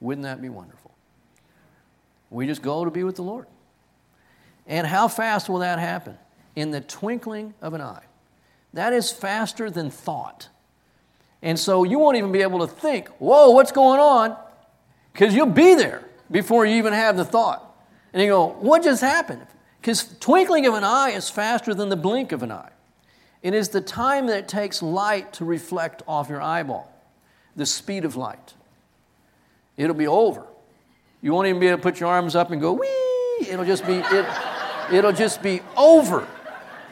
Wouldn't 0.00 0.24
that 0.24 0.42
be 0.42 0.48
wonderful? 0.48 0.90
We 2.30 2.46
just 2.46 2.62
go 2.62 2.84
to 2.84 2.90
be 2.90 3.04
with 3.04 3.16
the 3.16 3.22
Lord. 3.22 3.46
And 4.66 4.86
how 4.86 5.08
fast 5.08 5.48
will 5.48 5.58
that 5.58 5.78
happen? 5.78 6.18
In 6.56 6.72
the 6.72 6.80
twinkling 6.80 7.54
of 7.62 7.74
an 7.74 7.80
eye. 7.80 8.02
That 8.72 8.92
is 8.92 9.12
faster 9.12 9.70
than 9.70 9.90
thought. 9.90 10.48
And 11.42 11.58
so 11.58 11.84
you 11.84 11.98
won't 11.98 12.16
even 12.16 12.32
be 12.32 12.42
able 12.42 12.60
to 12.60 12.66
think, 12.66 13.08
whoa, 13.18 13.50
what's 13.50 13.70
going 13.70 14.00
on? 14.00 14.36
Because 15.14 15.34
you'll 15.34 15.46
be 15.46 15.74
there 15.74 16.02
before 16.30 16.66
you 16.66 16.76
even 16.76 16.92
have 16.92 17.16
the 17.16 17.24
thought. 17.24 17.74
And 18.12 18.20
you 18.22 18.28
go, 18.28 18.48
what 18.48 18.82
just 18.82 19.00
happened? 19.00 19.46
Because 19.80 20.16
twinkling 20.18 20.66
of 20.66 20.74
an 20.74 20.84
eye 20.84 21.10
is 21.10 21.30
faster 21.30 21.72
than 21.72 21.88
the 21.88 21.96
blink 21.96 22.32
of 22.32 22.42
an 22.42 22.52
eye. 22.52 22.70
It 23.40 23.54
is 23.54 23.68
the 23.68 23.80
time 23.80 24.26
that 24.26 24.38
it 24.38 24.48
takes 24.48 24.82
light 24.82 25.32
to 25.34 25.44
reflect 25.44 26.02
off 26.06 26.28
your 26.28 26.42
eyeball 26.42 26.90
the 27.56 27.66
speed 27.66 28.04
of 28.04 28.16
light. 28.16 28.54
It'll 29.76 29.94
be 29.94 30.06
over. 30.06 30.44
You 31.22 31.32
won't 31.32 31.46
even 31.46 31.60
be 31.60 31.68
able 31.68 31.78
to 31.78 31.82
put 31.82 32.00
your 32.00 32.08
arms 32.08 32.34
up 32.34 32.50
and 32.50 32.60
go, 32.60 32.72
wee! 32.72 33.46
It'll 33.48 33.64
just 33.64 33.86
be, 33.86 33.94
it, 33.94 34.26
it'll 34.92 35.12
just 35.12 35.42
be 35.42 35.60
over, 35.76 36.26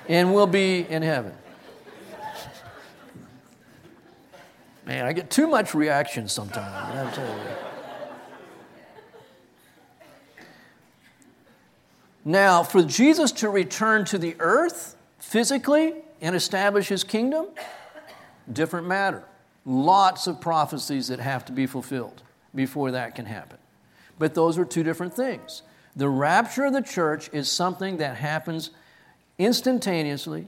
and 0.09 0.33
we'll 0.33 0.47
be 0.47 0.87
in 0.89 1.03
heaven. 1.03 1.33
Man, 4.87 5.07
I 5.07 5.13
get 5.13 5.31
too 5.31 5.47
much 5.47 5.75
reaction 5.75 6.29
sometimes. 6.29 6.73
I 6.73 7.15
tell 7.15 7.27
you. 7.27 7.43
Now, 12.25 12.63
for 12.63 12.83
Jesus 12.83 13.33
to 13.33 13.49
return 13.49 14.05
to 14.07 14.19
the 14.19 14.37
earth 14.39 14.97
physically 15.19 15.95
and 16.21 16.37
establish 16.37 16.89
his 16.89 17.03
kingdom, 17.03 17.49
different 18.53 18.87
matter. 18.87 19.25
Lots 19.65 20.27
of 20.27 20.41
prophecies 20.41 21.09
that 21.09 21.21
have 21.21 21.45
to 21.47 21.53
be 21.53 21.67
fulfilled 21.67 22.23
before 22.55 22.93
that 22.93 23.15
can 23.15 23.27
happen. 23.27 23.59
But 24.19 24.35
those 24.35 24.59
are 24.59 24.65
two 24.65 24.83
different 24.83 25.15
things. 25.15 25.63
The 25.97 26.09
rapture 26.09 26.67
of 26.67 26.73
the 26.73 26.83
church 26.83 27.29
is 27.33 27.51
something 27.51 27.99
that 27.99 28.17
happens 28.17 28.71
instantaneously 29.39 30.47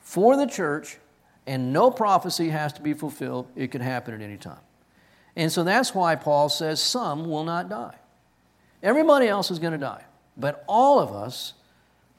for 0.00 0.36
the 0.36 0.46
church, 0.46 0.98
and 1.46 1.72
no 1.72 1.90
prophecy 1.90 2.48
has 2.48 2.72
to 2.74 2.82
be 2.82 2.94
fulfilled. 2.94 3.46
It 3.56 3.70
can 3.70 3.80
happen 3.80 4.14
at 4.14 4.20
any 4.20 4.36
time. 4.36 4.60
And 5.36 5.52
so 5.52 5.64
that's 5.64 5.94
why 5.94 6.16
Paul 6.16 6.48
says 6.48 6.80
some 6.80 7.28
will 7.28 7.44
not 7.44 7.68
die. 7.68 7.96
Everybody 8.82 9.28
else 9.28 9.50
is 9.50 9.58
going 9.58 9.72
to 9.72 9.78
die, 9.78 10.04
but 10.36 10.64
all 10.66 10.98
of 10.98 11.12
us 11.12 11.54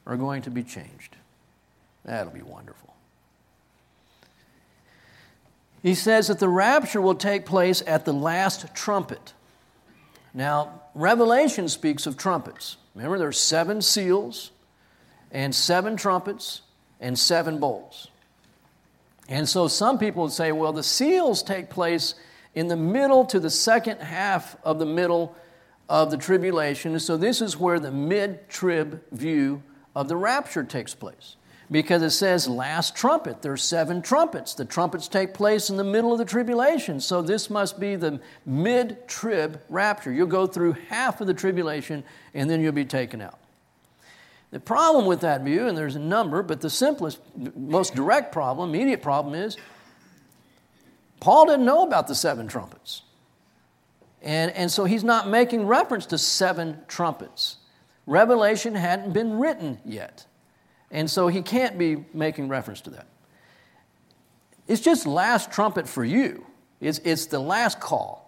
are 0.06 0.16
going 0.16 0.42
to 0.42 0.50
be 0.50 0.62
changed. 0.62 1.16
That'll 2.04 2.32
be 2.32 2.42
wonderful. 2.42 2.94
He 5.82 5.94
says 5.94 6.28
that 6.28 6.38
the 6.38 6.48
rapture 6.48 7.00
will 7.00 7.14
take 7.14 7.46
place 7.46 7.82
at 7.86 8.04
the 8.04 8.12
last 8.12 8.74
trumpet. 8.74 9.32
Now, 10.34 10.82
Revelation 10.94 11.68
speaks 11.68 12.06
of 12.06 12.16
trumpets. 12.16 12.76
Remember, 12.94 13.18
there 13.18 13.28
are 13.28 13.32
seven 13.32 13.80
seals 13.80 14.50
and 15.30 15.54
seven 15.54 15.96
trumpets 15.96 16.62
and 17.00 17.18
seven 17.18 17.58
bowls. 17.58 18.08
And 19.28 19.48
so 19.48 19.68
some 19.68 19.98
people 19.98 20.24
would 20.24 20.32
say, 20.32 20.52
well, 20.52 20.72
the 20.72 20.82
seals 20.82 21.42
take 21.42 21.70
place 21.70 22.14
in 22.54 22.68
the 22.68 22.76
middle 22.76 23.24
to 23.26 23.38
the 23.38 23.50
second 23.50 24.00
half 24.00 24.56
of 24.64 24.78
the 24.78 24.86
middle 24.86 25.36
of 25.88 26.10
the 26.10 26.16
tribulation. 26.16 26.98
So 27.00 27.16
this 27.16 27.40
is 27.40 27.56
where 27.56 27.80
the 27.80 27.90
mid 27.92 28.48
trib 28.48 29.02
view 29.10 29.62
of 29.94 30.08
the 30.08 30.16
rapture 30.16 30.64
takes 30.64 30.94
place 30.94 31.36
because 31.70 32.02
it 32.02 32.10
says 32.10 32.48
last 32.48 32.96
trumpet. 32.96 33.42
There's 33.42 33.62
seven 33.62 34.00
trumpets. 34.02 34.54
The 34.54 34.64
trumpets 34.64 35.08
take 35.08 35.34
place 35.34 35.70
in 35.70 35.76
the 35.76 35.84
middle 35.84 36.12
of 36.12 36.18
the 36.18 36.24
tribulation. 36.24 37.00
So 37.00 37.22
this 37.22 37.50
must 37.50 37.78
be 37.78 37.96
the 37.96 38.20
mid 38.46 39.06
trib 39.08 39.60
rapture. 39.68 40.12
You'll 40.12 40.26
go 40.26 40.46
through 40.46 40.72
half 40.88 41.20
of 41.20 41.26
the 41.26 41.34
tribulation 41.34 42.04
and 42.34 42.48
then 42.48 42.60
you'll 42.60 42.72
be 42.72 42.84
taken 42.84 43.20
out. 43.20 43.38
The 44.50 44.60
problem 44.60 45.04
with 45.04 45.20
that 45.20 45.42
view, 45.42 45.68
and 45.68 45.76
there's 45.76 45.96
a 45.96 46.00
number, 46.00 46.42
but 46.42 46.62
the 46.62 46.70
simplest, 46.70 47.20
most 47.54 47.94
direct 47.94 48.32
problem, 48.32 48.70
immediate 48.70 49.02
problem 49.02 49.34
is 49.34 49.58
Paul 51.20 51.46
didn't 51.46 51.66
know 51.66 51.86
about 51.86 52.08
the 52.08 52.14
seven 52.14 52.48
trumpets. 52.48 53.02
And, 54.22 54.50
and 54.52 54.70
so 54.70 54.84
he's 54.84 55.04
not 55.04 55.28
making 55.28 55.66
reference 55.66 56.06
to 56.06 56.18
seven 56.18 56.78
trumpets. 56.88 57.56
Revelation 58.06 58.74
hadn't 58.74 59.12
been 59.12 59.38
written 59.38 59.78
yet. 59.84 60.26
And 60.90 61.10
so 61.10 61.28
he 61.28 61.42
can't 61.42 61.78
be 61.78 62.04
making 62.12 62.48
reference 62.48 62.80
to 62.82 62.90
that. 62.90 63.06
It's 64.66 64.80
just 64.80 65.06
last 65.06 65.52
trumpet 65.52 65.88
for 65.88 66.04
you. 66.04 66.44
It's, 66.80 66.98
it's 67.04 67.26
the 67.26 67.38
last 67.38 67.80
call. 67.80 68.24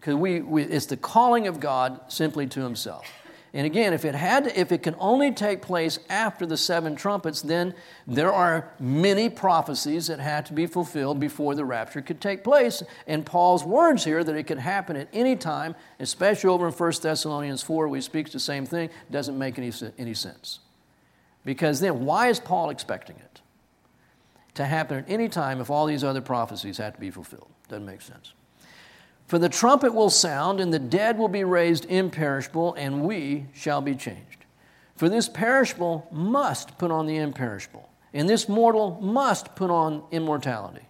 Because 0.00 0.16
we, 0.16 0.40
we, 0.40 0.64
it's 0.64 0.86
the 0.86 0.96
calling 0.96 1.46
of 1.46 1.60
God 1.60 2.00
simply 2.08 2.46
to 2.48 2.60
himself. 2.60 3.06
And 3.54 3.66
again, 3.66 3.92
if 3.92 4.06
it 4.06 4.14
had 4.14 4.44
to, 4.44 4.58
if 4.58 4.72
it 4.72 4.82
can 4.82 4.94
only 4.98 5.30
take 5.30 5.60
place 5.60 5.98
after 6.08 6.46
the 6.46 6.56
seven 6.56 6.96
trumpets, 6.96 7.42
then 7.42 7.74
there 8.06 8.32
are 8.32 8.72
many 8.80 9.28
prophecies 9.28 10.06
that 10.06 10.20
had 10.20 10.46
to 10.46 10.54
be 10.54 10.66
fulfilled 10.66 11.20
before 11.20 11.54
the 11.54 11.64
rapture 11.64 12.00
could 12.00 12.20
take 12.20 12.42
place. 12.42 12.82
And 13.06 13.26
Paul's 13.26 13.62
words 13.62 14.04
here 14.04 14.24
that 14.24 14.36
it 14.36 14.44
could 14.44 14.58
happen 14.58 14.96
at 14.96 15.08
any 15.12 15.36
time, 15.36 15.74
especially 16.00 16.48
over 16.48 16.66
in 16.66 16.72
1 16.72 16.92
Thessalonians 17.02 17.62
4, 17.62 17.88
where 17.88 17.96
he 17.96 18.02
speaks 18.02 18.32
the 18.32 18.40
same 18.40 18.64
thing, 18.64 18.88
doesn't 19.10 19.36
make 19.36 19.58
any, 19.58 19.70
any 19.98 20.14
sense. 20.14 20.60
Because 21.44 21.80
then, 21.80 22.06
why 22.06 22.28
is 22.28 22.40
Paul 22.40 22.70
expecting 22.70 23.16
it 23.16 23.42
to 24.54 24.64
happen 24.64 24.96
at 24.96 25.10
any 25.10 25.28
time 25.28 25.60
if 25.60 25.68
all 25.68 25.84
these 25.84 26.04
other 26.04 26.22
prophecies 26.22 26.78
had 26.78 26.94
to 26.94 27.00
be 27.00 27.10
fulfilled? 27.10 27.50
Doesn't 27.68 27.84
make 27.84 28.00
sense. 28.00 28.32
For 29.32 29.38
the 29.38 29.48
trumpet 29.48 29.94
will 29.94 30.10
sound, 30.10 30.60
and 30.60 30.70
the 30.70 30.78
dead 30.78 31.16
will 31.16 31.26
be 31.26 31.42
raised 31.42 31.86
imperishable, 31.86 32.74
and 32.74 33.02
we 33.02 33.46
shall 33.54 33.80
be 33.80 33.94
changed. 33.94 34.44
For 34.94 35.08
this 35.08 35.26
perishable 35.26 36.06
must 36.12 36.76
put 36.76 36.90
on 36.90 37.06
the 37.06 37.16
imperishable, 37.16 37.88
and 38.12 38.28
this 38.28 38.46
mortal 38.46 39.00
must 39.00 39.54
put 39.54 39.70
on 39.70 40.02
immortality. 40.10 40.86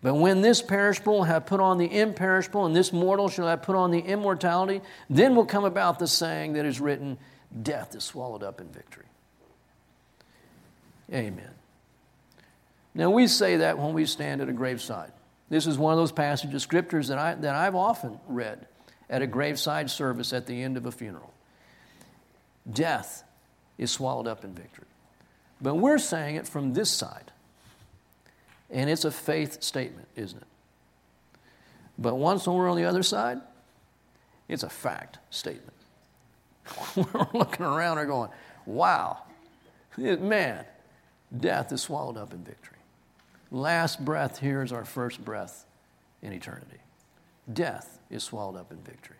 But 0.00 0.14
when 0.14 0.40
this 0.40 0.62
perishable 0.62 1.24
have 1.24 1.44
put 1.44 1.60
on 1.60 1.76
the 1.76 1.94
imperishable, 1.94 2.64
and 2.64 2.74
this 2.74 2.94
mortal 2.94 3.28
shall 3.28 3.46
have 3.46 3.60
put 3.60 3.76
on 3.76 3.90
the 3.90 4.00
immortality, 4.00 4.80
then 5.10 5.36
will 5.36 5.44
come 5.44 5.66
about 5.66 5.98
the 5.98 6.08
saying 6.08 6.54
that 6.54 6.64
is 6.64 6.80
written 6.80 7.18
Death 7.62 7.94
is 7.94 8.04
swallowed 8.04 8.42
up 8.42 8.58
in 8.58 8.68
victory. 8.68 9.04
Amen. 11.12 11.50
Now, 12.94 13.10
we 13.10 13.26
say 13.26 13.58
that 13.58 13.76
when 13.76 13.92
we 13.92 14.06
stand 14.06 14.40
at 14.40 14.48
a 14.48 14.54
graveside. 14.54 15.12
This 15.52 15.66
is 15.66 15.76
one 15.76 15.92
of 15.92 15.98
those 15.98 16.12
passages 16.12 16.54
of 16.54 16.62
scriptures 16.62 17.08
that, 17.08 17.18
I, 17.18 17.34
that 17.34 17.54
I've 17.54 17.74
often 17.74 18.18
read 18.26 18.66
at 19.10 19.20
a 19.20 19.26
graveside 19.26 19.90
service 19.90 20.32
at 20.32 20.46
the 20.46 20.62
end 20.62 20.78
of 20.78 20.86
a 20.86 20.90
funeral. 20.90 21.30
Death 22.72 23.22
is 23.76 23.90
swallowed 23.90 24.26
up 24.26 24.44
in 24.44 24.54
victory. 24.54 24.86
But 25.60 25.74
we're 25.74 25.98
saying 25.98 26.36
it 26.36 26.48
from 26.48 26.72
this 26.72 26.88
side. 26.88 27.32
And 28.70 28.88
it's 28.88 29.04
a 29.04 29.10
faith 29.10 29.62
statement, 29.62 30.08
isn't 30.16 30.38
it? 30.38 30.48
But 31.98 32.14
once 32.14 32.46
we're 32.46 32.70
on 32.70 32.78
the 32.78 32.86
other 32.86 33.02
side, 33.02 33.38
it's 34.48 34.62
a 34.62 34.70
fact 34.70 35.18
statement. 35.28 35.76
we're 36.96 37.26
looking 37.34 37.66
around 37.66 37.98
and 37.98 38.08
going, 38.08 38.30
wow, 38.64 39.18
man, 39.98 40.64
Death 41.38 41.72
is 41.72 41.82
swallowed 41.82 42.16
up 42.16 42.32
in 42.32 42.42
victory. 42.42 42.71
Last 43.52 44.02
breath 44.02 44.38
here 44.38 44.62
is 44.62 44.72
our 44.72 44.84
first 44.84 45.22
breath 45.22 45.66
in 46.22 46.32
eternity. 46.32 46.78
Death 47.52 48.00
is 48.10 48.24
swallowed 48.24 48.56
up 48.56 48.72
in 48.72 48.78
victory. 48.78 49.16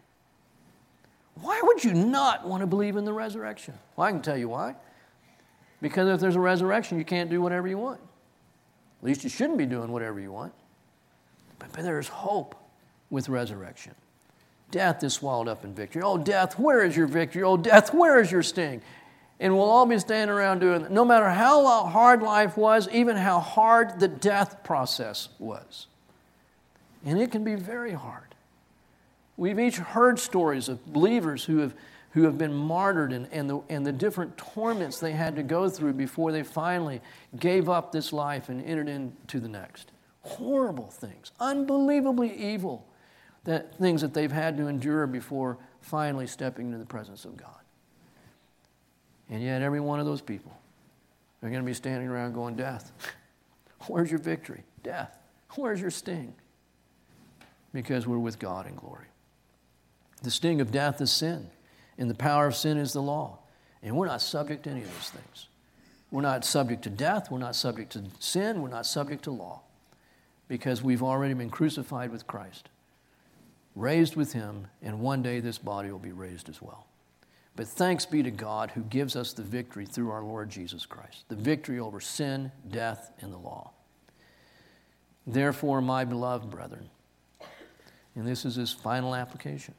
Why 1.34 1.60
would 1.62 1.84
you 1.84 1.92
not 1.92 2.46
want 2.46 2.62
to 2.62 2.66
believe 2.66 2.96
in 2.96 3.04
the 3.04 3.12
resurrection? 3.12 3.74
Well, 3.94 4.08
I 4.08 4.10
can 4.10 4.22
tell 4.22 4.36
you 4.36 4.48
why. 4.48 4.74
Because 5.82 6.08
if 6.08 6.20
there's 6.20 6.36
a 6.36 6.40
resurrection, 6.40 6.96
you 6.98 7.04
can't 7.04 7.28
do 7.28 7.42
whatever 7.42 7.68
you 7.68 7.76
want. 7.76 8.00
At 9.02 9.06
least 9.06 9.22
you 9.22 9.30
shouldn't 9.30 9.58
be 9.58 9.66
doing 9.66 9.92
whatever 9.92 10.18
you 10.18 10.32
want. 10.32 10.54
But, 11.58 11.72
but 11.72 11.82
there's 11.82 12.08
hope 12.08 12.54
with 13.10 13.28
resurrection. 13.28 13.94
Death 14.70 15.04
is 15.04 15.12
swallowed 15.12 15.48
up 15.48 15.64
in 15.64 15.74
victory. 15.74 16.00
Oh, 16.02 16.16
death, 16.16 16.58
where 16.58 16.82
is 16.82 16.96
your 16.96 17.06
victory? 17.06 17.42
Oh, 17.42 17.58
death, 17.58 17.92
where 17.92 18.18
is 18.20 18.32
your 18.32 18.42
sting? 18.42 18.80
And 19.42 19.52
we'll 19.52 19.68
all 19.68 19.86
be 19.86 19.98
standing 19.98 20.32
around 20.32 20.60
doing 20.60 20.82
that, 20.82 20.92
no 20.92 21.04
matter 21.04 21.28
how 21.28 21.84
hard 21.88 22.22
life 22.22 22.56
was, 22.56 22.88
even 22.90 23.16
how 23.16 23.40
hard 23.40 23.98
the 23.98 24.06
death 24.06 24.62
process 24.62 25.30
was. 25.40 25.88
And 27.04 27.20
it 27.20 27.32
can 27.32 27.42
be 27.42 27.56
very 27.56 27.90
hard. 27.90 28.36
We've 29.36 29.58
each 29.58 29.78
heard 29.78 30.20
stories 30.20 30.68
of 30.68 30.86
believers 30.86 31.44
who 31.44 31.58
have, 31.58 31.74
who 32.12 32.22
have 32.22 32.38
been 32.38 32.54
martyred 32.54 33.12
and, 33.12 33.26
and, 33.32 33.50
the, 33.50 33.60
and 33.68 33.84
the 33.84 33.90
different 33.90 34.38
torments 34.38 35.00
they 35.00 35.10
had 35.10 35.34
to 35.34 35.42
go 35.42 35.68
through 35.68 35.94
before 35.94 36.30
they 36.30 36.44
finally 36.44 37.00
gave 37.40 37.68
up 37.68 37.90
this 37.90 38.12
life 38.12 38.48
and 38.48 38.64
entered 38.64 38.88
into 38.88 39.40
the 39.40 39.48
next. 39.48 39.90
Horrible 40.22 40.86
things, 40.86 41.32
unbelievably 41.40 42.32
evil 42.32 42.86
that, 43.42 43.74
things 43.74 44.02
that 44.02 44.14
they've 44.14 44.30
had 44.30 44.56
to 44.58 44.68
endure 44.68 45.08
before 45.08 45.58
finally 45.80 46.28
stepping 46.28 46.66
into 46.66 46.78
the 46.78 46.86
presence 46.86 47.24
of 47.24 47.36
God. 47.36 47.61
And 49.30 49.42
yet, 49.42 49.62
every 49.62 49.80
one 49.80 50.00
of 50.00 50.06
those 50.06 50.20
people 50.20 50.52
are 51.42 51.48
going 51.48 51.62
to 51.62 51.66
be 51.66 51.74
standing 51.74 52.08
around 52.08 52.34
going, 52.34 52.54
Death, 52.54 52.92
where's 53.86 54.10
your 54.10 54.20
victory? 54.20 54.62
Death, 54.82 55.18
where's 55.56 55.80
your 55.80 55.90
sting? 55.90 56.34
Because 57.72 58.06
we're 58.06 58.18
with 58.18 58.38
God 58.38 58.66
in 58.66 58.74
glory. 58.74 59.06
The 60.22 60.30
sting 60.30 60.60
of 60.60 60.70
death 60.70 61.00
is 61.00 61.10
sin, 61.10 61.50
and 61.98 62.08
the 62.08 62.14
power 62.14 62.46
of 62.46 62.54
sin 62.54 62.78
is 62.78 62.92
the 62.92 63.02
law. 63.02 63.38
And 63.82 63.96
we're 63.96 64.06
not 64.06 64.20
subject 64.20 64.64
to 64.64 64.70
any 64.70 64.82
of 64.82 64.94
those 64.94 65.10
things. 65.10 65.48
We're 66.10 66.22
not 66.22 66.44
subject 66.44 66.82
to 66.82 66.90
death, 66.90 67.30
we're 67.30 67.38
not 67.38 67.56
subject 67.56 67.92
to 67.92 68.04
sin, 68.20 68.60
we're 68.60 68.68
not 68.68 68.84
subject 68.84 69.24
to 69.24 69.30
law, 69.30 69.62
because 70.46 70.82
we've 70.82 71.02
already 71.02 71.32
been 71.32 71.48
crucified 71.48 72.10
with 72.12 72.26
Christ, 72.26 72.68
raised 73.74 74.14
with 74.14 74.34
Him, 74.34 74.66
and 74.82 75.00
one 75.00 75.22
day 75.22 75.40
this 75.40 75.56
body 75.56 75.90
will 75.90 75.98
be 75.98 76.12
raised 76.12 76.50
as 76.50 76.60
well. 76.60 76.86
But 77.54 77.68
thanks 77.68 78.06
be 78.06 78.22
to 78.22 78.30
God 78.30 78.70
who 78.70 78.82
gives 78.82 79.14
us 79.14 79.32
the 79.32 79.42
victory 79.42 79.84
through 79.84 80.10
our 80.10 80.22
Lord 80.22 80.48
Jesus 80.48 80.86
Christ, 80.86 81.24
the 81.28 81.36
victory 81.36 81.78
over 81.78 82.00
sin, 82.00 82.50
death, 82.70 83.12
and 83.20 83.32
the 83.32 83.38
law. 83.38 83.72
Therefore, 85.26 85.80
my 85.80 86.04
beloved 86.04 86.50
brethren, 86.50 86.88
and 88.14 88.26
this 88.26 88.44
is 88.44 88.56
his 88.56 88.72
final 88.72 89.14
application, 89.14 89.74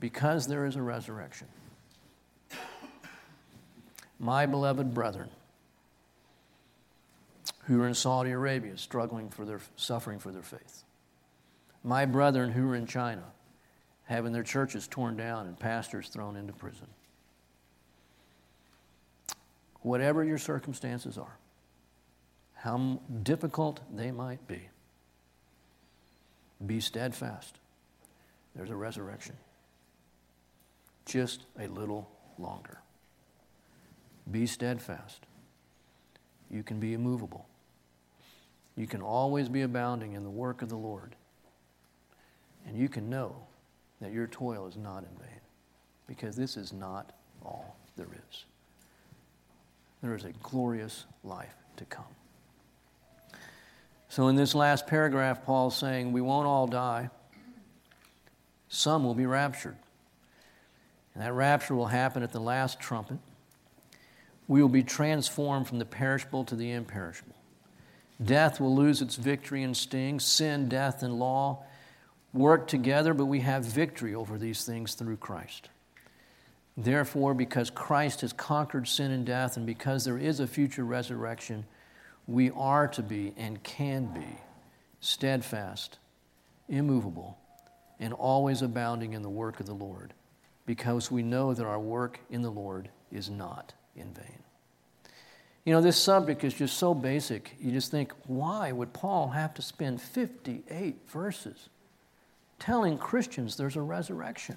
because 0.00 0.46
there 0.46 0.64
is 0.64 0.76
a 0.76 0.82
resurrection, 0.82 1.48
my 4.18 4.46
beloved 4.46 4.94
brethren 4.94 5.28
who 7.66 7.80
are 7.82 7.88
in 7.88 7.94
Saudi 7.94 8.30
Arabia 8.30 8.76
struggling 8.76 9.28
for 9.28 9.44
their 9.44 9.60
suffering 9.76 10.18
for 10.18 10.32
their 10.32 10.42
faith, 10.42 10.82
my 11.82 12.06
brethren 12.06 12.50
who 12.50 12.70
are 12.70 12.74
in 12.74 12.86
China 12.86 13.24
having 14.04 14.32
their 14.32 14.42
churches 14.42 14.86
torn 14.86 15.16
down 15.16 15.46
and 15.46 15.58
pastors 15.58 16.08
thrown 16.08 16.36
into 16.36 16.52
prison. 16.52 16.86
Whatever 19.80 20.24
your 20.24 20.38
circumstances 20.38 21.18
are, 21.18 21.36
how 22.54 23.00
difficult 23.22 23.80
they 23.94 24.10
might 24.10 24.46
be, 24.46 24.68
be 26.64 26.80
steadfast. 26.80 27.58
There's 28.54 28.70
a 28.70 28.76
resurrection. 28.76 29.36
Just 31.04 31.44
a 31.58 31.66
little 31.66 32.08
longer. 32.38 32.78
Be 34.30 34.46
steadfast. 34.46 35.26
You 36.50 36.62
can 36.62 36.80
be 36.80 36.94
immovable. 36.94 37.46
You 38.76 38.86
can 38.86 39.02
always 39.02 39.48
be 39.48 39.62
abounding 39.62 40.14
in 40.14 40.24
the 40.24 40.30
work 40.30 40.62
of 40.62 40.68
the 40.68 40.76
Lord. 40.76 41.14
And 42.66 42.78
you 42.78 42.88
can 42.88 43.10
know 43.10 43.36
that 44.00 44.12
your 44.12 44.26
toil 44.26 44.66
is 44.66 44.76
not 44.76 44.98
in 44.98 45.18
vain, 45.18 45.40
because 46.06 46.36
this 46.36 46.56
is 46.56 46.72
not 46.72 47.12
all 47.44 47.76
there 47.96 48.08
is. 48.30 48.44
There 50.02 50.14
is 50.14 50.24
a 50.24 50.32
glorious 50.42 51.06
life 51.22 51.54
to 51.76 51.84
come. 51.84 52.04
So, 54.08 54.28
in 54.28 54.36
this 54.36 54.54
last 54.54 54.86
paragraph, 54.86 55.44
Paul's 55.44 55.76
saying 55.76 56.12
we 56.12 56.20
won't 56.20 56.46
all 56.46 56.66
die, 56.66 57.10
some 58.68 59.04
will 59.04 59.14
be 59.14 59.26
raptured. 59.26 59.76
And 61.14 61.22
that 61.22 61.32
rapture 61.32 61.74
will 61.74 61.86
happen 61.86 62.22
at 62.22 62.32
the 62.32 62.40
last 62.40 62.80
trumpet. 62.80 63.18
We 64.46 64.60
will 64.60 64.68
be 64.68 64.82
transformed 64.82 65.68
from 65.68 65.78
the 65.78 65.84
perishable 65.84 66.44
to 66.44 66.56
the 66.56 66.70
imperishable. 66.72 67.34
Death 68.22 68.60
will 68.60 68.74
lose 68.74 69.00
its 69.00 69.16
victory 69.16 69.62
and 69.62 69.76
sting. 69.76 70.20
Sin, 70.20 70.68
death, 70.68 71.02
and 71.02 71.18
law 71.18 71.64
work 72.34 72.66
together, 72.66 73.14
but 73.14 73.26
we 73.26 73.40
have 73.40 73.64
victory 73.64 74.14
over 74.14 74.36
these 74.36 74.64
things 74.64 74.94
through 74.94 75.16
Christ. 75.16 75.70
Therefore, 76.76 77.34
because 77.34 77.70
Christ 77.70 78.22
has 78.22 78.32
conquered 78.32 78.88
sin 78.88 79.12
and 79.12 79.24
death, 79.24 79.56
and 79.56 79.64
because 79.64 80.04
there 80.04 80.18
is 80.18 80.40
a 80.40 80.46
future 80.46 80.84
resurrection, 80.84 81.64
we 82.26 82.50
are 82.50 82.88
to 82.88 83.02
be 83.02 83.32
and 83.36 83.62
can 83.62 84.06
be 84.06 84.40
steadfast, 85.00 85.98
immovable, 86.68 87.38
and 88.00 88.12
always 88.12 88.60
abounding 88.60 89.12
in 89.12 89.22
the 89.22 89.30
work 89.30 89.60
of 89.60 89.66
the 89.66 89.74
Lord, 89.74 90.12
because 90.66 91.12
we 91.12 91.22
know 91.22 91.54
that 91.54 91.64
our 91.64 91.78
work 91.78 92.18
in 92.28 92.42
the 92.42 92.50
Lord 92.50 92.88
is 93.12 93.30
not 93.30 93.72
in 93.94 94.12
vain. 94.12 94.40
You 95.64 95.72
know, 95.72 95.80
this 95.80 95.96
subject 95.96 96.42
is 96.42 96.52
just 96.52 96.76
so 96.76 96.92
basic. 96.92 97.56
You 97.60 97.70
just 97.70 97.90
think, 97.90 98.12
why 98.26 98.72
would 98.72 98.92
Paul 98.92 99.28
have 99.28 99.54
to 99.54 99.62
spend 99.62 100.02
58 100.02 101.08
verses 101.08 101.68
telling 102.58 102.98
Christians 102.98 103.56
there's 103.56 103.76
a 103.76 103.82
resurrection? 103.82 104.56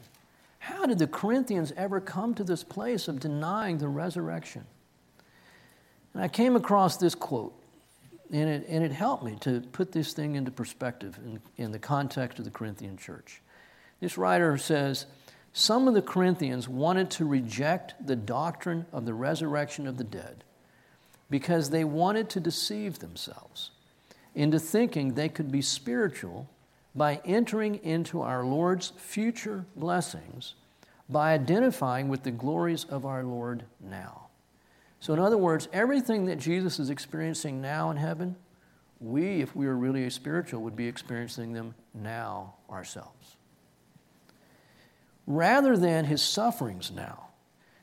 How 0.59 0.85
did 0.85 0.99
the 0.99 1.07
Corinthians 1.07 1.71
ever 1.77 2.01
come 2.01 2.33
to 2.35 2.43
this 2.43 2.63
place 2.63 3.07
of 3.07 3.19
denying 3.19 3.77
the 3.77 3.87
resurrection? 3.87 4.65
And 6.13 6.23
I 6.23 6.27
came 6.27 6.55
across 6.55 6.97
this 6.97 7.15
quote, 7.15 7.53
and 8.31 8.49
it, 8.49 8.65
and 8.67 8.83
it 8.83 8.91
helped 8.91 9.23
me 9.23 9.37
to 9.41 9.61
put 9.71 9.91
this 9.91 10.13
thing 10.13 10.35
into 10.35 10.51
perspective 10.51 11.17
in, 11.23 11.39
in 11.57 11.71
the 11.71 11.79
context 11.79 12.39
of 12.39 12.45
the 12.45 12.51
Corinthian 12.51 12.97
church. 12.97 13.41
This 13.99 14.17
writer 14.17 14.57
says, 14.57 15.05
Some 15.53 15.87
of 15.87 15.93
the 15.93 16.01
Corinthians 16.01 16.67
wanted 16.67 17.09
to 17.11 17.25
reject 17.25 17.93
the 18.05 18.15
doctrine 18.15 18.85
of 18.91 19.05
the 19.05 19.13
resurrection 19.13 19.87
of 19.87 19.97
the 19.97 20.03
dead 20.03 20.43
because 21.29 21.69
they 21.69 21.83
wanted 21.83 22.29
to 22.31 22.39
deceive 22.39 22.99
themselves 22.99 23.71
into 24.35 24.59
thinking 24.59 25.13
they 25.13 25.29
could 25.29 25.51
be 25.51 25.61
spiritual 25.61 26.49
by 26.97 27.21
entering 27.23 27.75
into 27.83 28.21
our 28.21 28.43
Lord's 28.43 28.91
future 28.97 29.65
blessings 29.75 30.55
by 31.09 31.33
identifying 31.33 32.09
with 32.09 32.23
the 32.23 32.31
glories 32.31 32.83
of 32.85 33.05
our 33.05 33.23
Lord 33.23 33.63
now. 33.79 34.27
So, 34.99 35.13
in 35.13 35.19
other 35.19 35.37
words, 35.37 35.69
everything 35.71 36.25
that 36.25 36.39
Jesus 36.39 36.79
is 36.79 36.89
experiencing 36.89 37.61
now 37.61 37.91
in 37.91 37.97
heaven, 37.97 38.35
we, 38.99 39.41
if 39.41 39.55
we 39.55 39.67
were 39.67 39.77
really 39.77 40.09
spiritual, 40.09 40.63
would 40.63 40.75
be 40.75 40.87
experiencing 40.87 41.53
them 41.53 41.75
now 41.93 42.55
ourselves. 42.69 43.37
Rather 45.27 45.77
than 45.77 46.05
his 46.05 46.21
sufferings 46.21 46.91
now, 46.91 47.27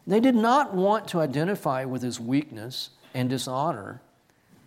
they 0.06 0.20
did 0.20 0.34
not 0.34 0.74
want 0.74 1.08
to 1.08 1.20
identify 1.20 1.84
with 1.84 2.02
his 2.02 2.18
weakness 2.18 2.90
and 3.14 3.30
dishonor, 3.30 4.02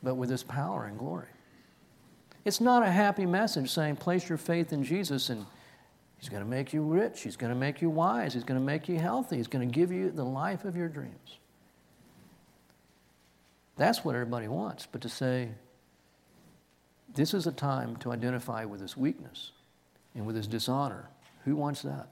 but 0.02 0.16
with 0.16 0.30
his 0.30 0.44
power 0.44 0.86
and 0.86 0.98
glory. 0.98 1.28
It's 2.48 2.62
not 2.62 2.82
a 2.82 2.90
happy 2.90 3.26
message 3.26 3.70
saying, 3.72 3.98
place 3.98 4.30
your 4.30 4.38
faith 4.38 4.72
in 4.72 4.82
Jesus 4.82 5.28
and 5.28 5.46
he's 6.18 6.30
going 6.30 6.42
to 6.42 6.48
make 6.48 6.72
you 6.72 6.82
rich, 6.82 7.24
he's 7.24 7.36
going 7.36 7.52
to 7.52 7.60
make 7.60 7.82
you 7.82 7.90
wise, 7.90 8.34
he's 8.36 8.46
going 8.46 8.58
to 8.58 8.66
make 8.66 8.88
you 8.88 8.98
healthy, 8.98 9.36
he's 9.36 9.50
going 9.50 9.68
to 9.68 9.74
give 9.74 9.92
you 9.92 10.12
the 10.12 10.24
life 10.24 10.64
of 10.64 10.74
your 10.74 10.88
dreams. 10.88 11.40
That's 13.76 14.06
what 14.06 14.16
everybody 14.16 14.48
wants. 14.48 14.88
But 14.90 15.02
to 15.02 15.10
say, 15.10 15.50
this 17.14 17.34
is 17.34 17.48
a 17.48 17.52
time 17.52 17.98
to 17.98 18.14
identify 18.14 18.64
with 18.64 18.80
his 18.80 18.96
weakness 18.96 19.52
and 20.16 20.26
with 20.26 20.38
his 20.38 20.48
dishonor, 20.48 21.10
who 21.44 21.54
wants 21.54 21.82
that? 21.82 22.08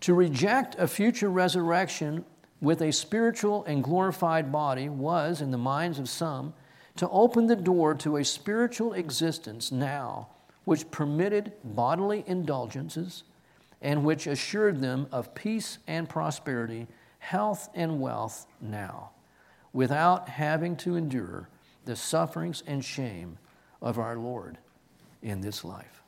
To 0.00 0.14
reject 0.14 0.74
a 0.76 0.88
future 0.88 1.30
resurrection 1.30 2.24
with 2.60 2.82
a 2.82 2.90
spiritual 2.90 3.64
and 3.66 3.84
glorified 3.84 4.50
body 4.50 4.88
was, 4.88 5.40
in 5.40 5.52
the 5.52 5.56
minds 5.56 6.00
of 6.00 6.08
some, 6.08 6.52
to 6.96 7.08
open 7.08 7.46
the 7.46 7.56
door 7.56 7.94
to 7.94 8.16
a 8.16 8.24
spiritual 8.24 8.92
existence 8.92 9.72
now 9.72 10.28
which 10.64 10.90
permitted 10.90 11.52
bodily 11.62 12.24
indulgences 12.26 13.24
and 13.82 14.04
which 14.04 14.26
assured 14.26 14.80
them 14.80 15.06
of 15.12 15.34
peace 15.34 15.78
and 15.86 16.08
prosperity, 16.08 16.86
health 17.18 17.68
and 17.74 18.00
wealth 18.00 18.46
now, 18.60 19.10
without 19.72 20.28
having 20.28 20.74
to 20.76 20.96
endure 20.96 21.48
the 21.84 21.94
sufferings 21.94 22.62
and 22.66 22.82
shame 22.82 23.36
of 23.82 23.98
our 23.98 24.16
Lord 24.16 24.56
in 25.22 25.42
this 25.42 25.64
life. 25.64 26.02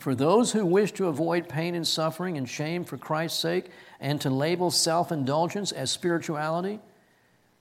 For 0.00 0.16
those 0.16 0.50
who 0.50 0.66
wish 0.66 0.90
to 0.92 1.06
avoid 1.06 1.48
pain 1.48 1.76
and 1.76 1.86
suffering 1.86 2.36
and 2.36 2.48
shame 2.48 2.84
for 2.84 2.96
Christ's 2.96 3.38
sake 3.38 3.66
and 4.00 4.20
to 4.22 4.30
label 4.30 4.72
self 4.72 5.12
indulgence 5.12 5.70
as 5.70 5.92
spirituality, 5.92 6.80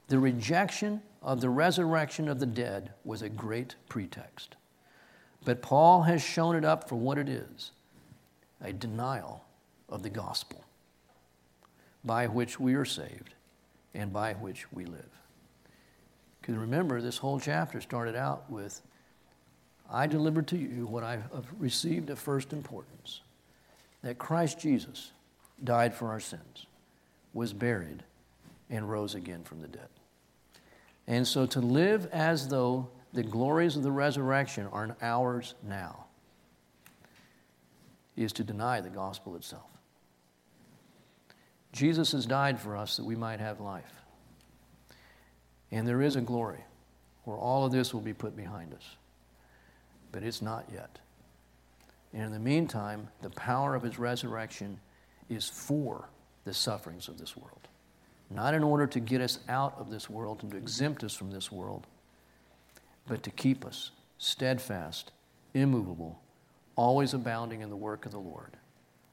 the 0.08 0.18
rejection 0.18 1.04
of 1.22 1.42
the 1.42 1.50
resurrection 1.50 2.28
of 2.28 2.40
the 2.40 2.46
dead 2.46 2.92
was 3.04 3.22
a 3.22 3.30
great 3.30 3.76
pretext. 3.88 4.56
But 5.44 5.62
Paul 5.62 6.04
has 6.04 6.22
shown 6.22 6.56
it 6.56 6.66
up 6.66 6.88
for 6.90 6.96
what 6.96 7.18
it 7.18 7.30
is 7.30 7.72
a 8.64 8.72
denial 8.72 9.44
of 9.90 10.04
the 10.04 10.10
gospel 10.10 10.64
by 12.04 12.28
which 12.28 12.60
we 12.60 12.76
are 12.76 12.86
saved 12.86 13.34
and 13.94 14.14
by 14.14 14.34
which 14.34 14.72
we 14.72 14.86
live. 14.86 15.10
Because 16.40 16.56
remember, 16.56 17.02
this 17.02 17.18
whole 17.18 17.40
chapter 17.40 17.82
started 17.82 18.16
out 18.16 18.50
with 18.50 18.82
I 19.90 20.08
delivered 20.08 20.48
to 20.48 20.58
you 20.58 20.86
what 20.86 21.04
I 21.04 21.14
have 21.14 21.48
received 21.60 22.10
of 22.10 22.18
first 22.18 22.54
importance 22.54 23.22
that 24.04 24.18
Christ 24.18 24.60
Jesus 24.60 25.12
died 25.64 25.94
for 25.94 26.10
our 26.10 26.20
sins, 26.20 26.66
was 27.34 27.54
buried, 27.54 28.04
and 28.70 28.90
rose 28.90 29.16
again 29.16 29.44
from 29.44 29.62
the 29.62 29.68
dead. 29.68 29.90
And 31.12 31.28
so 31.28 31.46
to 31.48 31.60
live 31.60 32.08
as 32.14 32.48
though 32.48 32.88
the 33.12 33.22
glories 33.22 33.76
of 33.76 33.84
the 33.84 33.92
resurrection 33.92 34.66
are 34.72 34.96
ours 35.02 35.56
now 35.62 36.06
is 38.16 38.32
to 38.34 38.46
deny 38.46 38.80
the 38.80 38.90
gospel 38.90 39.36
itself. 39.36 39.70
Jesus 41.74 42.14
has 42.14 42.26
died 42.26 42.62
for 42.62 42.78
us 42.78 42.96
that 42.96 43.04
we 43.06 43.18
might 43.18 43.42
have 43.42 43.60
life. 43.60 43.92
And 45.70 45.86
there 45.86 46.02
is 46.02 46.16
a 46.16 46.22
glory 46.22 46.64
where 47.26 47.38
all 47.38 47.66
of 47.66 47.74
this 47.74 47.94
will 47.94 48.02
be 48.02 48.14
put 48.14 48.36
behind 48.36 48.74
us 48.74 48.96
but 50.12 50.24
it's 50.24 50.42
not 50.42 50.66
yet. 50.72 51.00
And 52.14 52.24
in 52.24 52.32
the 52.32 52.40
meantime, 52.40 53.08
the 53.22 53.30
power 53.30 53.76
of 53.76 53.84
his 53.84 53.98
resurrection 53.98 54.80
is 55.30 55.48
for 55.48 56.10
the 56.44 56.54
sufferings 56.54 57.08
of 57.08 57.18
this 57.18 57.38
world. 57.38 57.68
Not 58.34 58.54
in 58.54 58.64
order 58.64 58.88
to 58.88 59.00
get 59.00 59.22
us 59.22 59.40
out 59.50 59.76
of 59.78 59.90
this 59.90 60.10
world 60.10 60.42
and 60.42 60.52
to 60.52 60.58
exempt 60.58 61.04
us 61.04 61.14
from 61.14 61.32
this 61.32 61.52
world, 61.52 61.86
but 63.08 63.24
to 63.24 63.30
keep 63.30 63.66
us 63.66 63.92
steadfast, 64.18 65.12
immovable, 65.54 66.22
always 66.76 67.14
abounding 67.14 67.62
in 67.62 67.70
the 67.70 67.76
work 67.76 68.06
of 68.06 68.12
the 68.12 68.20
Lord 68.20 68.56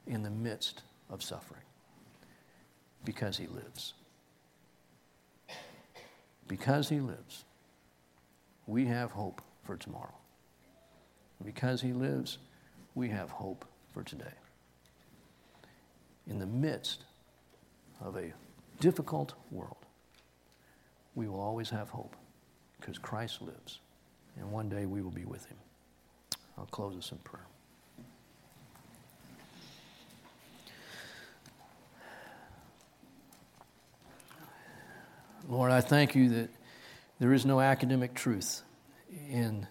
in 0.07 0.23
the 0.23 0.29
midst 0.29 0.83
of 1.09 1.21
suffering. 1.21 1.61
Because 3.03 3.37
he 3.37 3.47
lives. 3.47 3.93
Because 6.47 6.89
he 6.89 6.99
lives, 6.99 7.43
we 8.67 8.85
have 8.85 9.11
hope 9.11 9.41
for 9.63 9.75
tomorrow. 9.75 10.15
Because 11.43 11.81
he 11.81 11.93
lives, 11.93 12.37
we 12.95 13.09
have 13.09 13.29
hope 13.29 13.65
for 13.93 14.03
today. 14.03 14.25
In 16.27 16.39
the 16.39 16.45
midst 16.45 17.05
of 18.01 18.15
a 18.15 18.33
difficult 18.79 19.33
world, 19.51 19.85
we 21.15 21.27
will 21.27 21.39
always 21.39 21.69
have 21.69 21.89
hope 21.89 22.15
because 22.79 22.97
Christ 22.97 23.41
lives, 23.41 23.79
and 24.37 24.51
one 24.51 24.69
day 24.69 24.85
we 24.85 25.01
will 25.01 25.11
be 25.11 25.25
with 25.25 25.45
him. 25.45 25.57
I'll 26.57 26.65
close 26.65 26.95
this 26.95 27.11
in 27.11 27.17
prayer. 27.19 27.45
Lord, 35.47 35.71
I 35.71 35.81
thank 35.81 36.13
you 36.13 36.29
that 36.29 36.49
there 37.19 37.33
is 37.33 37.45
no 37.45 37.59
academic 37.59 38.13
truth 38.13 38.61
in 39.29 39.65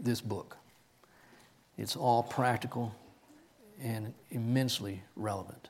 this 0.00 0.22
book. 0.22 0.56
It's 1.76 1.96
all 1.96 2.22
practical 2.22 2.94
and 3.80 4.14
immensely 4.30 5.02
relevant. 5.16 5.68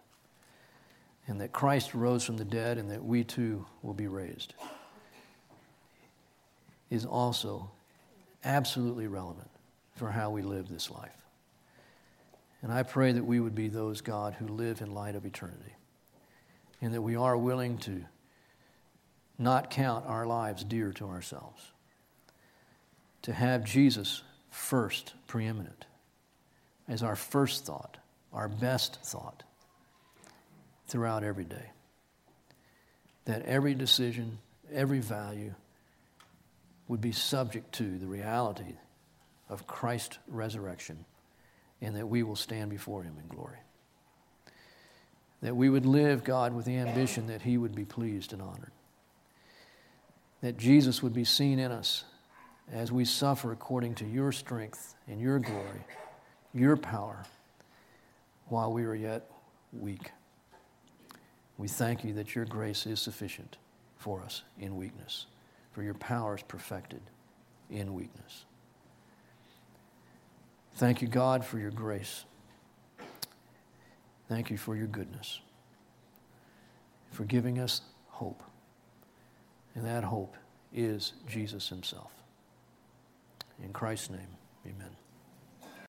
And 1.29 1.43
that 1.43 1.53
Christ 1.53 1.95
rose 1.95 2.25
from 2.25 2.39
the 2.39 2.45
dead 2.45 2.79
and 2.79 2.91
that 2.91 3.05
we 3.05 3.23
too 3.23 3.67
will 3.83 3.95
be 3.95 4.07
raised 4.07 4.55
is 6.91 7.05
also 7.05 7.71
absolutely 8.45 9.07
relevant 9.07 9.51
for 9.95 10.11
how 10.11 10.31
we 10.31 10.41
live 10.41 10.69
this 10.69 10.91
life. 10.91 11.13
And 12.63 12.73
I 12.73 12.83
pray 12.83 13.13
that 13.13 13.25
we 13.25 13.41
would 13.41 13.55
be 13.55 13.69
those, 13.69 14.01
God, 14.01 14.35
who 14.35 14.49
live 14.49 14.81
in 14.81 14.95
light 14.95 15.15
of 15.15 15.27
eternity. 15.27 15.75
And 16.81 16.95
that 16.95 17.03
we 17.03 17.15
are 17.15 17.37
willing 17.37 17.77
to 17.79 18.05
not 19.37 19.69
count 19.69 20.07
our 20.07 20.27
lives 20.27 20.65
dear 20.65 20.93
to 20.95 21.09
ourselves, 21.09 21.73
to 23.23 23.35
have 23.35 23.65
Jesus 23.65 24.23
first, 24.51 25.13
preeminent, 25.27 25.85
as 26.89 27.03
our 27.03 27.17
first 27.17 27.67
thought, 27.67 27.99
our 28.33 28.49
best 28.49 28.99
thought 29.05 29.43
throughout 30.89 31.23
every 31.23 31.45
day. 31.45 31.71
That 33.27 33.43
every 33.43 33.75
decision, 33.75 34.39
every 34.73 35.01
value 35.01 35.55
would 36.89 37.01
be 37.01 37.13
subject 37.13 37.73
to 37.75 37.99
the 37.99 38.07
reality 38.07 38.75
of 39.49 39.67
Christ's 39.67 40.19
resurrection 40.27 41.05
and 41.81 41.95
that 41.97 42.09
we 42.09 42.23
will 42.23 42.37
stand 42.37 42.71
before 42.71 43.03
him 43.03 43.17
in 43.21 43.29
glory. 43.29 43.59
That 45.43 45.55
we 45.55 45.69
would 45.69 45.87
live, 45.87 46.25
God, 46.25 46.53
with 46.55 46.65
the 46.65 46.77
ambition 46.79 47.29
that 47.29 47.43
he 47.43 47.57
would 47.57 47.75
be 47.75 47.85
pleased 47.85 48.33
and 48.33 48.43
honored. 48.43 48.73
That 50.41 50.57
Jesus 50.57 51.03
would 51.03 51.13
be 51.13 51.25
seen 51.25 51.59
in 51.59 51.71
us 51.71 52.05
as 52.73 52.91
we 52.91 53.05
suffer 53.05 53.53
according 53.53 53.95
to 53.97 54.07
your 54.07 54.33
strength 54.33 54.95
and 55.07 55.21
your 55.21 55.39
glory, 55.39 55.85
your 56.53 56.77
power, 56.77 57.25
while 58.47 58.73
we 58.73 58.85
are 58.85 58.95
yet 58.95 59.31
weak. 59.73 60.11
We 61.59 61.67
thank 61.69 62.05
you 62.05 62.15
that 62.15 62.35
your 62.35 62.45
grace 62.45 62.87
is 62.87 63.01
sufficient 63.01 63.59
for 63.97 64.23
us 64.23 64.43
in 64.59 64.77
weakness, 64.77 65.27
for 65.73 65.83
your 65.83 65.95
power 65.95 66.37
is 66.37 66.43
perfected 66.43 67.03
in 67.69 67.93
weakness. 67.95 68.45
Thank 70.77 71.03
you, 71.03 71.09
God, 71.09 71.45
for 71.45 71.59
your 71.59 71.73
grace. 71.73 72.25
Thank 74.29 74.51
you 74.51 74.57
for 74.57 74.77
your 74.77 74.87
goodness, 74.87 75.41
for 77.11 77.25
giving 77.25 77.59
us 77.59 77.81
hope. 78.09 78.43
And 79.75 79.85
that 79.85 80.05
hope 80.05 80.37
is 80.73 81.15
Jesus 81.27 81.69
himself. 81.69 82.13
In 83.63 83.73
Christ's 83.73 84.11
name, 84.11 84.37
amen. 84.65 84.98